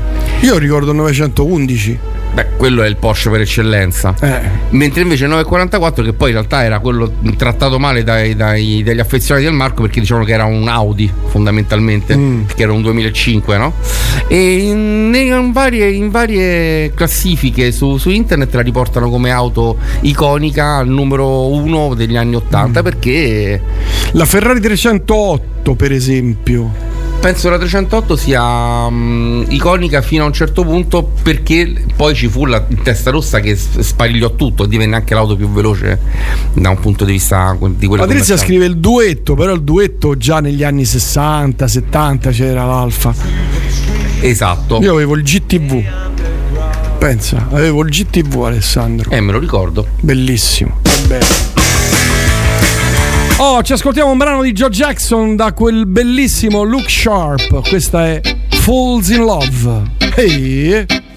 io 0.42 0.58
ricordo 0.58 0.94
911. 0.94 2.00
Beh, 2.32 2.46
quello 2.58 2.84
è 2.84 2.88
il 2.88 2.96
Porsche 2.98 3.30
per 3.30 3.42
eccellenza. 3.42 4.14
Eh. 4.22 4.40
Mentre 4.70 5.02
invece 5.02 5.24
il 5.24 5.30
944, 5.32 6.04
che 6.04 6.14
poi 6.14 6.30
in 6.30 6.36
realtà 6.36 6.64
era 6.64 6.80
quello 6.80 7.12
trattato 7.36 7.80
male 7.80 8.04
dai- 8.04 8.36
dai- 8.36 8.84
dagli 8.84 9.00
affezionati 9.00 9.46
del 9.46 9.56
marco 9.56 9.82
perché 9.82 10.00
dicevano 10.00 10.26
che 10.26 10.34
era 10.34 10.46
un 10.46 10.68
Audi 10.68 11.12
fondamentalmente, 11.28 12.16
Mm. 12.16 12.42
perché 12.44 12.64
era 12.64 12.72
un 12.72 12.82
2005, 12.84 13.58
no? 13.58 13.74
E 14.28 14.58
in, 14.58 15.12
in 15.14 15.52
varie, 15.52 15.90
in 15.90 16.12
varie 16.12 16.94
classifiche 16.94 17.72
su, 17.72 17.98
su 17.98 18.10
internet 18.12 18.54
la 18.54 18.62
riportano 18.62 19.10
come 19.10 19.32
auto 19.32 19.78
iconica 20.02 20.76
al 20.78 20.88
numero 20.88 21.48
uno 21.48 21.94
degli 21.96 22.16
anni 22.16 22.36
80 22.36 22.84
perché 22.84 23.62
La 24.12 24.26
Ferrari 24.26 24.60
308, 24.60 25.74
per 25.76 25.92
esempio. 25.92 26.72
Penso 27.20 27.50
la 27.50 27.58
308 27.58 28.16
sia 28.16 28.90
mm, 28.90 29.44
iconica 29.50 30.02
fino 30.02 30.24
a 30.24 30.26
un 30.28 30.34
certo 30.34 30.64
punto 30.64 31.12
perché 31.22 31.86
poi 31.96 32.16
ci 32.16 32.28
fu 32.28 32.46
la 32.46 32.66
testa 32.84 33.12
rossa 33.12 33.40
che 33.40 33.56
sparigliò 33.56 34.36
tutto 34.36 34.64
e 34.64 34.68
divenne 34.68 34.96
anche 34.96 35.14
l'auto 35.14 35.36
più 35.36 35.50
veloce 35.50 36.00
da 36.54 36.70
un 36.70 36.80
punto 36.80 37.04
di 37.04 37.12
vista 37.12 37.58
di 37.60 37.88
quello 37.88 38.06
Patrizia 38.06 38.38
scrive 38.38 38.66
il 38.66 38.78
duetto, 38.78 39.36
però 39.36 39.54
il 39.54 39.62
duetto 39.62 40.18
già 40.18 40.40
negli 40.40 40.64
anni 40.64 40.86
60, 40.86 41.68
70 41.68 42.32
c'era 42.32 42.66
l'Alfa. 42.66 43.14
Esatto. 44.22 44.80
Io 44.82 44.94
avevo 44.94 45.16
il 45.16 45.24
GTV. 45.24 45.84
Pensa, 46.98 47.48
avevo 47.52 47.84
il 47.84 47.90
GTV 47.90 48.44
Alessandro. 48.44 49.10
Eh, 49.10 49.22
me 49.22 49.32
lo 49.32 49.40
ricordo. 49.40 49.88
Bellissimo. 50.02 50.80
Vabbè. 50.84 51.59
Oh, 53.42 53.64
ci 53.64 53.72
ascoltiamo 53.72 54.12
un 54.12 54.18
brano 54.18 54.42
di 54.42 54.52
Joe 54.52 54.68
Jackson 54.68 55.38
da 55.38 55.54
quel 55.54 55.86
bellissimo 55.86 56.64
Look 56.64 56.90
Sharp. 56.90 57.70
Questa 57.70 58.06
è 58.06 58.20
Falls 58.50 59.08
in 59.12 59.22
Love. 59.22 59.82
Ehi. 60.18 60.86
Fools 60.86 61.09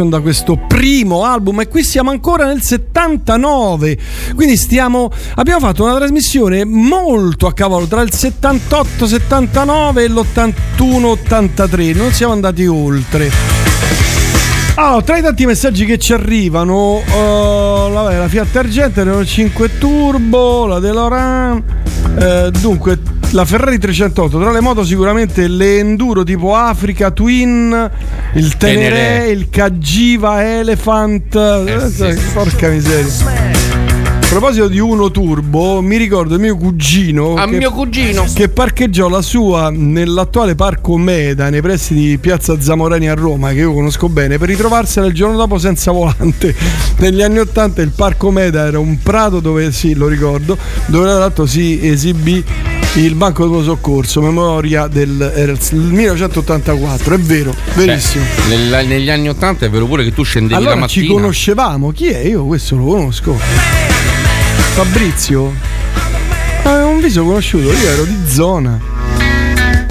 Jackson 0.00 0.08
da 0.08 0.20
questo 0.20 0.56
primo 0.56 1.24
album 1.24 1.60
e 1.60 1.68
qui 1.68 1.84
siamo 1.84 2.10
ancora 2.10 2.46
nel 2.46 2.62
79 2.62 3.98
quindi 4.34 4.56
stiamo 4.56 5.10
abbiamo 5.34 5.60
fatto 5.60 5.84
una 5.84 5.96
trasmissione 5.96 6.64
molto 6.64 7.46
a 7.46 7.52
cavallo 7.52 7.86
tra 7.86 8.00
il 8.00 8.12
78 8.12 9.06
79 9.06 10.02
e 10.02 10.08
l'81 10.08 11.04
83 11.04 11.92
non 11.92 12.12
siamo 12.12 12.32
andati 12.32 12.66
oltre. 12.66 13.30
Allora, 14.76 15.02
tra 15.02 15.18
i 15.18 15.22
tanti 15.22 15.44
messaggi 15.44 15.84
che 15.84 15.98
ci 15.98 16.14
arrivano, 16.14 17.02
eh, 17.04 17.90
vabbè, 17.92 18.16
la 18.16 18.28
Fiat 18.28 18.56
Argento, 18.56 19.02
Renault 19.02 19.26
5 19.26 19.78
Turbo, 19.78 20.64
la 20.64 20.78
DeLorean, 20.78 21.62
eh, 22.18 22.50
dunque 22.58 22.98
la 23.32 23.44
Ferrari 23.44 23.78
308, 23.78 24.38
tra 24.38 24.50
le 24.50 24.60
moto 24.60 24.84
sicuramente 24.84 25.46
le 25.48 25.78
Enduro 25.78 26.24
tipo 26.24 26.54
Africa, 26.54 27.10
Twin, 27.10 27.90
il 28.34 28.56
Teneré. 28.56 29.30
il 29.30 29.48
Cagiva 29.50 30.44
Elephant, 30.58 31.34
eh, 31.34 32.18
porca 32.32 32.68
miseria. 32.68 33.58
A 34.22 34.32
proposito 34.32 34.68
di 34.68 34.78
Uno 34.78 35.10
Turbo, 35.10 35.80
mi 35.80 35.96
ricordo 35.96 36.38
mio 36.38 36.56
cugino. 36.56 37.34
A 37.34 37.46
che- 37.46 37.56
mio 37.56 37.72
cugino. 37.72 38.24
Che 38.32 38.48
parcheggiò 38.48 39.08
la 39.08 39.22
sua 39.22 39.70
nell'attuale 39.72 40.54
parco 40.54 40.96
Meda, 40.96 41.50
nei 41.50 41.60
pressi 41.60 41.94
di 41.94 42.16
Piazza 42.18 42.60
Zamorani 42.60 43.08
a 43.08 43.14
Roma, 43.14 43.48
che 43.50 43.58
io 43.58 43.72
conosco 43.72 44.08
bene, 44.08 44.38
per 44.38 44.46
ritrovarsela 44.46 45.06
il 45.06 45.14
giorno 45.14 45.36
dopo 45.36 45.58
senza 45.58 45.90
volante. 45.90 46.54
Negli 46.98 47.22
anni 47.22 47.40
Ottanta 47.40 47.82
il 47.82 47.90
parco 47.90 48.30
Meda 48.30 48.66
era 48.66 48.78
un 48.78 48.98
prato 49.02 49.40
dove, 49.40 49.72
sì, 49.72 49.94
lo 49.94 50.06
ricordo, 50.06 50.56
dove 50.86 51.06
tra 51.06 51.18
l'altro 51.18 51.46
si 51.46 51.80
esibì 51.82 52.44
il 52.94 53.14
banco 53.14 53.46
dello 53.46 53.62
soccorso, 53.62 54.20
memoria 54.20 54.86
del 54.88 55.32
era 55.34 55.52
il 55.52 55.58
1984, 55.76 57.14
è 57.14 57.18
vero, 57.18 57.54
verissimo. 57.74 58.24
Beh, 58.48 58.56
nel- 58.56 58.86
negli 58.88 59.08
anni 59.10 59.28
80 59.28 59.66
è 59.66 59.70
vero 59.70 59.86
pure 59.86 60.02
che 60.04 60.12
tu 60.12 60.22
scendevi 60.24 60.54
allora 60.54 60.78
la 60.78 60.86
ci 60.88 61.00
mattina. 61.00 61.20
conoscevamo, 61.20 61.92
chi 61.92 62.08
è? 62.08 62.18
Io 62.18 62.44
questo 62.44 62.76
lo 62.76 62.84
conosco. 62.86 63.38
Fabrizio? 64.74 65.52
Aveva 66.64 66.86
un 66.86 67.00
viso 67.00 67.24
conosciuto, 67.24 67.70
io 67.72 67.88
ero 67.88 68.04
di 68.04 68.16
zona. 68.28 68.89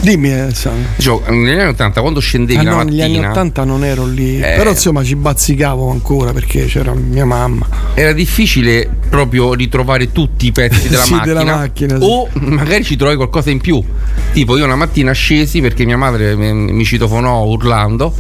Dimmi, 0.02 0.32
eh. 0.32 0.48
Dicevo, 0.96 1.24
negli 1.30 1.60
anni 1.60 1.70
80 1.70 2.02
quando 2.02 2.20
scendevi 2.20 2.60
Ah, 2.60 2.64
la 2.64 2.70
no, 2.72 2.76
mattina 2.78 3.06
negli 3.06 3.16
anni 3.18 3.26
80 3.28 3.64
non 3.66 3.84
ero 3.84 4.06
lì. 4.06 4.38
Eh. 4.40 4.56
Però 4.58 4.70
insomma 4.70 5.04
ci 5.04 5.16
bazzicavo 5.16 5.90
ancora 5.90 6.32
perché 6.34 6.66
c'era 6.66 6.94
mia 6.94 7.26
mamma. 7.26 7.68
era 7.96 8.14
difficile 8.14 8.90
proprio 9.10 9.54
ritrovare 9.54 10.12
tutti 10.12 10.46
i 10.48 10.52
pezzi 10.52 10.88
della 10.88 11.04
Sì, 11.10 11.14
macchina, 11.14 11.34
della 11.40 11.56
macchina, 11.58 11.98
sì. 12.00 12.06
o 12.08 12.30
magari 12.34 12.84
ci 12.84 12.96
trovavi 12.96 13.18
qualcosa 13.18 13.50
in 13.50 13.60
più 13.60 13.84
tipo 14.32 14.56
io 14.56 14.64
una 14.66 14.76
mattina 14.76 15.12
scesi 15.12 15.60
perché 15.62 15.84
mia 15.86 15.98
madre 15.98 16.36
mi 16.36 16.54
mi 16.54 16.86
citofonò 16.86 17.44
urlando 17.46 18.14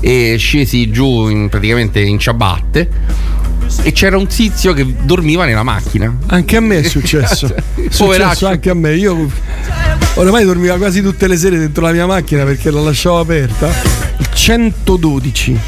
e 0.00 0.36
scesi 0.38 0.90
giù 0.90 1.28
in- 1.28 1.48
praticamente 1.48 2.00
in 2.00 2.18
ciabatte 2.20 2.88
e 3.82 3.92
c'era 3.92 4.16
un 4.16 4.26
tizio 4.26 4.72
che 4.72 4.94
dormiva 5.02 5.44
nella 5.44 5.62
macchina 5.62 6.14
Anche 6.26 6.56
a 6.56 6.60
me 6.60 6.80
è 6.80 6.82
successo. 6.82 7.54
È 7.54 7.62
successo 7.90 8.46
anche 8.46 8.70
a 8.70 8.74
me. 8.74 8.94
Io 8.94 9.30
oramai 10.14 10.44
dormiva 10.44 10.76
quasi 10.76 11.02
tutte 11.02 11.26
le 11.26 11.36
sere 11.36 11.58
dentro 11.58 11.82
la 11.82 11.92
mia 11.92 12.06
macchina 12.06 12.44
perché 12.44 12.70
la 12.70 12.80
lasciavo 12.80 13.20
aperta. 13.20 13.68
Il 14.18 14.28
112. 14.32 15.58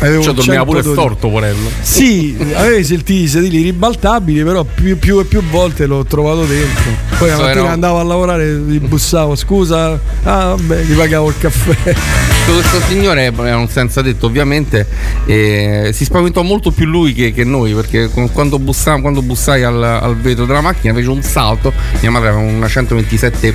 Avevo 0.00 0.22
cioè 0.22 0.34
dormiva 0.34 0.64
pure 0.64 0.82
112. 0.82 0.92
storto 0.92 1.28
porello 1.30 1.70
Sì, 1.80 2.36
avevi 2.54 2.84
sentito 2.84 3.22
i 3.24 3.28
sedili 3.28 3.62
ribaltabili, 3.62 4.42
però 4.44 4.62
più, 4.62 4.98
più 4.98 5.18
e 5.20 5.24
più 5.24 5.42
volte 5.42 5.86
l'ho 5.86 6.04
trovato 6.04 6.44
dentro. 6.44 6.84
Poi 7.18 7.28
la 7.30 7.36
So, 7.36 7.42
mattina 7.42 7.60
era- 7.62 7.72
andavo 7.72 7.98
a 7.98 8.02
lavorare, 8.02 8.46
gli 8.56 8.78
bussavo, 8.78 9.34
scusa, 9.34 9.92
ah 10.24 10.54
vabbè, 10.54 10.82
gli 10.82 10.94
pagavo 10.94 11.28
il 11.28 11.34
caffè. 11.38 11.94
questo 12.46 12.80
signore 12.88 13.32
era 13.36 13.56
un 13.56 13.68
senza 13.68 14.02
detto 14.02 14.26
ovviamente 14.26 14.86
e 15.24 15.90
si 15.92 16.04
spaventò 16.04 16.42
molto 16.42 16.70
più 16.70 16.86
lui 16.86 17.12
che, 17.12 17.32
che 17.32 17.42
noi 17.42 17.72
perché 17.74 18.08
quando, 18.32 18.58
bussam- 18.60 19.00
quando 19.00 19.20
bussai 19.22 19.64
al, 19.64 19.82
al 19.82 20.16
vetro 20.16 20.44
della 20.46 20.60
macchina 20.60 20.94
fece 20.94 21.08
un 21.08 21.22
salto 21.22 21.72
mia 22.00 22.10
madre 22.12 22.28
aveva 22.28 22.48
una 22.48 22.68
127 22.68 23.52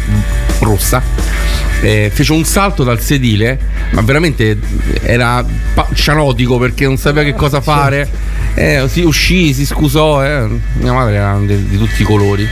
rossa 0.60 1.02
eh, 1.80 2.12
fece 2.14 2.34
un 2.34 2.44
salto 2.44 2.84
dal 2.84 3.00
sedile 3.00 3.58
ma 3.92 4.02
veramente 4.02 4.60
era 5.04 5.44
pa- 5.74 5.88
cianotico 5.94 6.30
perché 6.58 6.86
non 6.86 6.98
sapeva 6.98 7.24
che 7.24 7.36
cosa 7.36 7.62
fare 7.62 8.10
eh, 8.56 8.86
si 8.88 9.02
uscì 9.02 9.54
si 9.54 9.66
scusò 9.66 10.24
eh. 10.24 10.48
mia 10.80 10.94
madre 10.94 11.16
era 11.16 11.38
di, 11.40 11.68
di 11.68 11.78
tutti 11.78 12.02
i 12.02 12.06
colori 12.06 12.48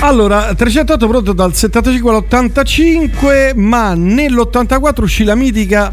Allora, 0.00 0.52
308 0.52 1.06
prodotto 1.06 1.32
dal 1.32 1.54
75 1.54 2.10
all'85, 2.10 3.52
ma 3.54 3.94
nell'84 3.94 5.02
uscì 5.02 5.22
la 5.22 5.36
mitica 5.36 5.92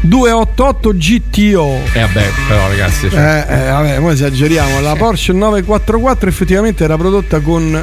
288 0.00 0.92
GTO. 0.94 1.80
e 1.94 2.00
vabbè 2.00 2.30
però 2.46 2.68
ragazzi 2.68 3.08
cioè, 3.08 3.46
Eh, 3.48 3.54
eh, 3.54 3.70
vabbè, 3.70 3.98
noi 3.98 4.12
esageriamo. 4.12 4.80
La 4.80 4.94
Porsche 4.94 5.32
944 5.32 6.28
effettivamente 6.28 6.84
era 6.84 6.98
prodotta 6.98 7.40
con 7.40 7.82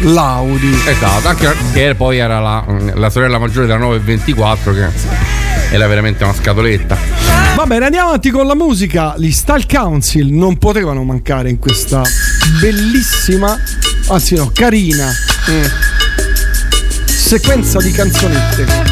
l'Audi. 0.00 0.76
Esatto, 0.86 1.28
anche 1.28 1.46
perché 1.46 1.94
poi 1.94 2.18
era 2.18 2.40
la, 2.40 2.64
la 2.94 3.08
sorella 3.10 3.38
maggiore 3.38 3.66
della 3.66 3.78
924 3.78 4.72
che 4.72 5.41
era 5.70 5.86
veramente 5.86 6.24
una 6.24 6.34
scatoletta. 6.34 6.96
Va 7.56 7.66
bene, 7.66 7.86
andiamo 7.86 8.08
avanti 8.08 8.30
con 8.30 8.46
la 8.46 8.54
musica. 8.54 9.14
Gli 9.16 9.30
Style 9.30 9.66
Council 9.66 10.32
non 10.32 10.58
potevano 10.58 11.04
mancare 11.04 11.50
in 11.50 11.58
questa 11.58 12.02
bellissima, 12.60 13.58
anzi 14.08 14.34
no, 14.36 14.50
carina 14.52 15.10
mm, 15.50 15.64
sequenza 17.06 17.78
di 17.78 17.90
canzonette. 17.90 18.91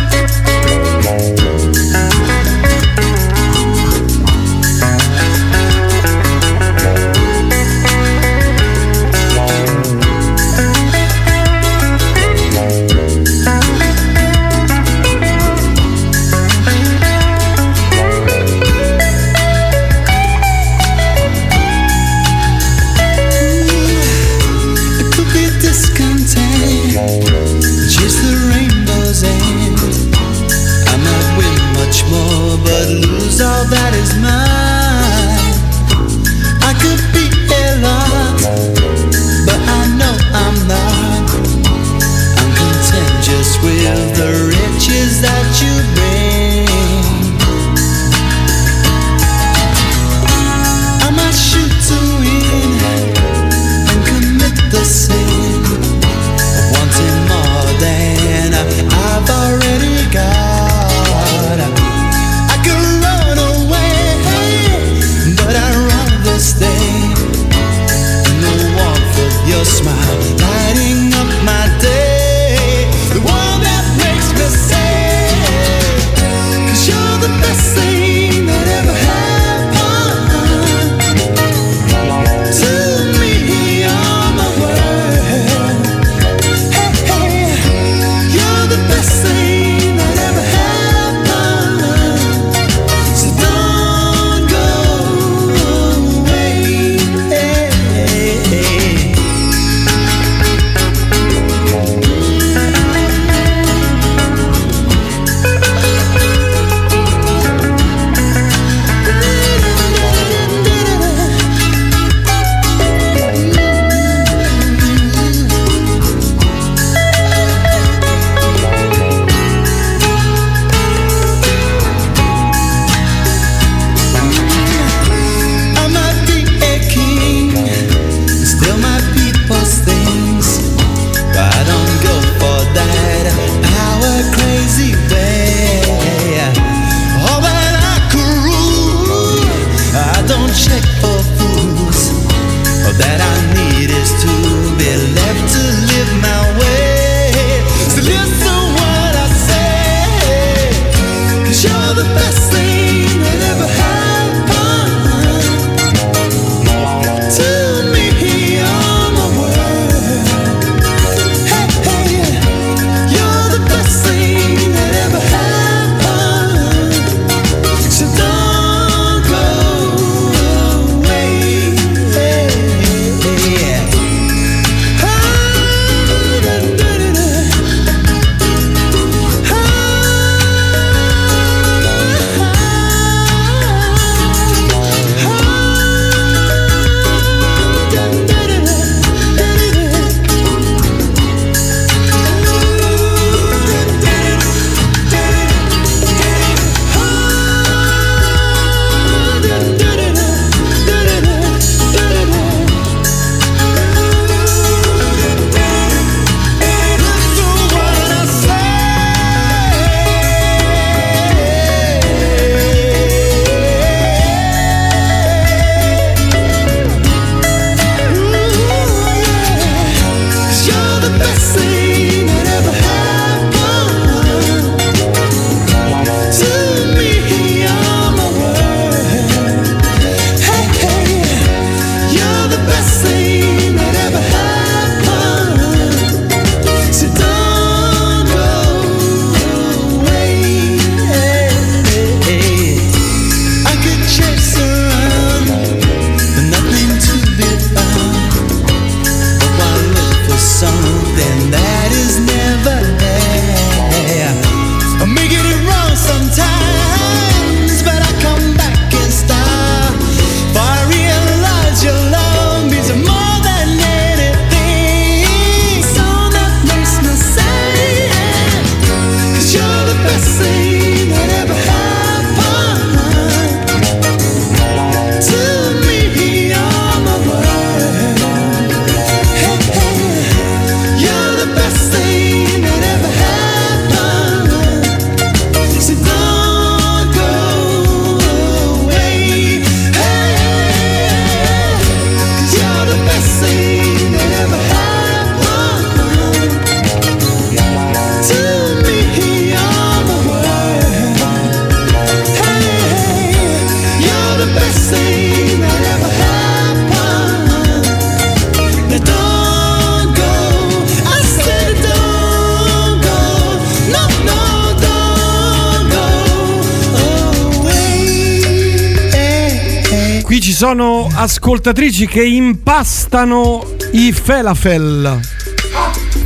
Ascoltatrici 321.54 322.06
che 322.06 322.22
impastano 322.24 323.66
i 323.92 324.12
felafel. 324.12 325.18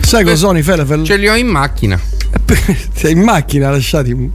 Sai 0.03 0.23
cosa 0.23 0.37
sono 0.37 0.59
i 0.59 0.63
felafel? 0.63 1.03
Ce 1.03 1.17
li 1.17 1.27
ho 1.31 1.35
in 1.35 1.47
macchina. 1.47 1.99
Sei 2.95 3.13
in 3.13 3.21
macchina, 3.23 3.71
lasciati. 3.71 4.31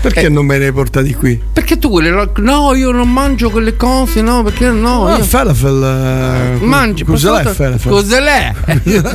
Perché 0.00 0.26
Eh. 0.26 0.28
non 0.28 0.44
me 0.46 0.58
ne 0.58 0.66
hai 0.66 0.72
portati 0.72 1.14
qui? 1.14 1.40
Perché 1.52 1.78
tu 1.78 1.88
quelle 1.88 2.30
No, 2.38 2.74
io 2.74 2.90
non 2.90 3.10
mangio 3.12 3.50
quelle 3.50 3.76
cose, 3.76 4.22
no, 4.22 4.42
perché 4.42 4.70
no. 4.70 5.06
Ah, 5.06 5.18
io... 5.18 5.24
falafel. 5.24 6.58
eh, 6.60 6.64
Mangi 6.64 7.04
Cos'è 7.04 7.40
il 7.42 7.48
falafel? 7.48 7.90
Cos'è? 7.90 8.54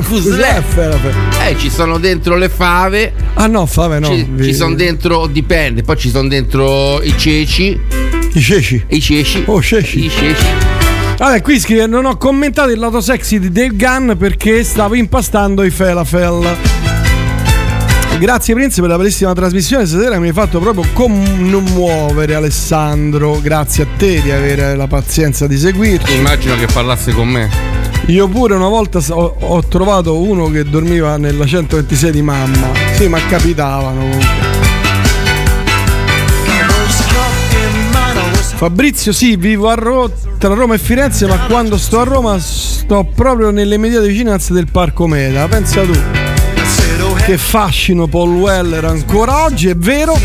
Cos'è 0.07 0.57
il 0.57 0.63
falafel? 0.65 1.13
Eh, 1.47 1.57
ci 1.57 1.69
sono 1.69 1.97
dentro 1.97 2.35
le 2.35 2.47
fave. 2.49 3.13
Ah 3.33 3.47
no, 3.47 3.65
fave 3.65 3.99
no. 3.99 4.07
ci, 4.07 4.27
ci 4.41 4.53
sono 4.53 4.75
dentro, 4.75 5.27
dipende, 5.27 5.81
poi 5.83 5.97
ci 5.97 6.09
sono 6.09 6.27
dentro 6.29 7.01
i 7.01 7.13
ceci. 7.17 7.79
I 8.33 8.41
ceci. 8.41 8.83
I 8.87 9.01
ceci. 9.01 9.43
Oh, 9.47 9.61
ceci. 9.61 10.05
I 10.05 10.09
ceci. 10.09 10.45
Vabbè, 11.17 11.41
qui 11.41 11.59
scrive: 11.59 11.85
Non 11.85 12.05
ho 12.05 12.17
commentato 12.17 12.71
il 12.71 12.79
lato 12.79 13.01
sexy 13.01 13.39
di 13.39 13.51
Dave 13.51 13.75
Gunn 13.75 14.13
perché 14.13 14.63
stavo 14.63 14.95
impastando 14.95 15.63
i 15.63 15.69
falafel. 15.69 16.57
Grazie 18.19 18.53
Prince 18.53 18.79
per 18.81 18.89
la 18.89 18.97
bellissima 18.97 19.33
trasmissione. 19.33 19.85
Stasera 19.85 20.19
mi 20.19 20.27
hai 20.27 20.33
fatto 20.33 20.59
proprio 20.59 20.85
commuovere 20.93 22.35
Alessandro. 22.35 23.39
Grazie 23.41 23.83
a 23.83 23.87
te 23.97 24.21
di 24.21 24.31
avere 24.31 24.75
la 24.75 24.87
pazienza 24.87 25.47
di 25.47 25.57
seguirci. 25.57 26.15
Immagino 26.15 26.55
che 26.55 26.67
parlasse 26.71 27.13
con 27.13 27.27
me. 27.27 27.49
Io 28.07 28.27
pure 28.27 28.55
una 28.55 28.67
volta 28.67 28.99
ho, 29.09 29.35
ho 29.39 29.67
trovato 29.67 30.17
uno 30.17 30.49
che 30.49 30.63
dormiva 30.63 31.17
nella 31.17 31.45
126 31.45 32.11
di 32.11 32.21
mamma. 32.21 32.71
Sì, 32.95 33.07
ma 33.07 33.19
capitavano 33.27 33.99
comunque. 33.99 34.40
Fabrizio, 38.65 39.11
sì, 39.11 39.37
vivo 39.37 39.69
a 39.69 39.73
Ro- 39.73 40.11
tra 40.37 40.53
Roma 40.53 40.75
e 40.75 40.77
Firenze, 40.77 41.25
ma 41.25 41.47
quando 41.47 41.79
sto 41.79 41.99
a 41.99 42.03
Roma 42.03 42.37
sto 42.37 43.09
proprio 43.15 43.49
nelle 43.49 43.73
immediate 43.73 44.05
vicinanze 44.07 44.53
del 44.53 44.67
Parco 44.71 45.07
Meta. 45.07 45.47
Pensa 45.47 45.81
tu. 45.81 45.93
Che 47.25 47.37
fascino 47.39 48.05
Paul 48.05 48.35
Weller 48.35 48.85
ancora 48.85 49.45
oggi, 49.45 49.67
è 49.67 49.75
vero. 49.75 50.15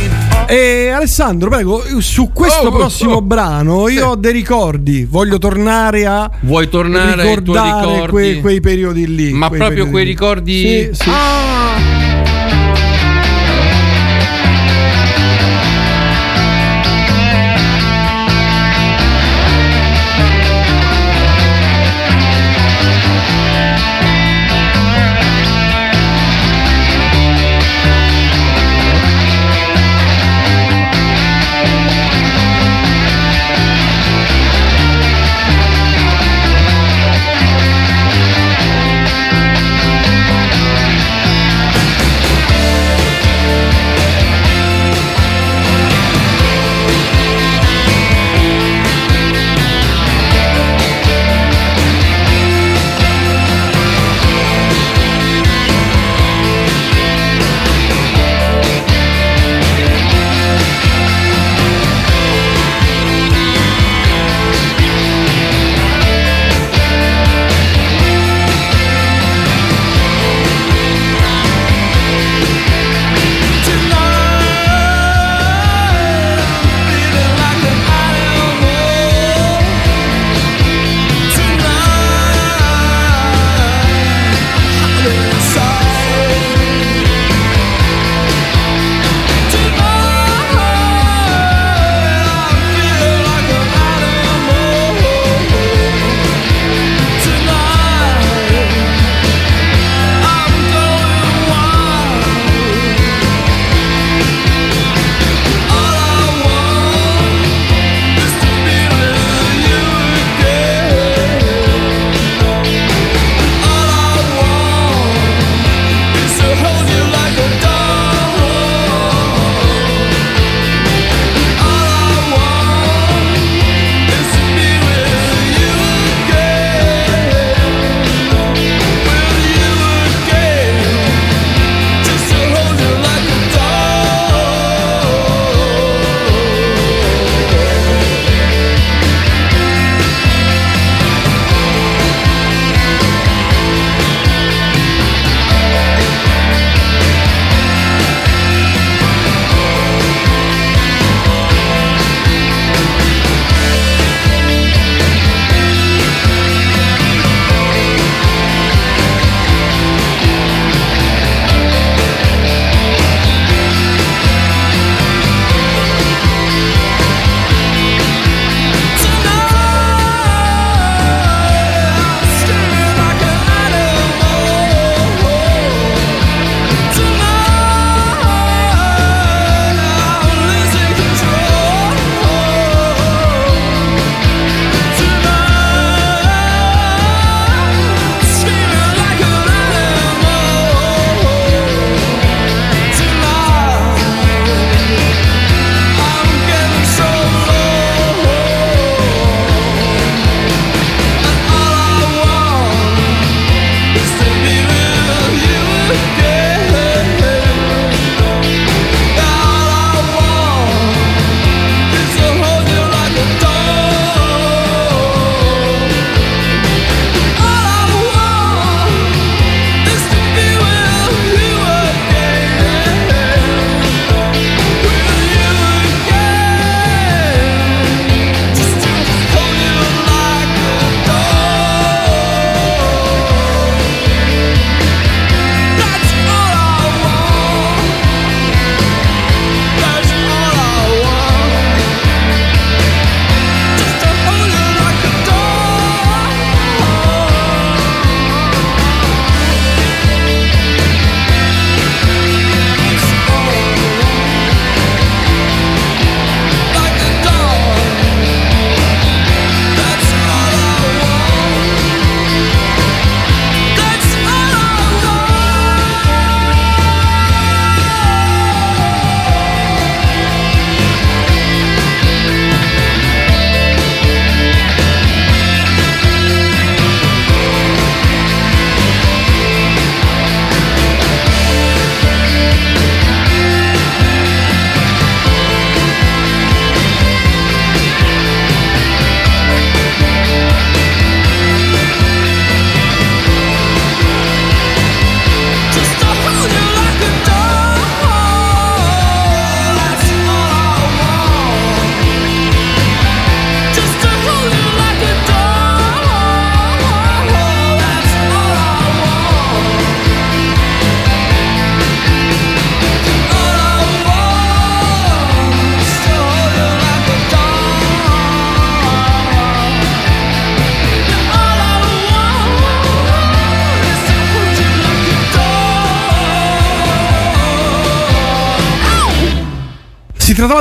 E 0.49 0.91
Alessandro, 0.91 1.49
prego, 1.49 1.83
su 1.99 2.31
questo 2.33 2.69
Oh, 2.69 2.73
prossimo 2.73 3.15
oh. 3.15 3.23
brano 3.23 3.89
io 3.89 4.09
ho 4.11 4.17
dei 4.17 4.33
ricordi. 4.33 5.05
Voglio 5.05 5.39
tornare 5.39 6.05
a 6.07 6.31
Vuoi 6.41 6.69
tornare 6.69 7.23
ai 7.23 7.43
tuoi 7.43 7.57
ricordare 7.57 7.91
ricordi? 7.93 8.11
quei, 8.11 8.41
quei 8.41 8.61
periodi 8.61 9.15
lì. 9.15 9.33
Ma 9.33 9.49
quei 9.49 9.59
proprio 9.59 9.89
quei 9.89 10.05
lì. 10.05 10.11
ricordi. 10.11 10.61
Sì, 10.61 10.91
sì. 10.93 11.05
Thank 11.05 11.36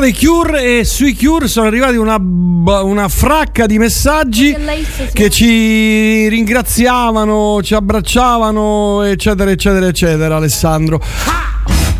dei 0.05 0.13
Cure 0.13 0.79
e 0.79 0.83
sui 0.83 1.15
Cure 1.15 1.47
sono 1.47 1.65
arrivati 1.65 1.95
una, 1.95 2.17
una 2.19 3.09
fracca 3.09 3.65
di 3.65 3.79
messaggi 3.79 4.55
che 5.11 5.31
ci 5.31 6.27
ringraziavano, 6.27 7.63
ci 7.63 7.73
abbracciavano, 7.73 9.01
eccetera, 9.01 9.49
eccetera, 9.49 9.87
eccetera, 9.87 10.35
Alessandro. 10.35 11.01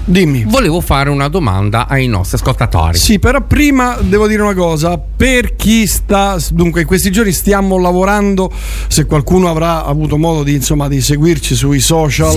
Dimmi. 0.08 0.46
Volevo 0.48 0.82
fare 0.82 1.10
una 1.10 1.30
domanda 1.30 1.88
ai 1.88 2.06
nostri 2.06 2.38
ascoltatori. 2.38 2.96
Sì, 2.96 3.18
però 3.18 3.42
prima 3.42 3.98
devo 4.02 4.28
dire 4.28 4.44
una 4.44 4.54
cosa, 4.54 5.00
per 5.00 5.56
chi 5.56 5.88
sta, 5.88 6.38
dunque 6.52 6.82
in 6.82 6.88
questi 6.88 7.10
giorni 7.10 7.32
stiamo 7.32 7.80
lavorando, 7.80 8.52
se 8.88 9.08
qualcuno 9.08 9.50
avrà 9.50 9.84
avuto 9.84 10.18
modo 10.18 10.44
di, 10.44 10.54
insomma, 10.54 10.88
di 10.88 11.02
seguirci 11.02 11.56
sui 11.56 11.80
social, 11.80 12.36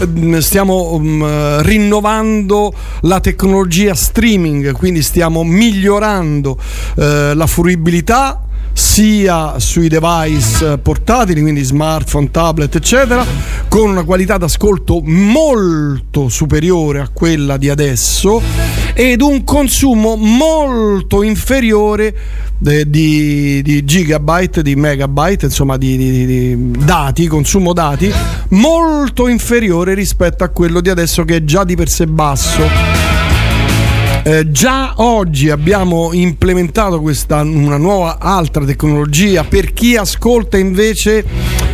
ehm, 0.00 0.38
stiamo 0.40 0.98
mm, 0.98 1.60
rinnovando 1.60 2.74
la 3.02 3.20
tecnologia 3.20 3.94
streaming, 3.94 4.72
quindi 4.72 5.02
stiamo 5.02 5.44
migliorando 5.44 6.58
eh, 6.96 7.34
la 7.34 7.46
fruibilità 7.46 8.42
sia 8.72 9.58
sui 9.58 9.88
device 9.88 10.72
eh, 10.72 10.78
portatili, 10.78 11.40
quindi 11.40 11.62
smartphone, 11.62 12.30
tablet, 12.30 12.74
eccetera, 12.74 13.24
con 13.68 13.90
una 13.90 14.02
qualità 14.02 14.38
d'ascolto 14.38 15.00
molto 15.02 16.28
superiore 16.28 17.00
a 17.00 17.08
quella 17.12 17.56
di 17.56 17.68
adesso 17.68 18.40
ed 18.94 19.20
un 19.20 19.44
consumo 19.44 20.16
molto 20.16 21.22
inferiore 21.22 22.14
eh, 22.64 22.88
di, 22.88 23.62
di 23.62 23.84
gigabyte, 23.84 24.62
di 24.62 24.74
megabyte, 24.74 25.46
insomma 25.46 25.76
di, 25.76 25.96
di- 25.96 26.26
di 26.26 26.70
dati, 26.84 27.26
consumo 27.26 27.72
dati, 27.72 28.12
molto 28.50 29.28
inferiore 29.28 29.94
rispetto 29.94 30.44
a 30.44 30.48
quello 30.48 30.80
di 30.80 30.88
adesso 30.88 31.24
che 31.24 31.36
è 31.36 31.44
già 31.44 31.64
di 31.64 31.76
per 31.76 31.88
sé 31.88 32.06
basso. 32.06 32.91
Eh, 34.24 34.52
già 34.52 34.94
oggi 34.98 35.50
abbiamo 35.50 36.12
implementato 36.12 37.00
questa 37.00 37.40
una 37.40 37.76
nuova 37.76 38.18
altra 38.20 38.64
tecnologia. 38.64 39.42
Per 39.42 39.72
chi 39.72 39.96
ascolta 39.96 40.56
invece 40.56 41.24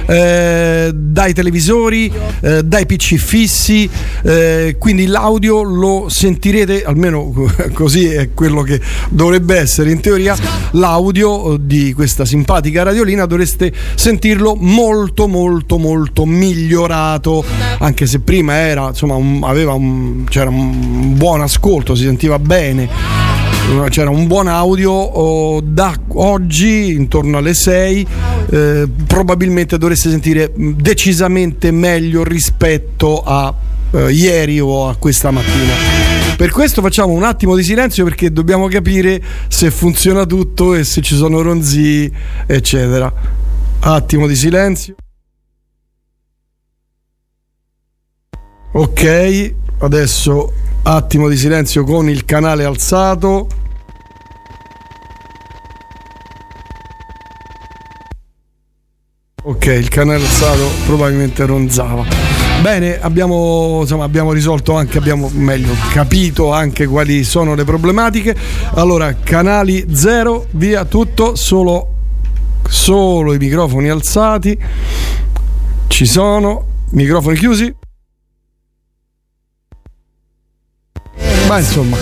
eh, 0.09 0.91
dai 0.95 1.35
televisori, 1.35 2.11
eh, 2.41 2.63
dai 2.63 2.87
PC 2.87 3.17
fissi, 3.17 3.89
eh, 4.23 4.77
quindi 4.79 5.07
l'audio 5.07 5.63
lo 5.63 6.07
sentirete, 6.09 6.83
almeno 6.83 7.31
così 7.75 8.07
è 8.07 8.31
quello 8.33 8.63
che 8.63 8.81
dovrebbe 9.11 9.59
essere 9.59 9.91
in 9.91 10.01
teoria, 10.01 10.35
l'audio 10.73 11.57
di 11.61 11.93
questa 11.93 12.25
simpatica 12.25 12.83
radiolina. 12.83 13.27
Dovreste 13.27 13.73
sentirlo 13.95 14.57
molto 14.59 15.27
molto 15.27 15.77
molto 15.77 16.25
migliorato, 16.25 17.45
anche 17.79 18.07
se 18.07 18.21
prima 18.21 18.55
era, 18.55 18.89
insomma, 18.89 19.15
un- 19.15 19.41
aveva 19.43 19.75
un, 19.75 20.25
c'era 20.25 20.49
un 20.49 21.17
buon 21.17 21.43
ascolto, 21.43 21.95
si 21.95 22.05
sentiva 22.05 22.39
bene 22.39 23.48
c'era 23.91 24.09
un 24.09 24.27
buon 24.27 24.49
audio 24.49 24.93
oh, 24.93 25.61
da 25.61 25.95
oggi 26.15 26.93
intorno 26.93 27.37
alle 27.37 27.53
6 27.53 28.07
eh, 28.51 28.89
probabilmente 29.07 29.77
dovreste 29.77 30.09
sentire 30.09 30.51
mh, 30.55 30.71
decisamente 30.73 31.71
meglio 31.71 32.25
rispetto 32.25 33.23
a 33.23 33.55
eh, 33.91 34.11
ieri 34.11 34.59
o 34.59 34.89
a 34.89 34.97
questa 34.97 35.31
mattina. 35.31 35.73
Per 36.37 36.51
questo 36.51 36.81
facciamo 36.81 37.13
un 37.13 37.25
attimo 37.25 37.57
di 37.57 37.63
silenzio 37.63 38.05
perché 38.05 38.33
dobbiamo 38.33 38.69
capire 38.69 39.23
se 39.49 39.71
funziona 39.71 40.25
tutto 40.25 40.75
e 40.75 40.85
se 40.85 41.03
ci 41.03 41.15
sono 41.15 41.43
ronzii 41.43 42.11
eccetera. 42.47 43.13
Attimo 43.81 44.27
di 44.27 44.37
silenzio. 44.37 44.95
Ok 48.73 49.55
adesso 49.81 50.53
attimo 50.91 51.29
di 51.29 51.37
silenzio 51.37 51.85
con 51.85 52.09
il 52.09 52.25
canale 52.25 52.65
alzato 52.65 53.47
Ok, 59.43 59.67
il 59.67 59.89
canale 59.89 60.23
alzato 60.23 60.69
probabilmente 60.85 61.47
ronzava. 61.47 62.05
Bene, 62.61 63.01
abbiamo, 63.01 63.79
insomma, 63.81 64.05
abbiamo 64.05 64.33
risolto 64.33 64.75
anche, 64.75 64.99
abbiamo 64.99 65.31
meglio 65.33 65.73
capito 65.91 66.53
anche 66.53 66.87
quali 66.87 67.25
sono 67.25 67.55
le 67.55 67.65
problematiche. 67.65 68.37
Allora, 68.75 69.15
canali 69.15 69.87
zero, 69.93 70.49
via 70.51 70.85
tutto, 70.85 71.35
solo, 71.35 71.95
solo 72.69 73.33
i 73.33 73.39
microfoni 73.39 73.89
alzati. 73.89 74.59
Ci 75.87 76.05
sono, 76.05 76.67
microfoni 76.91 77.37
chiusi. 77.37 77.75
Ma 81.49 81.59
insomma, 81.61 81.97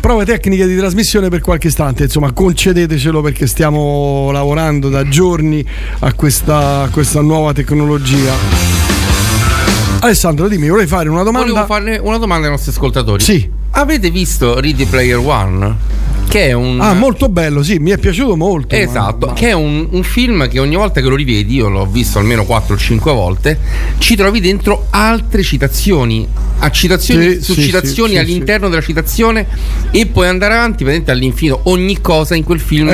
prove 0.00 0.24
tecniche 0.24 0.66
di 0.66 0.76
trasmissione 0.76 1.28
per 1.28 1.40
qualche 1.40 1.68
istante, 1.68 2.02
insomma, 2.02 2.32
concedetecelo 2.32 3.20
perché 3.20 3.46
stiamo 3.46 4.32
lavorando 4.32 4.88
da 4.88 5.08
giorni 5.08 5.64
a 6.00 6.12
questa, 6.12 6.82
a 6.82 6.88
questa 6.88 7.20
nuova 7.20 7.52
tecnologia. 7.52 8.32
Alessandro, 10.00 10.48
dimmi, 10.48 10.68
vorrei 10.68 10.88
fare 10.88 11.08
una 11.08 11.22
domanda. 11.22 11.46
Volevo 11.46 11.64
fare 11.64 11.98
una 12.02 12.18
domanda 12.18 12.46
ai 12.46 12.52
nostri 12.52 12.72
ascoltatori. 12.72 13.22
Sì. 13.22 13.48
Avete 13.70 14.10
visto 14.10 14.58
Ready 14.58 14.84
Player 14.84 15.18
One? 15.18 15.76
Che 16.32 16.48
è 16.48 16.52
un. 16.52 16.80
Ah, 16.80 16.94
molto 16.94 17.28
bello, 17.28 17.62
sì, 17.62 17.76
mi 17.76 17.90
è 17.90 17.98
piaciuto 17.98 18.36
molto. 18.36 18.74
Esatto, 18.74 19.26
ma- 19.26 19.32
che 19.34 19.48
è 19.48 19.52
un, 19.52 19.86
un 19.90 20.02
film 20.02 20.48
che 20.48 20.58
ogni 20.60 20.76
volta 20.76 21.02
che 21.02 21.06
lo 21.08 21.14
rivedi, 21.14 21.56
io 21.56 21.68
l'ho 21.68 21.84
visto 21.84 22.18
almeno 22.18 22.46
4 22.46 22.74
o 22.74 22.78
5 22.78 23.12
volte, 23.12 23.58
ci 23.98 24.16
trovi 24.16 24.40
dentro 24.40 24.86
altre 24.88 25.42
citazioni, 25.42 26.26
a 26.60 26.70
citazioni 26.70 27.34
Sì, 27.34 27.42
su 27.42 27.52
sì, 27.52 27.62
citazioni 27.64 28.12
sì, 28.12 28.18
all'interno 28.18 28.70
della 28.70 28.80
citazione 28.80 29.46
e 29.90 30.06
puoi 30.06 30.26
andare 30.28 30.54
avanti 30.54 30.84
veramente 30.84 31.10
all'infinito. 31.10 31.60
Ogni 31.64 32.00
cosa 32.00 32.34
in 32.34 32.44
quel 32.44 32.60
film 32.60 32.88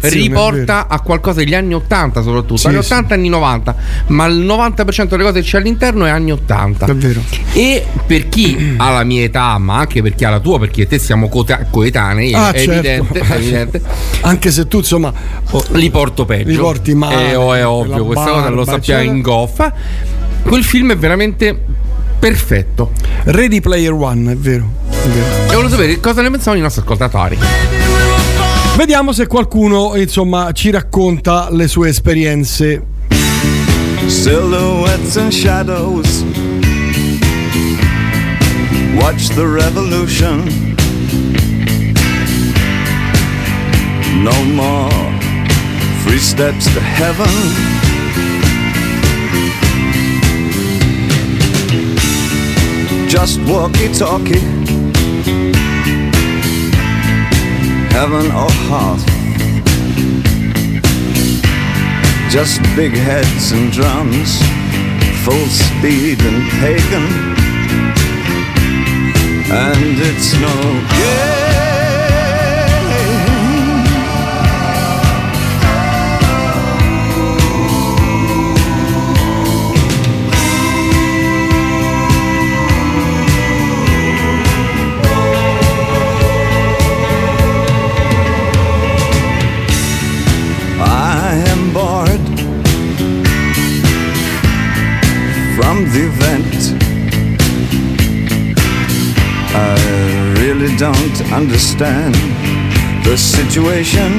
riporta 0.00 0.86
a 0.86 1.00
qualcosa 1.00 1.40
degli 1.40 1.54
anni 1.54 1.74
80 1.74 2.22
soprattutto, 2.22 2.68
anni 2.68 2.82
sì. 2.82 2.92
80 2.92 3.14
anni 3.14 3.28
90, 3.28 3.76
ma 4.08 4.26
il 4.26 4.38
90% 4.46 5.06
delle 5.08 5.22
cose 5.24 5.40
che 5.40 5.46
c'è 5.46 5.58
all'interno 5.58 6.04
è 6.04 6.10
anni 6.10 6.30
80. 6.30 6.86
È 6.86 6.94
vero. 6.94 7.20
E 7.52 7.84
per 8.06 8.28
chi 8.28 8.74
ha 8.76 8.90
la 8.92 9.02
mia 9.02 9.24
età, 9.24 9.58
ma 9.58 9.78
anche 9.78 10.02
per 10.02 10.14
chi 10.14 10.24
ha 10.24 10.30
la 10.30 10.38
tua, 10.38 10.60
perché 10.60 10.86
te 10.86 11.00
siamo 11.00 11.28
coeta- 11.28 11.66
coetanei, 11.68 12.32
Ah, 12.32 12.52
è 12.52 12.58
certo. 12.58 12.74
Evidente, 12.78 13.18
evidente. 13.34 13.82
Anche 14.22 14.50
se 14.50 14.66
tu, 14.66 14.78
insomma, 14.78 15.12
oh, 15.50 15.64
li 15.72 15.90
porto 15.90 16.24
peggio. 16.24 16.48
Li 16.48 16.56
porti 16.56 16.94
male. 16.94 17.30
Eh, 17.30 17.34
oh, 17.34 17.54
è 17.54 17.66
ovvio, 17.66 18.04
questa 18.04 18.24
cosa 18.24 18.40
barba, 18.40 18.56
lo 18.56 18.64
sappiamo 18.64 19.02
in 19.02 19.20
goffa. 19.20 19.74
Quel 20.42 20.64
film 20.64 20.92
è 20.92 20.96
veramente 20.96 21.58
perfetto. 22.18 22.92
Ready 23.24 23.60
Player 23.60 23.92
One, 23.92 24.32
è 24.32 24.36
vero. 24.36 24.70
È 24.88 25.08
vero. 25.08 25.44
E 25.44 25.54
volevo 25.54 25.68
sapere 25.68 26.00
cosa 26.00 26.22
ne 26.22 26.30
pensano 26.30 26.56
i 26.56 26.60
nostri 26.60 26.82
ascoltatori. 26.82 27.38
Vediamo 28.76 29.12
se 29.12 29.26
qualcuno, 29.26 29.96
insomma, 29.96 30.52
ci 30.52 30.70
racconta 30.70 31.48
le 31.50 31.66
sue 31.66 31.88
esperienze. 31.88 32.82
Silhouettes 34.06 35.16
and 35.16 35.32
shadows. 35.32 36.24
Watch 38.94 39.28
the 39.34 39.44
revolution. 39.44 40.74
No 44.26 44.44
more 44.56 44.90
free 46.02 46.18
steps 46.18 46.64
to 46.74 46.80
heaven. 46.80 47.30
Just 53.08 53.38
walkie 53.42 53.92
talkie. 53.92 54.40
Heaven 57.94 58.26
or 58.42 58.50
heart. 58.66 58.98
Just 62.28 62.60
big 62.74 62.94
heads 62.94 63.52
and 63.52 63.70
drums, 63.70 64.42
full 65.24 65.46
speed 65.46 66.18
and 66.22 66.42
pagan. 66.58 67.06
And 69.52 69.98
it's 70.00 70.34
no 70.40 70.56
game. 70.98 71.45
Don't 100.78 101.32
understand 101.32 102.14
the 103.04 103.16
situation. 103.16 104.10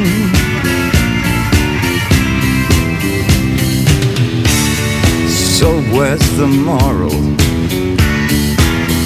So 5.57 5.81
where's 5.93 6.37
the 6.37 6.47
moral 6.47 7.37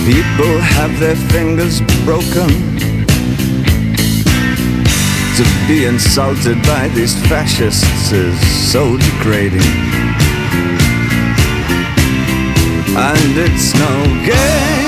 People 0.05 0.59
have 0.59 0.99
their 0.99 1.15
fingers 1.15 1.79
broken 2.03 2.49
to 5.37 5.43
be 5.67 5.85
insulted 5.85 6.59
by 6.63 6.87
these 6.89 7.15
fascists 7.27 8.11
is 8.11 8.71
so 8.71 8.97
degrading. 8.97 9.61
And 12.97 13.37
it's 13.37 13.75
no 13.75 14.25
game. 14.25 14.80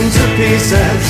Into 0.00 0.24
pieces. 0.36 1.04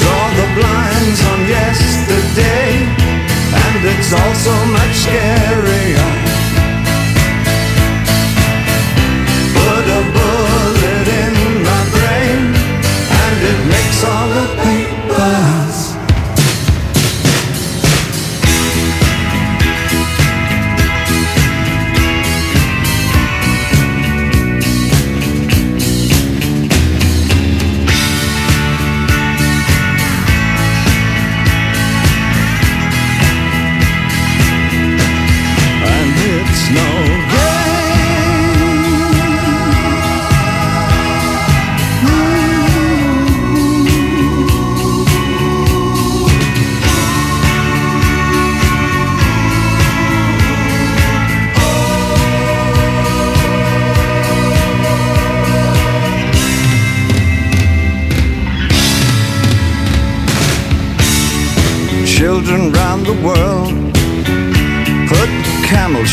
Draw 0.00 0.26
the 0.40 0.48
blinds 0.56 1.20
on 1.30 1.40
yesterday, 1.48 2.68
and 3.64 3.84
it's 3.92 4.12
all 4.12 4.34
so 4.34 4.54
much 4.66 4.94
scarier. 5.04 6.27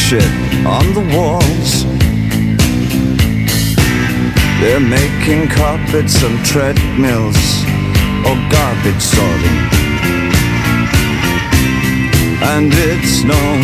Shit 0.10 0.22
on 0.68 0.86
the 0.94 1.02
walls. 1.18 1.84
They're 4.62 4.80
making 4.80 5.48
carpets 5.48 6.22
and 6.22 6.38
treadmills 6.46 7.42
or 8.28 8.36
garbage 8.54 9.02
sorting. 9.02 9.60
And 12.54 12.72
it's 12.72 13.24
no 13.24 13.56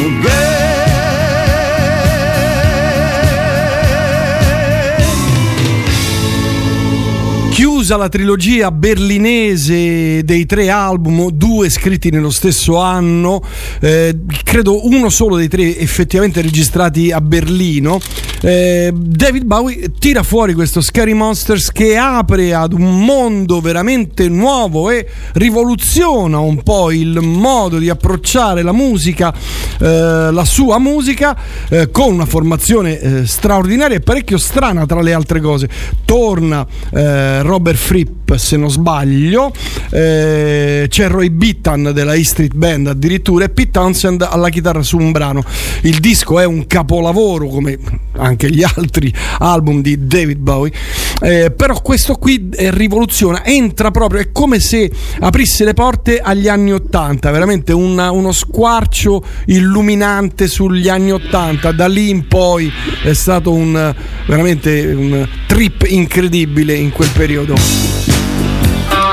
Chiusa 7.81 7.97
la 7.97 8.09
trilogia 8.09 8.69
berlinese 8.69 10.23
dei 10.23 10.45
tre 10.45 10.69
album, 10.69 11.31
due 11.31 11.67
scritti 11.71 12.11
nello 12.11 12.29
stesso 12.29 12.77
anno, 12.77 13.43
eh, 13.79 14.19
credo 14.43 14.85
uno 14.85 15.09
solo 15.09 15.35
dei 15.35 15.47
tre 15.47 15.79
effettivamente 15.79 16.41
registrati 16.41 17.11
a 17.11 17.19
Berlino. 17.21 17.99
eh, 18.43 18.91
David 18.93 19.45
Bowie 19.45 19.91
tira 19.97 20.21
fuori 20.21 20.53
questo 20.53 20.81
Scary 20.81 21.13
Monsters 21.13 21.71
che 21.71 21.97
apre 21.97 22.53
ad 22.53 22.73
un 22.73 23.03
mondo 23.03 23.61
veramente 23.61 24.29
nuovo 24.29 24.91
e 24.91 25.07
rivoluziona 25.33 26.37
un 26.39 26.61
po' 26.61 26.91
il 26.91 27.19
modo 27.19 27.79
di 27.79 27.89
approcciare 27.89 28.61
la 28.61 28.73
musica, 28.73 29.33
eh, 29.79 30.29
la 30.31 30.45
sua 30.45 30.77
musica, 30.77 31.35
eh, 31.67 31.89
con 31.89 32.13
una 32.13 32.27
formazione 32.27 32.99
eh, 32.99 33.25
straordinaria 33.25 33.97
e 33.97 34.01
parecchio 34.01 34.37
strana 34.37 34.85
tra 34.85 35.01
le 35.01 35.13
altre 35.13 35.39
cose. 35.39 35.67
Torna 36.05 36.65
eh, 36.93 37.41
Robert 37.71 37.77
Fripp, 37.77 38.33
se 38.35 38.57
non 38.57 38.69
sbaglio, 38.69 39.51
eh, 39.91 40.85
c'è 40.89 41.07
Roy 41.07 41.29
Bittan 41.29 41.91
della 41.93 42.13
E 42.13 42.23
Street 42.23 42.53
Band 42.53 42.87
addirittura 42.87 43.45
e 43.45 43.49
Pete 43.49 43.71
Townsend 43.71 44.27
alla 44.29 44.49
chitarra 44.49 44.83
su 44.83 44.97
un 44.97 45.11
brano. 45.11 45.43
Il 45.83 45.99
disco 45.99 46.39
è 46.39 46.45
un 46.45 46.67
capolavoro 46.67 47.47
come 47.47 47.77
anche 48.17 48.49
gli 48.49 48.63
altri 48.63 49.13
album 49.39 49.81
di 49.81 50.05
David 50.05 50.37
Bowie, 50.37 50.73
eh, 51.21 51.51
però 51.51 51.81
questo 51.81 52.15
qui 52.15 52.49
rivoluziona, 52.51 53.45
entra 53.45 53.89
proprio, 53.91 54.21
è 54.21 54.31
come 54.31 54.59
se 54.59 54.91
aprisse 55.19 55.63
le 55.63 55.73
porte 55.73 56.19
agli 56.19 56.47
anni 56.47 56.73
Ottanta, 56.73 57.31
veramente 57.31 57.71
una- 57.71 58.11
uno 58.11 58.31
squarcio 58.31 59.23
illuminante 59.45 60.47
sugli 60.47 60.89
anni 60.89 61.11
Ottanta, 61.11 61.71
da 61.71 61.87
lì 61.87 62.09
in 62.09 62.27
poi 62.27 62.71
è 63.03 63.13
stato 63.13 63.53
un 63.53 63.95
veramente 64.27 64.93
un 64.93 65.27
trip 65.47 65.85
incredibile 65.87 66.73
in 66.73 66.91
quel 66.91 67.09
periodo. 67.13 67.55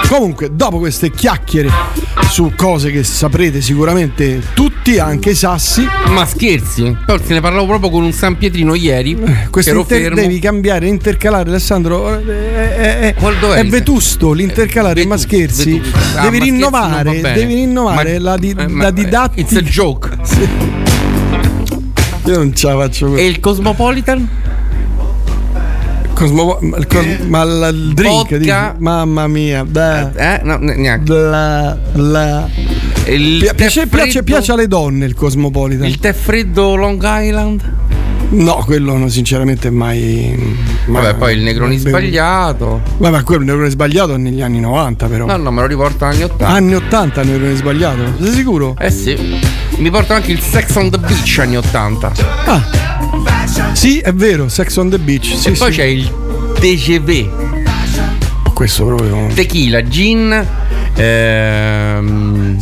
Comunque, 0.08 0.48
dopo 0.54 0.78
queste 0.78 1.10
chiacchiere 1.10 1.68
su 2.30 2.52
cose 2.56 2.90
che 2.90 3.04
saprete 3.04 3.60
sicuramente 3.60 4.40
tutti, 4.54 4.98
anche 4.98 5.30
i 5.30 5.34
sassi. 5.34 5.86
Ma 6.08 6.24
scherzi? 6.24 6.96
Poi 7.04 7.20
se 7.22 7.34
ne 7.34 7.40
parlavo 7.42 7.66
proprio 7.66 7.90
con 7.90 8.04
un 8.04 8.12
San 8.12 8.38
Pietrino 8.38 8.74
ieri. 8.74 9.18
Eh, 9.22 9.48
Questo 9.50 9.74
inter- 9.74 10.00
fermo. 10.00 10.16
devi 10.16 10.38
cambiare, 10.38 10.86
intercalare 10.88 11.50
Alessandro. 11.50 12.08
È- 12.18 12.98
è- 13.00 13.14
Qual- 13.18 13.36
dov'è 13.38 13.58
è 13.58 13.66
vetusto 13.66 14.32
l'intercalare, 14.32 15.04
ma 15.04 15.18
scherzi. 15.18 15.72
vetusto. 15.78 15.98
Ah, 16.16 16.22
devi 16.22 16.38
ma 16.38 16.44
rinnovare, 16.44 17.20
devi 17.20 17.54
rinnovare 17.54 18.18
Ma- 18.18 18.30
la, 18.30 18.36
di- 18.38 18.54
eh, 18.58 18.68
la 18.68 18.90
didattica. 18.90 19.40
It's 19.42 19.56
a 19.56 19.60
joke. 19.60 20.08
Io 22.24 22.36
non 22.36 22.54
ce 22.54 22.66
la 22.66 22.76
faccio 22.76 23.14
E 23.14 23.26
il 23.26 23.40
Cosmopolitan? 23.40 24.28
Cosmo- 26.18 26.58
il 26.60 26.86
cos- 26.88 27.18
ma 27.28 27.42
il 27.42 27.68
il 27.72 27.94
drink, 27.94 28.12
Vodka. 28.30 28.36
dici? 28.38 28.52
mamma 28.82 29.26
mia, 29.28 29.64
beh. 29.64 30.08
Eh, 30.16 30.40
no, 30.42 30.56
ne- 30.58 30.74
neanche. 30.76 31.12
La, 31.12 31.78
la. 31.92 32.48
Il 33.06 33.38
piace, 33.54 33.86
piace- 33.86 34.10
freddo? 34.10 34.22
piace 34.24 34.52
alle 34.52 34.66
donne 34.66 35.04
il 35.06 35.14
Cosmopolitan. 35.14 35.86
Il 35.86 35.98
tè 36.00 36.12
freddo 36.12 36.74
Long 36.74 37.00
Island? 37.04 37.72
No, 38.30 38.62
quello 38.66 38.96
no, 38.96 39.08
sinceramente 39.08 39.70
mai. 39.70 40.34
mai- 40.86 41.02
Vabbè, 41.04 41.14
poi 41.18 41.34
il 41.36 41.42
Negroni 41.42 41.76
bevuto. 41.76 41.88
sbagliato. 41.90 42.80
Vabbè, 42.98 43.22
quello 43.22 43.40
il 43.42 43.46
neurone 43.46 43.70
sbagliato 43.70 44.14
è 44.14 44.18
negli 44.18 44.42
anni 44.42 44.60
90, 44.60 45.06
però. 45.06 45.24
No, 45.24 45.36
no, 45.36 45.50
me 45.52 45.60
lo 45.62 45.66
riporto 45.68 46.04
agli 46.04 46.14
anni 46.16 46.22
80. 46.24 46.46
Anni 46.48 46.74
80 46.74 47.20
il 47.22 47.28
neurone 47.28 47.54
sbagliato? 47.54 48.02
Sei 48.20 48.32
sicuro? 48.32 48.74
Eh 48.78 48.90
sì. 48.90 49.16
Mi 49.76 49.88
porto 49.90 50.12
anche 50.12 50.32
il 50.32 50.40
Sex 50.40 50.74
on 50.74 50.90
the 50.90 50.98
Beach 50.98 51.38
anni 51.40 51.56
80. 51.56 52.12
Sì, 53.72 53.98
è 53.98 54.12
vero, 54.12 54.48
Sex 54.48 54.76
on 54.76 54.90
the 54.90 54.98
Beach. 54.98 55.34
Sì, 55.36 55.48
e 55.48 55.52
poi 55.52 55.72
sì. 55.72 55.78
c'è 55.78 55.84
il 55.84 56.12
TGV. 56.58 58.52
Questo 58.52 58.84
proprio. 58.86 59.28
Tequila, 59.34 59.82
gin. 59.84 60.46
Ehm, 60.96 62.58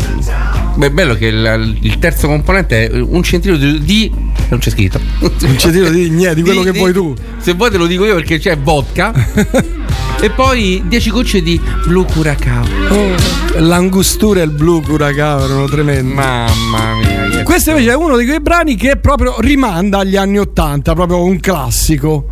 beh, 0.77 0.87
è 0.87 0.91
bello 0.91 1.15
che 1.15 1.27
il, 1.27 1.79
il 1.81 1.99
terzo 1.99 2.27
componente 2.27 2.89
è 2.89 3.01
un 3.01 3.23
centilitro 3.23 3.67
di. 3.67 3.83
di- 3.83 4.13
non 4.49 4.59
c'è 4.59 4.71
scritto. 4.71 5.01
Un 5.21 5.59
centilitro 5.59 5.91
di 5.91 6.11
niente, 6.15 6.35
di 6.37 6.43
quello 6.43 6.63
che 6.63 6.73
vuoi 6.73 6.93
tu. 6.93 7.15
Se 7.39 7.55
vuoi 7.55 7.71
te 7.71 7.79
lo 7.79 7.87
dico 7.87 8.05
io 8.05 8.15
perché 8.15 8.39
c'è 8.39 8.57
vodka. 8.59 9.13
e 10.21 10.31
poi 10.31 10.83
10 10.87 11.11
gocce 11.11 11.43
di 11.43 11.61
blu 11.85 12.05
curacao. 12.05 12.65
Oh, 12.89 13.15
l'angostura 13.59 14.41
e 14.41 14.45
il 14.45 14.51
blu 14.51 14.83
curacao 14.83 15.45
erano 15.45 15.67
tremendi. 15.67 16.13
Mamma 16.13 16.95
mia. 16.95 17.43
Questo 17.43 17.71
invece 17.71 17.91
è 17.91 17.95
uno 17.95 18.17
di 18.17 18.25
quei 18.25 18.41
brani 18.41 18.77
che 18.77 18.97
proprio 18.97 19.41
rimanda 19.41 19.99
agli 19.99 20.17
anni 20.17 20.39
80, 20.39 20.95
proprio 20.95 21.23
un 21.23 21.39
classico. 21.39 22.27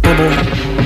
Proprio. 0.00 0.77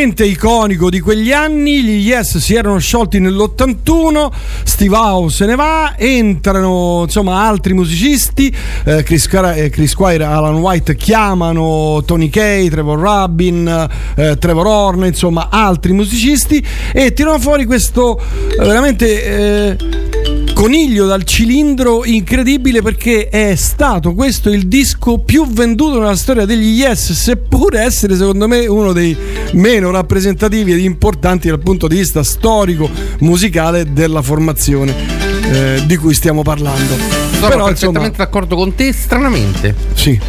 Veramente 0.00 0.24
iconico 0.24 0.88
di 0.88 0.98
quegli 1.00 1.30
anni. 1.30 1.82
Gli 1.82 2.08
Yes 2.08 2.38
si 2.38 2.54
erano 2.54 2.78
sciolti 2.78 3.18
nell'81. 3.20 4.32
Steve 4.64 4.96
Howe 4.96 5.28
se 5.30 5.44
ne 5.44 5.54
va. 5.56 5.94
Entrano 5.98 7.02
insomma 7.04 7.46
altri 7.46 7.74
musicisti. 7.74 8.50
eh, 8.84 9.02
Chris, 9.02 9.26
Cara- 9.26 9.54
eh, 9.54 9.68
Chris 9.68 9.90
Squire 9.90 10.24
e 10.24 10.26
Alan 10.26 10.54
White 10.56 10.96
chiamano 10.96 12.02
Tony 12.06 12.30
Kay, 12.30 12.70
Trevor 12.70 12.98
Rabin, 12.98 13.88
eh, 14.16 14.38
Trevor 14.38 14.66
Horn, 14.66 15.04
insomma 15.04 15.48
altri 15.50 15.92
musicisti. 15.92 16.64
E 16.94 17.12
tirano 17.12 17.38
fuori 17.38 17.66
questo 17.66 18.18
eh, 18.18 18.56
veramente. 18.56 20.09
Coniglio 20.60 21.06
dal 21.06 21.24
cilindro 21.24 22.04
incredibile 22.04 22.82
perché 22.82 23.30
è 23.30 23.54
stato 23.54 24.12
questo 24.12 24.50
il 24.50 24.66
disco 24.68 25.16
più 25.16 25.46
venduto 25.50 25.98
nella 25.98 26.16
storia 26.16 26.44
degli 26.44 26.78
Yes, 26.78 27.12
seppure 27.12 27.80
essere 27.80 28.14
secondo 28.14 28.46
me 28.46 28.66
uno 28.66 28.92
dei 28.92 29.16
meno 29.52 29.90
rappresentativi 29.90 30.72
ed 30.72 30.80
importanti 30.80 31.48
dal 31.48 31.60
punto 31.60 31.88
di 31.88 31.96
vista 31.96 32.22
storico 32.22 32.90
musicale 33.20 33.90
della 33.94 34.20
formazione 34.20 34.94
eh, 35.50 35.82
di 35.86 35.96
cui 35.96 36.12
stiamo 36.12 36.42
parlando. 36.42 36.92
Sono 36.92 37.48
Però 37.48 37.64
perfettamente 37.64 37.78
insomma, 37.78 38.08
d'accordo 38.10 38.56
con 38.56 38.74
te, 38.74 38.92
stranamente. 38.92 39.74
sì. 39.94 40.20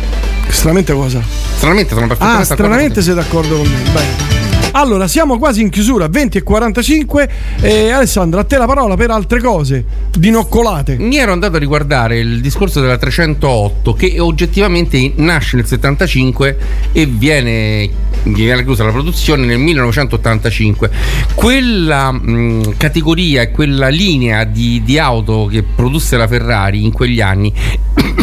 Stranamente 0.48 0.94
cosa? 0.94 1.22
Stranamente 1.58 1.94
sono 1.94 2.08
perfettamente 2.08 2.24
Ah, 2.24 2.48
d'accordo 2.48 2.64
stranamente 2.64 3.02
sei 3.02 3.14
d'accordo 3.16 3.58
con 3.58 3.68
me. 3.68 3.92
Bene. 3.92 4.51
Allora, 4.74 5.08
siamo 5.08 5.38
quasi 5.38 5.62
in 5.62 5.70
chiusura, 5.70 6.08
20 6.08 6.38
e 6.38 6.44
45. 6.44 7.30
E 7.62 7.90
Alessandra, 7.90 8.42
a 8.42 8.44
te 8.44 8.58
la 8.58 8.66
parola 8.66 8.96
per 8.96 9.12
altre 9.12 9.42
cose, 9.42 9.84
dinoccolate. 10.18 10.98
Mi 10.98 11.18
ero 11.18 11.34
andato 11.34 11.58
a 11.58 11.60
riguardare 11.60 12.20
il 12.20 12.40
discorso 12.42 12.80
della 12.80 12.98
308 12.98 13.94
che 13.94 14.20
oggettivamente 14.20 15.14
nasce 15.18 15.58
nel 15.58 15.66
75 15.66 16.58
e 16.92 17.06
viene, 17.06 17.90
viene 18.24 18.64
chiusa 18.64 18.86
la 18.86 18.92
produzione 18.92 19.46
nel 19.46 19.60
1985. 19.60 20.90
Quella 21.34 22.12
mh, 22.12 22.78
categoria 22.78 23.42
e 23.42 23.52
quella 23.52 23.90
linea 23.90 24.46
di, 24.46 24.82
di 24.86 24.98
auto 24.98 25.48
che 25.52 25.64
produsse 25.64 26.16
la 26.16 26.28
Ferrari 26.28 26.84
in 26.84 26.92
quegli 26.92 27.20
anni 27.20 27.54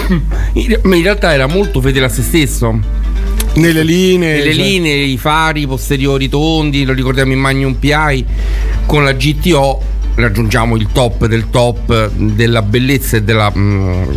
in 0.55 1.03
realtà 1.03 1.33
era 1.33 1.47
molto 1.47 1.81
fedele 1.81 2.07
a 2.07 2.09
se 2.09 2.23
stesso. 2.23 3.07
Nelle 3.55 3.83
linee. 3.83 4.39
Nelle 4.39 4.55
cioè- 4.55 4.65
linee, 4.65 5.05
i 5.05 5.17
fari 5.17 5.67
posteriori 5.67 6.29
tondi, 6.29 6.85
lo 6.85 6.93
ricordiamo 6.93 7.33
in 7.33 7.39
Magnum 7.39 7.75
PI, 7.75 8.25
con 8.87 9.05
la 9.05 9.13
GTO 9.13 9.97
raggiungiamo 10.15 10.75
il 10.77 10.89
top 10.93 11.27
del 11.27 11.49
top 11.51 12.11
della 12.11 12.63
bellezza 12.63 13.17
e 13.17 13.23
della 13.23 13.53
mm, 13.57 14.11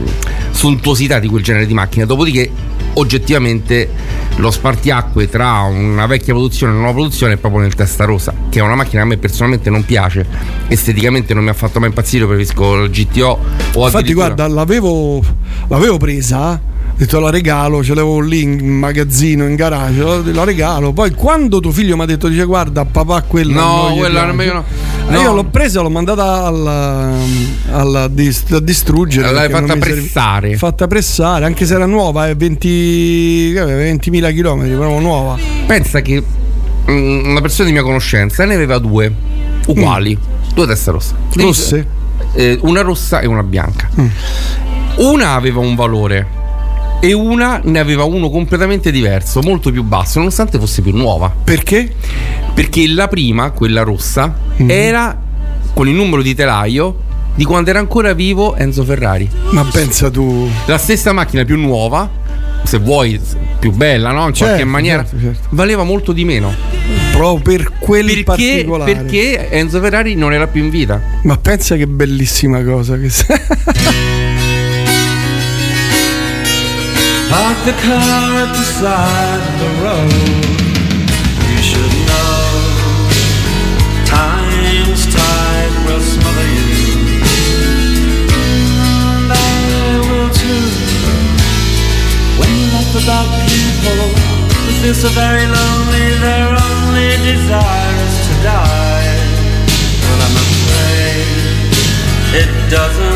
sontuosità 0.50 1.20
di 1.20 1.28
quel 1.28 1.44
genere 1.44 1.66
di 1.66 1.74
macchina. 1.74 2.06
Dopodiché, 2.06 2.50
oggettivamente, 2.94 3.90
lo 4.38 4.50
spartiacque 4.50 5.30
tra 5.30 5.62
una 5.62 6.08
vecchia 6.08 6.34
produzione 6.34 6.72
e 6.72 6.76
una 6.76 6.86
nuova 6.86 7.00
produzione 7.00 7.34
è 7.34 7.38
proprio 7.38 7.62
nel 7.62 7.76
testa 7.76 8.06
rosa, 8.06 8.34
che 8.50 8.60
è 8.60 8.62
una 8.62 8.76
macchina 8.76 9.02
che 9.02 9.08
a 9.08 9.10
me 9.10 9.18
personalmente 9.18 9.70
non 9.70 9.86
piace, 9.86 10.26
esteticamente 10.68 11.34
non 11.34 11.44
mi 11.44 11.50
ha 11.50 11.54
fatto 11.54 11.80
mai 11.80 11.90
impazzire, 11.90 12.26
preferisco 12.26 12.84
il 12.84 12.90
GTO 12.90 13.40
o 13.76 13.86
Infatti, 13.86 14.14
guarda, 14.14 14.48
l'avevo, 14.48 15.24
l'avevo 15.68 15.98
presa. 15.98 16.70
Detto 17.02 17.20
la 17.20 17.32
regalo, 17.32 17.84
ce 17.84 17.96
l'avevo 17.96 18.20
lì 18.20 18.44
in 18.44 18.60
magazzino, 18.64 19.48
in 19.48 19.56
garage, 19.56 20.04
la, 20.04 20.22
la 20.24 20.44
regalo. 20.44 20.94
Poi 20.94 21.10
quando 21.16 21.60
tuo 21.60 21.72
figlio 21.72 21.96
mi 21.96 22.04
ha 22.04 22.06
detto, 22.06 22.28
dice 22.28 22.44
guarda 22.44 22.86
papà 22.86 23.24
quella 23.24 23.56
No, 23.60 23.88
non 23.88 23.98
quella 23.98 24.20
piace." 24.20 24.26
nemmeno- 24.28 24.64
Eh, 25.08 25.12
no. 25.14 25.20
Io 25.20 25.34
l'ho 25.34 25.44
presa, 25.46 25.82
l'ho 25.82 25.90
mandata 25.90 26.46
alla, 26.46 27.12
alla 27.72 28.08
dis- 28.08 28.44
a 28.52 28.60
distruggere. 28.60 29.32
L'hai 29.32 29.50
non 29.50 29.66
fatta 29.66 29.80
pressare. 29.80 30.56
Fatta 30.58 30.86
pressare, 30.86 31.46
anche 31.46 31.66
se 31.66 31.74
era 31.74 31.88
nuova, 31.88 32.28
è 32.28 32.36
20 32.36 33.50
che 33.54 33.60
aveva 33.60 33.82
20.000 33.82 34.32
km, 34.32 34.60
proprio 34.78 35.00
nuova. 35.00 35.40
Pensa 35.66 36.02
che 36.02 36.24
mm, 36.88 37.26
una 37.32 37.42
persona 37.42 37.66
di 37.70 37.74
mia 37.74 37.82
conoscenza 37.82 38.46
ne 38.46 38.54
aveva 38.54 38.78
due 38.78 39.12
uguali, 39.66 40.16
due 40.54 40.68
teste 40.68 40.92
rosse. 40.92 41.16
Mm. 41.16 41.42
Rosse? 41.42 41.88
Eh, 42.34 42.60
una 42.62 42.82
rossa 42.82 43.22
e 43.22 43.26
una 43.26 43.42
bianca. 43.42 43.90
Mm. 44.00 44.06
Una 44.98 45.32
aveva 45.34 45.62
un 45.62 45.74
valore 45.74 46.28
e 47.02 47.14
una 47.14 47.60
ne 47.64 47.80
aveva 47.80 48.04
uno 48.04 48.30
completamente 48.30 48.92
diverso, 48.92 49.42
molto 49.42 49.72
più 49.72 49.84
basso, 49.84 50.20
nonostante 50.20 50.60
fosse 50.60 50.82
più 50.82 50.96
nuova. 50.96 51.34
Perché? 51.44 51.94
Perché 52.54 52.88
la 52.88 53.08
prima, 53.08 53.50
quella 53.52 53.82
rossa, 53.84 54.34
Mm. 54.62 54.70
era 54.70 55.20
con 55.74 55.88
il 55.88 55.96
numero 55.96 56.22
di 56.22 56.36
telaio 56.36 57.00
di 57.34 57.44
quando 57.46 57.70
era 57.72 57.80
ancora 57.80 58.14
vivo 58.14 58.56
Enzo 58.56 58.84
Ferrari. 58.84 59.28
Ma 59.52 59.64
pensa 59.66 60.10
tu. 60.12 60.48
La 60.66 60.78
stessa 60.78 61.12
macchina 61.14 61.44
più 61.46 61.58
nuova, 61.58 62.08
se 62.64 62.78
vuoi, 62.78 63.20
più 63.60 63.72
bella, 63.72 64.12
no? 64.12 64.28
In 64.28 64.34
Certo, 64.34 64.54
qualche 64.54 64.66
maniera, 64.66 65.04
certo, 65.04 65.20
certo. 65.20 65.48
valeva 65.52 65.84
molto 65.84 66.12
di 66.12 66.24
meno. 66.26 66.54
Proprio 67.14 67.58
per 67.58 67.72
quel 67.80 68.06
Perché, 68.06 68.24
particolare. 68.24 68.94
perché 68.96 69.50
Enzo 69.50 69.80
Ferrari 69.80 70.14
non 70.16 70.34
era 70.34 70.46
più 70.48 70.62
in 70.64 70.70
vita. 70.70 71.02
Ma 71.24 71.38
pensa 71.38 71.76
che 71.78 71.88
bellissima 71.88 72.62
cosa 72.64 72.98
che 72.98 73.10
Park 77.32 77.58
the 77.64 77.72
car 77.88 78.28
at 78.44 78.52
the 78.52 78.68
side 78.80 79.42
of 79.50 79.56
the 79.64 79.72
road. 79.86 80.44
You 81.48 81.62
should 81.64 81.96
know 82.10 82.42
time's 84.04 85.04
tide 85.16 85.76
will 85.88 86.04
smother 86.14 86.48
you. 86.58 86.72
And 88.36 89.32
I 89.32 89.56
will 90.12 90.30
too. 90.42 90.68
When 92.36 92.52
left 92.76 92.92
without 93.00 93.30
people, 93.48 94.02
is 94.68 94.78
this 94.84 95.00
a 95.08 95.12
very 95.16 95.48
lonely? 95.48 96.08
Their 96.28 96.52
only 96.52 97.10
desire 97.32 97.96
is 98.08 98.18
to 98.28 98.36
die. 98.44 99.16
But 100.04 100.18
I'm 100.26 100.36
afraid 100.46 101.26
it 102.44 102.52
doesn't 102.70 103.11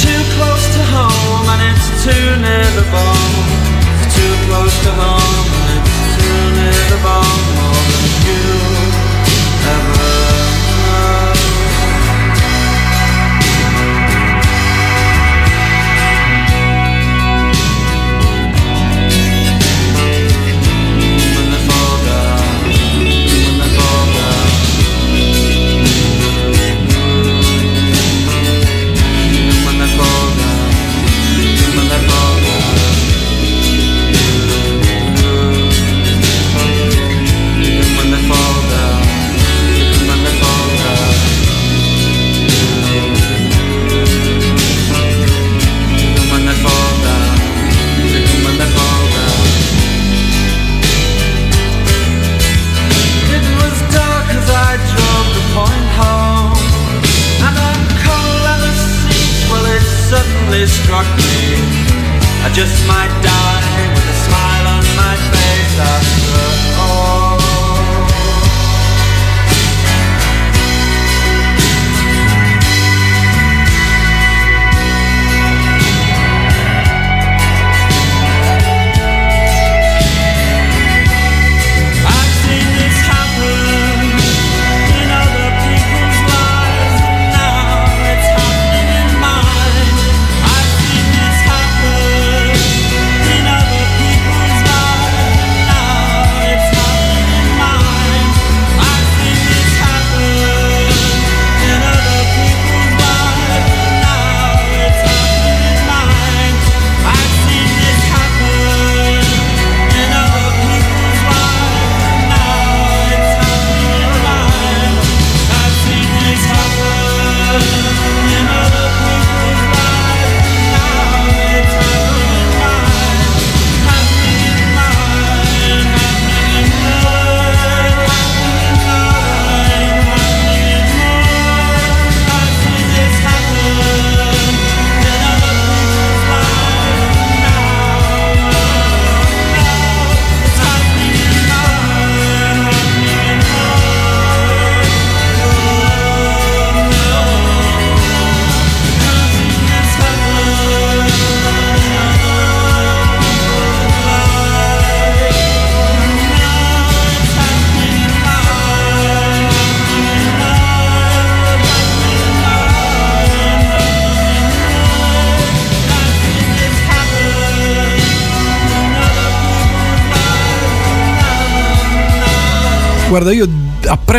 too 0.00 0.22
close 0.36 0.64
to 0.74 0.82
home 0.96 1.48
and 1.52 1.60
it's 1.70 1.88
too 2.04 2.26
near 2.44 2.68
the 2.78 2.84
bone. 2.92 3.46
It's 4.02 4.16
too 4.16 4.34
close 4.46 4.76
to 4.84 4.90
home 4.92 5.48
and 5.68 5.78
it's 5.86 6.00
too 6.16 6.40
near 6.56 6.84
the 6.90 6.98
bone. 7.04 7.49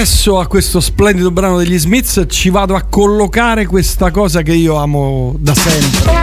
Appresso 0.02 0.40
a 0.40 0.48
questo 0.48 0.80
splendido 0.80 1.30
brano 1.30 1.60
degli 1.60 1.78
Smiths 1.78 2.26
ci 2.28 2.50
vado 2.50 2.74
a 2.74 2.82
collocare 2.82 3.68
questa 3.68 4.10
cosa 4.10 4.42
che 4.42 4.54
io 4.54 4.78
amo 4.78 5.36
da 5.38 5.54
sempre. 5.54 6.21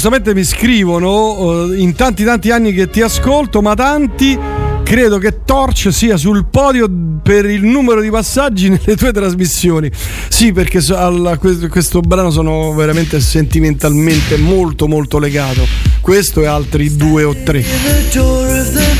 Giustamente 0.00 0.32
mi 0.32 0.44
scrivono 0.44 1.72
eh, 1.74 1.76
in 1.78 1.94
tanti 1.94 2.24
tanti 2.24 2.50
anni 2.50 2.72
che 2.72 2.88
ti 2.88 3.02
ascolto, 3.02 3.60
ma 3.60 3.74
tanti 3.74 4.34
credo 4.82 5.18
che 5.18 5.44
Torch 5.44 5.92
sia 5.92 6.16
sul 6.16 6.46
podio 6.46 6.88
per 7.22 7.44
il 7.44 7.62
numero 7.66 8.00
di 8.00 8.08
passaggi 8.08 8.70
nelle 8.72 8.96
tue 8.96 9.12
trasmissioni. 9.12 9.90
Sì, 10.30 10.52
perché 10.52 10.80
so- 10.80 10.96
al- 10.96 11.36
questo, 11.38 11.68
questo 11.68 12.00
brano 12.00 12.30
sono 12.30 12.72
veramente 12.72 13.20
sentimentalmente 13.20 14.38
molto 14.38 14.88
molto 14.88 15.18
legato. 15.18 15.66
Questo 16.00 16.40
e 16.40 16.46
altri 16.46 16.96
due 16.96 17.24
o 17.24 17.36
tre. 17.44 17.62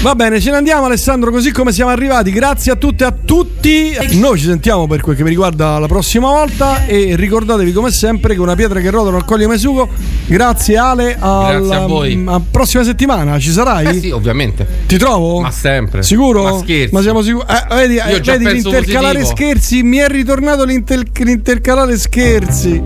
Va 0.02 0.14
bene, 0.14 0.40
ce 0.40 0.50
ne 0.50 0.56
andiamo 0.56 0.86
Alessandro, 0.86 1.30
così 1.30 1.52
come 1.52 1.72
siamo 1.72 1.90
arrivati. 1.90 2.30
Grazie 2.30 2.72
a 2.72 2.76
tutte 2.76 3.04
e 3.04 3.06
a 3.06 3.14
tutti. 3.22 3.94
Noi 4.12 4.38
ci 4.38 4.46
sentiamo 4.46 4.86
per 4.86 5.02
quel 5.02 5.14
che 5.14 5.22
mi 5.22 5.28
riguarda 5.28 5.78
la 5.78 5.86
prossima 5.88 6.28
volta 6.28 6.86
e 6.86 7.16
ricordatevi 7.16 7.70
come 7.72 7.90
sempre 7.90 8.32
che 8.32 8.40
una 8.40 8.54
pietra 8.54 8.80
che 8.80 8.88
rotola 8.88 9.18
raccoglie 9.18 9.46
Mesugo. 9.46 9.90
Grazie 10.24 10.78
Ale, 10.78 11.16
alla 11.20 11.58
Grazie 11.58 11.74
a 11.74 11.86
voi. 11.86 12.24
a 12.26 12.40
prossima 12.50 12.82
settimana 12.82 13.38
ci 13.38 13.50
sarai? 13.50 13.86
Eh 13.88 14.00
sì, 14.00 14.10
ovviamente. 14.10 14.66
Ti 14.86 14.96
trovo? 14.96 15.40
Ma 15.40 15.50
sempre. 15.50 16.02
Sicuro? 16.02 16.44
Ma 16.44 16.58
scherzi. 16.60 16.94
Ma 16.94 17.02
siamo 17.02 17.20
sicuri? 17.20 17.44
Eh, 17.46 17.74
vedi, 17.74 17.94
Io 17.96 18.02
eh, 18.06 18.20
vedi 18.20 18.44
l'intercalare 18.52 19.18
positivo. 19.20 19.36
scherzi, 19.36 19.82
mi 19.82 19.98
è 19.98 20.08
ritornato 20.08 20.64
l'inter- 20.64 21.04
l'intercalare 21.18 21.98
scherzi. 21.98 22.82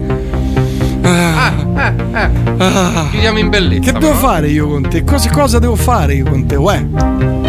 Ah, 1.06 1.52
eh, 1.76 1.94
eh. 2.18 2.30
Ah. 2.58 3.08
Chiudiamo 3.10 3.38
in 3.38 3.50
bellezza. 3.50 3.92
Che 3.92 3.98
devo 3.98 4.12
però. 4.14 4.26
fare 4.26 4.48
io 4.48 4.68
con 4.68 4.88
te? 4.88 5.04
Cosa, 5.04 5.30
cosa 5.30 5.58
devo 5.58 5.76
fare 5.76 6.14
io 6.14 6.24
con 6.24 6.46
te? 6.46 6.56
Uè. 6.56 7.43